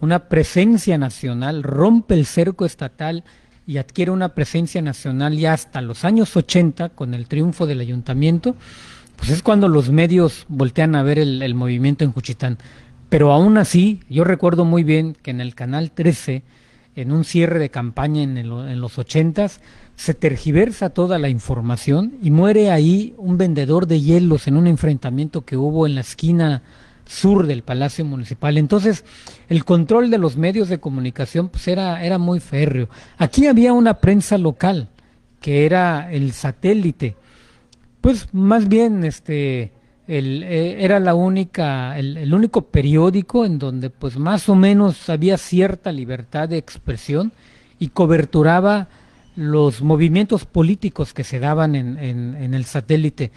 una 0.00 0.28
presencia 0.28 0.98
nacional, 0.98 1.62
rompe 1.62 2.14
el 2.14 2.26
cerco 2.26 2.64
estatal 2.64 3.24
y 3.66 3.78
adquiere 3.78 4.10
una 4.10 4.30
presencia 4.30 4.82
nacional 4.82 5.36
ya 5.36 5.52
hasta 5.52 5.80
los 5.80 6.04
años 6.04 6.36
80 6.36 6.90
con 6.90 7.14
el 7.14 7.28
triunfo 7.28 7.66
del 7.66 7.80
ayuntamiento, 7.80 8.56
pues 9.16 9.30
es 9.30 9.42
cuando 9.42 9.68
los 9.68 9.90
medios 9.90 10.46
voltean 10.48 10.94
a 10.94 11.02
ver 11.02 11.18
el, 11.18 11.54
movimiento 11.54 12.04
en 12.04 12.12
Juchitán. 12.12 12.58
Pero 13.10 13.32
aún 13.32 13.58
así, 13.58 14.00
yo 14.08 14.24
recuerdo 14.24 14.64
muy 14.64 14.82
bien 14.82 15.16
que 15.22 15.30
en 15.30 15.40
el 15.40 15.54
Canal 15.54 15.90
13, 15.90 16.42
en 16.96 17.12
un 17.12 17.24
cierre 17.24 17.58
de 17.58 17.70
campaña 17.70 18.22
en, 18.22 18.38
en 18.38 18.80
los 18.80 18.98
80 18.98 19.48
se 19.96 20.14
tergiversa 20.14 20.90
toda 20.90 21.18
la 21.18 21.28
información 21.28 22.14
y 22.22 22.30
muere 22.30 22.70
ahí 22.70 23.14
un 23.18 23.36
vendedor 23.36 23.86
de 23.86 24.00
hielos 24.00 24.48
en 24.48 24.56
un 24.56 24.66
enfrentamiento 24.66 25.42
que 25.42 25.58
hubo 25.58 25.86
en 25.86 25.94
la 25.94 26.00
esquina 26.00 26.62
sur 27.10 27.46
del 27.48 27.62
Palacio 27.62 28.04
Municipal. 28.04 28.56
Entonces, 28.56 29.04
el 29.48 29.64
control 29.64 30.10
de 30.10 30.18
los 30.18 30.36
medios 30.36 30.68
de 30.68 30.78
comunicación 30.78 31.48
pues 31.48 31.66
era, 31.66 32.04
era 32.04 32.18
muy 32.18 32.38
férreo. 32.38 32.88
Aquí 33.18 33.48
había 33.48 33.72
una 33.72 33.94
prensa 33.94 34.38
local, 34.38 34.88
que 35.40 35.66
era 35.66 36.12
el 36.12 36.32
satélite. 36.32 37.16
Pues 38.00 38.28
más 38.32 38.68
bien 38.68 39.04
este 39.04 39.72
el, 40.06 40.44
eh, 40.44 40.84
era 40.84 41.00
la 41.00 41.14
única, 41.14 41.98
el, 41.98 42.16
el, 42.16 42.32
único 42.32 42.62
periódico 42.62 43.44
en 43.44 43.58
donde 43.58 43.90
pues 43.90 44.16
más 44.16 44.48
o 44.48 44.54
menos 44.54 45.08
había 45.08 45.36
cierta 45.36 45.92
libertad 45.92 46.48
de 46.48 46.58
expresión 46.58 47.32
y 47.78 47.88
coberturaba 47.88 48.88
los 49.34 49.82
movimientos 49.82 50.44
políticos 50.44 51.12
que 51.12 51.24
se 51.24 51.40
daban 51.40 51.74
en, 51.74 51.98
en, 51.98 52.36
en 52.36 52.54
el 52.54 52.64
satélite. 52.64 53.32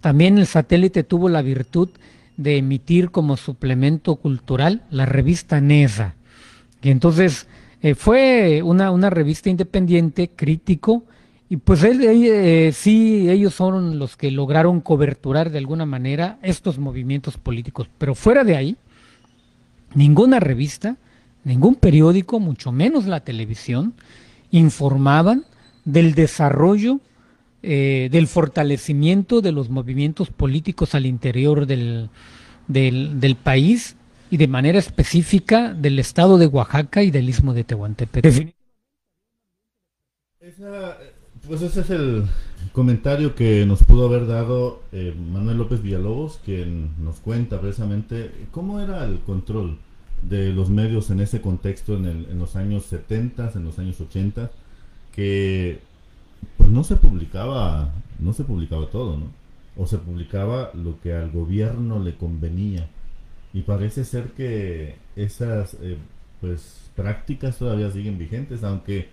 También 0.00 0.36
el 0.36 0.46
satélite 0.46 1.04
tuvo 1.04 1.28
la 1.28 1.42
virtud 1.42 1.88
de 2.36 2.56
emitir 2.56 3.10
como 3.10 3.36
suplemento 3.36 4.16
cultural 4.16 4.82
la 4.90 5.06
revista 5.06 5.60
Neza. 5.60 6.14
Y 6.82 6.90
entonces 6.90 7.46
eh, 7.82 7.94
fue 7.94 8.62
una, 8.62 8.90
una, 8.90 9.10
revista 9.10 9.50
independiente, 9.50 10.30
crítico, 10.34 11.04
y 11.48 11.58
pues 11.58 11.82
él, 11.84 12.00
eh, 12.02 12.72
sí, 12.72 13.30
ellos 13.30 13.54
son 13.54 13.98
los 13.98 14.16
que 14.16 14.30
lograron 14.30 14.80
coberturar 14.80 15.50
de 15.50 15.58
alguna 15.58 15.86
manera 15.86 16.38
estos 16.42 16.78
movimientos 16.78 17.36
políticos. 17.36 17.88
Pero 17.98 18.14
fuera 18.14 18.44
de 18.44 18.56
ahí, 18.56 18.76
ninguna 19.94 20.40
revista 20.40 20.96
ningún 21.44 21.74
periódico, 21.74 22.40
mucho 22.40 22.72
menos 22.72 23.06
la 23.06 23.20
televisión, 23.20 23.94
informaban 24.50 25.44
del 25.84 26.14
desarrollo, 26.14 27.00
eh, 27.66 28.08
del 28.12 28.26
fortalecimiento 28.26 29.40
de 29.40 29.52
los 29.52 29.70
movimientos 29.70 30.30
políticos 30.30 30.94
al 30.94 31.06
interior 31.06 31.66
del, 31.66 32.10
del, 32.68 33.36
país 33.42 33.96
y 34.30 34.36
de 34.36 34.48
manera 34.48 34.78
específica 34.78 35.72
del 35.74 35.98
estado 35.98 36.38
de 36.38 36.46
Oaxaca 36.46 37.02
y 37.02 37.10
del 37.10 37.28
istmo 37.28 37.54
de 37.54 37.64
Tehuantepec. 37.64 38.54
Esa, 40.40 40.98
pues 41.46 41.62
ese 41.62 41.80
es 41.80 41.90
el 41.90 42.24
comentario 42.72 43.34
que 43.34 43.64
nos 43.66 43.82
pudo 43.84 44.06
haber 44.06 44.26
dado 44.26 44.82
eh, 44.92 45.14
Manuel 45.32 45.58
López 45.58 45.80
Villalobos, 45.82 46.38
quien 46.44 46.90
nos 47.02 47.16
cuenta 47.20 47.60
precisamente 47.60 48.30
cómo 48.50 48.80
era 48.80 49.04
el 49.04 49.20
control 49.20 49.78
de 50.22 50.50
los 50.52 50.68
medios 50.70 51.10
en 51.10 51.20
ese 51.20 51.40
contexto 51.40 51.96
en, 51.96 52.06
el- 52.06 52.26
en 52.30 52.38
los 52.38 52.56
años 52.56 52.84
70, 52.86 53.52
en 53.54 53.64
los 53.64 53.78
años 53.78 54.00
80, 54.00 54.50
que 55.12 55.80
pues 56.56 56.70
no 56.70 56.84
se 56.84 56.96
publicaba, 56.96 57.92
no 58.18 58.32
se 58.32 58.44
publicaba 58.44 58.86
todo, 58.86 59.18
¿no? 59.18 59.26
O 59.76 59.86
se 59.86 59.98
publicaba 59.98 60.70
lo 60.74 61.00
que 61.00 61.14
al 61.14 61.30
gobierno 61.30 61.98
le 61.98 62.16
convenía. 62.16 62.88
Y 63.52 63.62
parece 63.62 64.04
ser 64.04 64.32
que 64.32 64.96
esas 65.16 65.76
eh, 65.80 65.98
pues 66.40 66.90
prácticas 66.96 67.58
todavía 67.58 67.90
siguen 67.90 68.18
vigentes, 68.18 68.64
aunque 68.64 69.08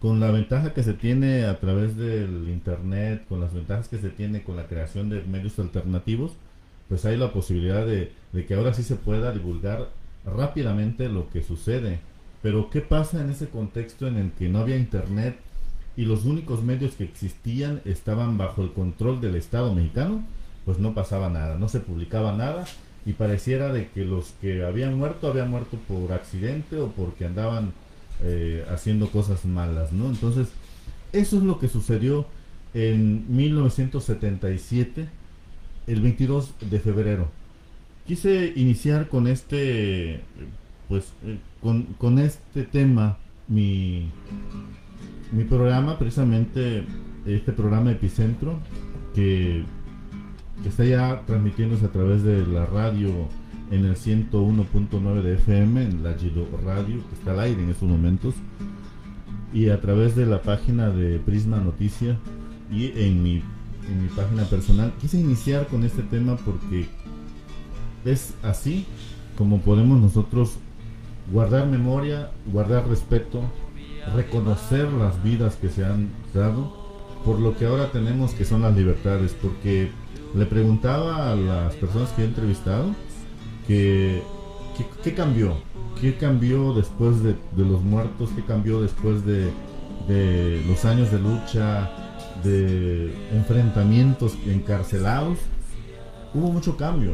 con 0.00 0.20
la 0.20 0.30
ventaja 0.30 0.74
que 0.74 0.82
se 0.82 0.94
tiene 0.94 1.44
a 1.44 1.58
través 1.58 1.96
del 1.96 2.48
internet, 2.48 3.24
con 3.28 3.40
las 3.40 3.54
ventajas 3.54 3.88
que 3.88 3.98
se 3.98 4.10
tiene 4.10 4.42
con 4.42 4.56
la 4.56 4.66
creación 4.66 5.08
de 5.08 5.22
medios 5.22 5.58
alternativos, 5.58 6.32
pues 6.88 7.04
hay 7.04 7.16
la 7.16 7.32
posibilidad 7.32 7.86
de, 7.86 8.12
de 8.32 8.46
que 8.46 8.54
ahora 8.54 8.74
sí 8.74 8.82
se 8.82 8.96
pueda 8.96 9.32
divulgar 9.32 9.88
rápidamente 10.24 11.08
lo 11.08 11.30
que 11.30 11.42
sucede. 11.42 12.00
Pero 12.42 12.70
¿qué 12.70 12.80
pasa 12.80 13.20
en 13.20 13.30
ese 13.30 13.48
contexto 13.48 14.06
en 14.06 14.16
el 14.16 14.30
que 14.32 14.48
no 14.48 14.58
había 14.58 14.76
internet 14.76 15.38
y 15.96 16.04
los 16.04 16.24
únicos 16.24 16.62
medios 16.62 16.94
que 16.94 17.04
existían 17.04 17.80
estaban 17.84 18.36
bajo 18.36 18.62
el 18.62 18.72
control 18.72 19.20
del 19.20 19.36
Estado 19.36 19.74
mexicano? 19.74 20.22
Pues 20.64 20.78
no 20.78 20.94
pasaba 20.94 21.30
nada, 21.30 21.56
no 21.56 21.68
se 21.68 21.80
publicaba 21.80 22.36
nada 22.36 22.64
y 23.06 23.12
pareciera 23.12 23.72
de 23.72 23.88
que 23.88 24.04
los 24.04 24.34
que 24.40 24.64
habían 24.64 24.98
muerto 24.98 25.28
habían 25.28 25.50
muerto 25.50 25.78
por 25.88 26.12
accidente 26.12 26.76
o 26.76 26.88
porque 26.88 27.24
andaban 27.24 27.72
eh, 28.22 28.64
haciendo 28.70 29.10
cosas 29.10 29.44
malas, 29.44 29.92
¿no? 29.92 30.08
Entonces, 30.08 30.48
eso 31.12 31.36
es 31.36 31.42
lo 31.44 31.58
que 31.58 31.68
sucedió 31.68 32.26
en 32.74 33.24
1977, 33.34 35.08
el 35.86 36.00
22 36.00 36.54
de 36.68 36.80
febrero. 36.80 37.28
Quise 38.06 38.52
iniciar 38.56 39.08
con 39.08 39.28
este, 39.28 40.20
pues, 40.88 41.12
eh, 41.24 41.38
con, 41.62 41.84
con 41.98 42.18
este 42.18 42.64
tema, 42.64 43.18
mi, 43.46 44.10
mi 45.32 45.44
programa, 45.44 45.98
precisamente 45.98 46.84
este 47.26 47.52
programa 47.52 47.92
Epicentro, 47.92 48.58
que, 49.14 49.64
está 50.64 50.84
ya 50.84 51.22
transmitiéndose 51.26 51.84
a 51.84 51.92
través 51.92 52.22
de 52.22 52.46
la 52.46 52.66
radio 52.66 53.10
en 53.70 53.84
el 53.84 53.96
101.9 53.96 55.22
de 55.22 55.34
FM, 55.34 55.82
en 55.82 56.02
la 56.02 56.14
Gido 56.14 56.46
Radio, 56.64 57.06
que 57.08 57.14
está 57.14 57.32
al 57.32 57.40
aire 57.40 57.62
en 57.62 57.70
estos 57.70 57.88
momentos, 57.88 58.34
y 59.52 59.68
a 59.68 59.80
través 59.80 60.16
de 60.16 60.26
la 60.26 60.42
página 60.42 60.90
de 60.90 61.18
Prisma 61.18 61.58
Noticia 61.58 62.18
y 62.70 62.86
en 62.96 63.22
mi, 63.22 63.42
en 63.88 64.02
mi 64.02 64.08
página 64.16 64.44
personal. 64.44 64.92
Quise 65.00 65.20
iniciar 65.20 65.66
con 65.66 65.84
este 65.84 66.02
tema 66.02 66.36
porque 66.36 66.86
es 68.04 68.34
así 68.42 68.86
como 69.36 69.60
podemos 69.60 70.00
nosotros 70.00 70.58
guardar 71.32 71.66
memoria, 71.66 72.30
guardar 72.50 72.88
respeto, 72.88 73.42
reconocer 74.14 74.92
las 74.92 75.22
vidas 75.22 75.56
que 75.56 75.68
se 75.68 75.84
han 75.84 76.10
dado 76.34 76.86
por 77.24 77.40
lo 77.40 77.56
que 77.56 77.66
ahora 77.66 77.90
tenemos 77.90 78.32
que 78.32 78.44
son 78.44 78.62
las 78.62 78.76
libertades, 78.76 79.34
porque 79.42 79.90
le 80.34 80.46
preguntaba 80.46 81.32
a 81.32 81.34
las 81.34 81.74
personas 81.74 82.10
que 82.10 82.22
he 82.22 82.24
entrevistado 82.24 82.94
que 83.66 84.22
qué, 85.02 85.14
cambió, 85.14 85.56
qué 86.00 86.16
cambió 86.16 86.72
después 86.72 87.22
de, 87.22 87.34
de 87.56 87.64
los 87.64 87.82
muertos, 87.82 88.30
qué 88.36 88.42
cambió 88.42 88.80
después 88.80 89.24
de, 89.26 89.50
de 90.06 90.62
los 90.68 90.84
años 90.84 91.10
de 91.10 91.18
lucha, 91.18 91.90
de 92.44 93.12
enfrentamientos 93.32 94.36
encarcelados, 94.46 95.38
hubo 96.34 96.52
mucho 96.52 96.76
cambio. 96.76 97.12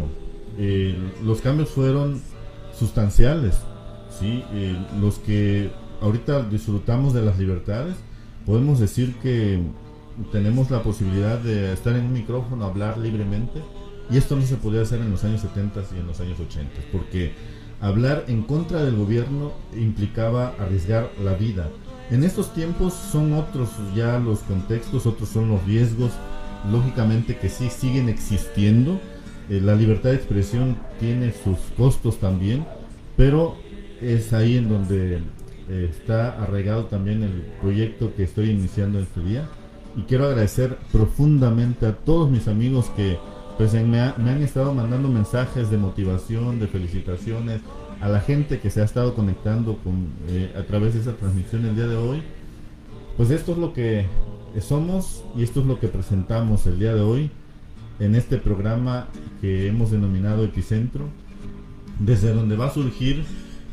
Eh, 0.59 0.97
los 1.25 1.41
cambios 1.41 1.71
fueron 1.71 2.21
sustanciales, 2.79 3.57
¿sí? 4.19 4.45
Eh, 4.53 4.77
los 5.01 5.19
que 5.19 5.71
ahorita 6.03 6.43
disfrutamos 6.43 7.15
de 7.15 7.23
las 7.23 7.39
libertades, 7.39 7.97
podemos 8.45 8.81
decir 8.81 9.15
que 9.23 9.63
tenemos 10.31 10.71
la 10.71 10.83
posibilidad 10.83 11.39
de 11.39 11.73
estar 11.73 11.95
en 11.95 12.07
un 12.07 12.13
micrófono, 12.13 12.65
hablar 12.65 12.99
libremente, 12.99 13.63
y 14.11 14.17
esto 14.17 14.37
no 14.37 14.43
se 14.43 14.57
podía 14.57 14.83
hacer 14.83 15.01
en 15.01 15.11
los 15.11 15.25
años 15.25 15.41
70 15.41 15.81
y 15.95 16.01
en 16.01 16.07
los 16.07 16.21
años 16.21 16.39
80, 16.39 16.71
porque 16.91 17.33
hablar 17.81 18.25
en 18.29 18.43
contra 18.43 18.85
del 18.85 18.97
gobierno 18.97 19.53
implicaba 19.75 20.55
arriesgar 20.59 21.11
la 21.23 21.35
vida. 21.35 21.69
En 22.11 22.25
estos 22.25 22.53
tiempos 22.53 22.93
son 22.93 23.33
otros 23.33 23.71
ya 23.97 24.19
los 24.19 24.41
contextos, 24.41 25.07
otros 25.07 25.29
son 25.29 25.49
los 25.49 25.65
riesgos, 25.65 26.11
lógicamente 26.71 27.39
que 27.39 27.49
sí 27.49 27.71
siguen 27.71 28.09
existiendo. 28.09 29.01
Eh, 29.49 29.61
la 29.61 29.75
libertad 29.75 30.11
de 30.11 30.17
expresión 30.17 30.77
tiene 31.01 31.33
sus 31.33 31.59
costos 31.77 32.19
también, 32.19 32.67
pero 33.17 33.57
es 34.01 34.33
ahí 34.33 34.57
en 34.57 34.69
donde 34.69 35.23
eh, 35.69 35.89
está 35.91 36.43
arraigado 36.43 36.85
también 36.87 37.23
el 37.23 37.43
proyecto 37.61 38.13
que 38.17 38.25
estoy 38.25 38.51
iniciando 38.51 38.99
este 38.99 39.21
día. 39.23 39.49
Y 39.97 40.03
quiero 40.03 40.25
agradecer 40.27 40.79
profundamente 40.91 41.87
a 41.87 41.95
todos 41.97 42.31
mis 42.31 42.49
amigos 42.49 42.91
que 42.97 43.19
pues 43.59 43.75
me, 43.75 44.01
ha- 44.01 44.15
me 44.19 44.31
han 44.31 44.43
estado 44.43 44.73
mandando 44.75 45.09
mensajes 45.09 45.71
de 45.71 45.77
motivación, 45.77 46.59
de 46.59 46.67
felicitaciones, 46.69 47.61
a 48.01 48.09
la 48.09 48.21
gente 48.21 48.59
que 48.59 48.71
se 48.71 48.81
ha 48.81 48.85
estado 48.85 49.15
conectando 49.15 49.77
con, 49.85 50.07
eh, 50.29 50.53
a 50.59 50.63
través 50.63 50.95
de 50.95 51.01
esa 51.01 51.13
transmisión 51.13 51.65
el 51.67 51.77
día 51.77 51.87
de 51.87 51.97
hoy. 51.97 52.23
Pues 53.17 53.31
esto 53.31 53.53
es 53.53 53.59
lo 53.59 53.73
que 53.75 54.07
somos 54.61 55.23
y 55.37 55.43
esto 55.43 55.61
es 55.61 55.67
lo 55.67 55.79
que 55.79 55.89
presentamos 55.89 56.67
el 56.67 56.79
día 56.79 56.95
de 56.95 57.03
hoy 57.03 57.31
en 58.01 58.15
este 58.15 58.39
programa 58.39 59.09
que 59.41 59.69
hemos 59.69 59.91
denominado 59.91 60.43
Epicentro, 60.45 61.05
desde 61.99 62.33
donde 62.33 62.57
va 62.57 62.67
a 62.67 62.71
surgir 62.73 63.23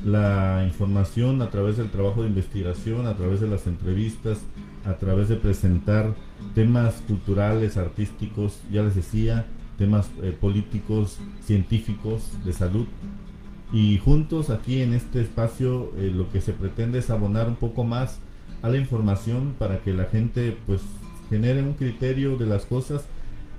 la 0.06 0.64
información 0.66 1.42
a 1.42 1.50
través 1.50 1.78
del 1.78 1.90
trabajo 1.90 2.22
de 2.22 2.30
investigación, 2.30 3.06
a 3.08 3.16
través 3.16 3.42
de 3.42 3.48
las 3.48 3.68
entrevistas, 3.68 4.40
a 4.86 4.94
través 4.94 5.28
de 5.30 5.36
presentar 5.36 6.14
temas 6.56 6.96
culturales, 7.08 7.76
artísticos, 7.78 8.60
ya 8.72 8.82
les 8.84 8.96
decía, 8.96 9.46
temas 9.78 10.10
eh, 10.24 10.36
políticos, 10.40 11.18
científicos, 11.44 12.24
de 12.46 12.54
salud. 12.54 12.86
Y 13.72 13.98
juntos 14.00 14.50
aquí 14.50 14.82
en 14.82 14.94
este 14.94 15.22
espacio 15.22 15.92
eh, 15.98 16.12
lo 16.14 16.32
que 16.32 16.42
se 16.42 16.54
pretende 16.54 17.00
es 17.00 17.10
abonar 17.10 17.48
un 17.48 17.56
poco 17.56 17.84
más 17.84 18.20
a 18.62 18.70
la 18.70 18.78
información 18.78 19.54
para 19.60 19.80
que 19.80 19.94
la 19.94 20.06
gente 20.06 20.58
pues 20.66 20.82
genere 21.30 21.62
un 21.62 21.74
criterio 21.74 22.36
de 22.38 22.46
las 22.48 22.66
cosas, 22.66 23.04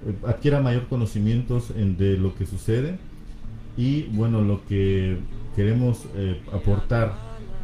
eh, 0.07 0.15
adquiera 0.27 0.61
mayor 0.61 0.89
conocimientos 0.89 1.71
en- 1.77 1.97
de 1.97 2.17
lo 2.17 2.35
que 2.35 2.47
sucede 2.47 2.99
y 3.77 4.05
bueno, 4.13 4.43
lo 4.43 4.65
que 4.67 5.19
queremos 5.57 6.07
eh, 6.15 6.41
aportar 6.53 7.15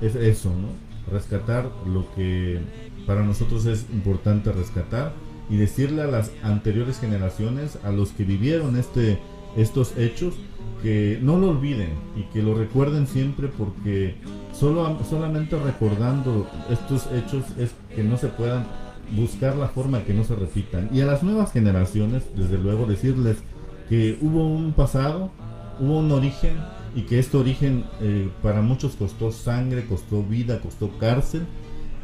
es 0.01 0.15
eso, 0.15 0.51
¿no? 0.51 0.69
Rescatar 1.13 1.71
lo 1.87 2.07
que 2.15 2.61
para 3.07 3.23
nosotros 3.23 3.67
es 3.67 3.87
importante 3.93 4.53
rescatar 4.53 5.13
y 5.49 5.57
decirle 5.57 6.03
a 6.03 6.07
las 6.07 6.33
anteriores 6.43 6.99
generaciones, 6.99 7.79
a 7.85 7.91
los 7.91 8.11
que 8.11 8.25
vivieron 8.25 8.77
este, 8.77 9.19
estos 9.57 9.97
hechos, 9.97 10.35
que 10.83 11.19
no 11.23 11.39
lo 11.39 11.51
olviden 11.51 11.91
y 12.17 12.23
que 12.33 12.43
lo 12.43 12.55
recuerden 12.55 13.07
siempre 13.07 13.49
porque 13.49 14.17
solo, 14.53 14.99
solamente 15.09 15.57
recordando 15.59 16.49
estos 16.71 17.09
hechos 17.13 17.45
es 17.59 17.75
que 17.95 18.03
no 18.03 18.19
se 18.19 18.29
puedan 18.29 18.67
buscar 19.13 19.57
la 19.57 19.69
forma 19.69 20.03
que 20.03 20.15
no 20.15 20.25
se 20.25 20.35
repitan. 20.35 20.91
Y 20.93 21.01
a 21.01 21.07
las 21.07 21.23
nuevas 21.23 21.53
generaciones, 21.53 22.25
desde 22.35 22.59
luego, 22.59 22.87
decirles 22.87 23.39
que 23.89 24.19
hubo 24.21 24.47
un 24.47 24.73
pasado, 24.73 25.31
hubo 25.81 25.99
un 25.99 26.11
origen 26.13 26.57
y 26.95 27.03
que 27.03 27.19
este 27.19 27.37
origen 27.37 27.85
eh, 28.01 28.31
para 28.43 28.63
muchos 28.63 28.95
costó 28.95 29.33
sangre, 29.33 29.87
costó 29.87 30.23
vida, 30.23 30.61
costó 30.61 30.91
cárcel 30.99 31.47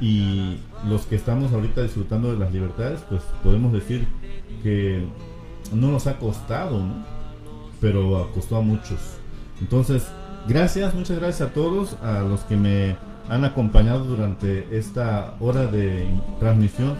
y 0.01 0.59
los 0.89 1.07
que 1.07 1.17
estamos 1.17 1.53
ahorita 1.53 1.83
disfrutando 1.83 2.33
de 2.33 2.39
las 2.39 2.53
libertades, 2.53 3.01
pues 3.09 3.23
podemos 3.43 3.73
decir 3.73 4.07
que 4.63 5.05
no 5.73 5.91
nos 5.91 6.07
ha 6.07 6.19
costado, 6.19 6.81
¿no? 6.81 7.05
pero 7.81 8.31
costó 8.35 8.57
a 8.57 8.61
muchos. 8.61 8.99
Entonces, 9.61 10.07
gracias, 10.49 10.95
muchas 10.95 11.19
gracias 11.19 11.51
a 11.51 11.53
todos, 11.53 11.97
a 12.03 12.21
los 12.21 12.41
que 12.41 12.57
me 12.57 12.97
han 13.29 13.45
acompañado 13.45 14.05
durante 14.05 14.77
esta 14.77 15.35
hora 15.41 15.67
de 15.67 16.07
transmisión, 16.39 16.97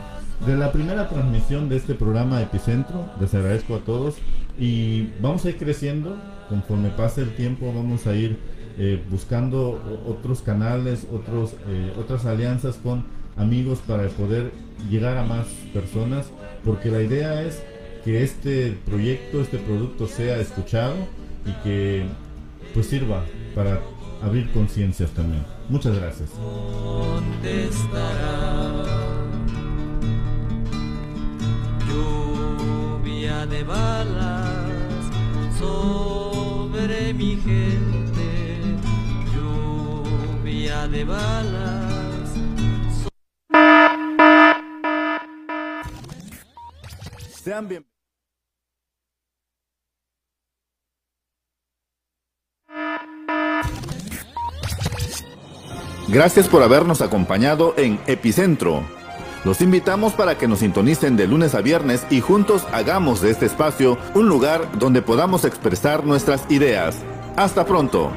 de 0.47 0.57
la 0.57 0.73
primera 0.73 1.09
transmisión 1.09 1.69
de 1.69 1.77
este 1.77 1.95
programa 1.95 2.41
Epicentro. 2.43 3.07
Les 3.21 3.35
agradezco 3.35 3.77
a 3.77 3.79
todos 3.81 4.17
y 4.59 5.11
vamos 5.21 5.45
a 5.45 5.51
ir 5.51 5.59
creciendo 5.59 6.17
conforme 6.53 6.91
pase 6.91 7.23
el 7.23 7.35
tiempo, 7.35 7.73
vamos 7.75 8.07
a 8.07 8.15
ir 8.15 8.37
eh, 8.77 9.03
buscando 9.11 9.81
otros 10.07 10.43
canales, 10.43 11.07
otros, 11.11 11.55
eh, 11.67 11.95
otras 11.99 12.27
alianzas 12.27 12.77
con 12.77 13.05
amigos 13.39 13.79
para 13.87 14.07
poder 14.09 14.53
llegar 14.91 15.17
a 15.17 15.25
más 15.25 15.47
personas, 15.73 16.27
porque 16.63 16.91
la 16.91 17.01
idea 17.01 17.43
es 17.43 17.63
que 18.05 18.23
este 18.23 18.77
proyecto, 18.85 19.41
este 19.41 19.57
producto 19.57 20.07
sea 20.07 20.37
escuchado 20.37 20.95
y 21.47 21.53
que 21.65 22.05
pues 22.75 22.87
sirva 22.87 23.25
para 23.55 23.81
abrir 24.23 24.53
conciencias 24.53 25.11
también. 25.13 25.45
Muchas 25.71 25.97
gracias. 25.97 26.29
¿Dónde? 26.37 27.71
Lluvia 31.89 33.47
de 33.47 33.65
balas 33.65 34.62
sobre 35.59 37.13
mi 37.15 37.37
gente, 37.37 38.61
lluvia 39.35 40.89
de 40.89 41.05
balas. 41.05 42.31
Sean 47.43 47.69
bien. 47.69 47.87
Gracias 56.09 56.47
por 56.47 56.63
habernos 56.63 57.01
acompañado 57.01 57.75
en 57.79 57.99
Epicentro. 58.07 59.02
Los 59.45 59.61
invitamos 59.61 60.13
para 60.13 60.39
que 60.39 60.47
nos 60.47 60.61
sintonicen 60.61 61.17
de 61.17 61.27
lunes 61.27 61.57
a 61.57 61.61
viernes 61.63 62.07
y 62.11 62.21
juntos 62.21 62.65
hagamos 62.73 63.21
de 63.21 63.31
este 63.31 63.47
espacio 63.47 63.99
un 64.15 64.29
lugar 64.29 64.79
donde 64.79 65.03
podamos 65.03 65.45
expresar 65.45 66.05
nuestras 66.05 66.49
ideas. 66.49 66.97
Hasta 67.37 67.67
pronto. 67.67 68.13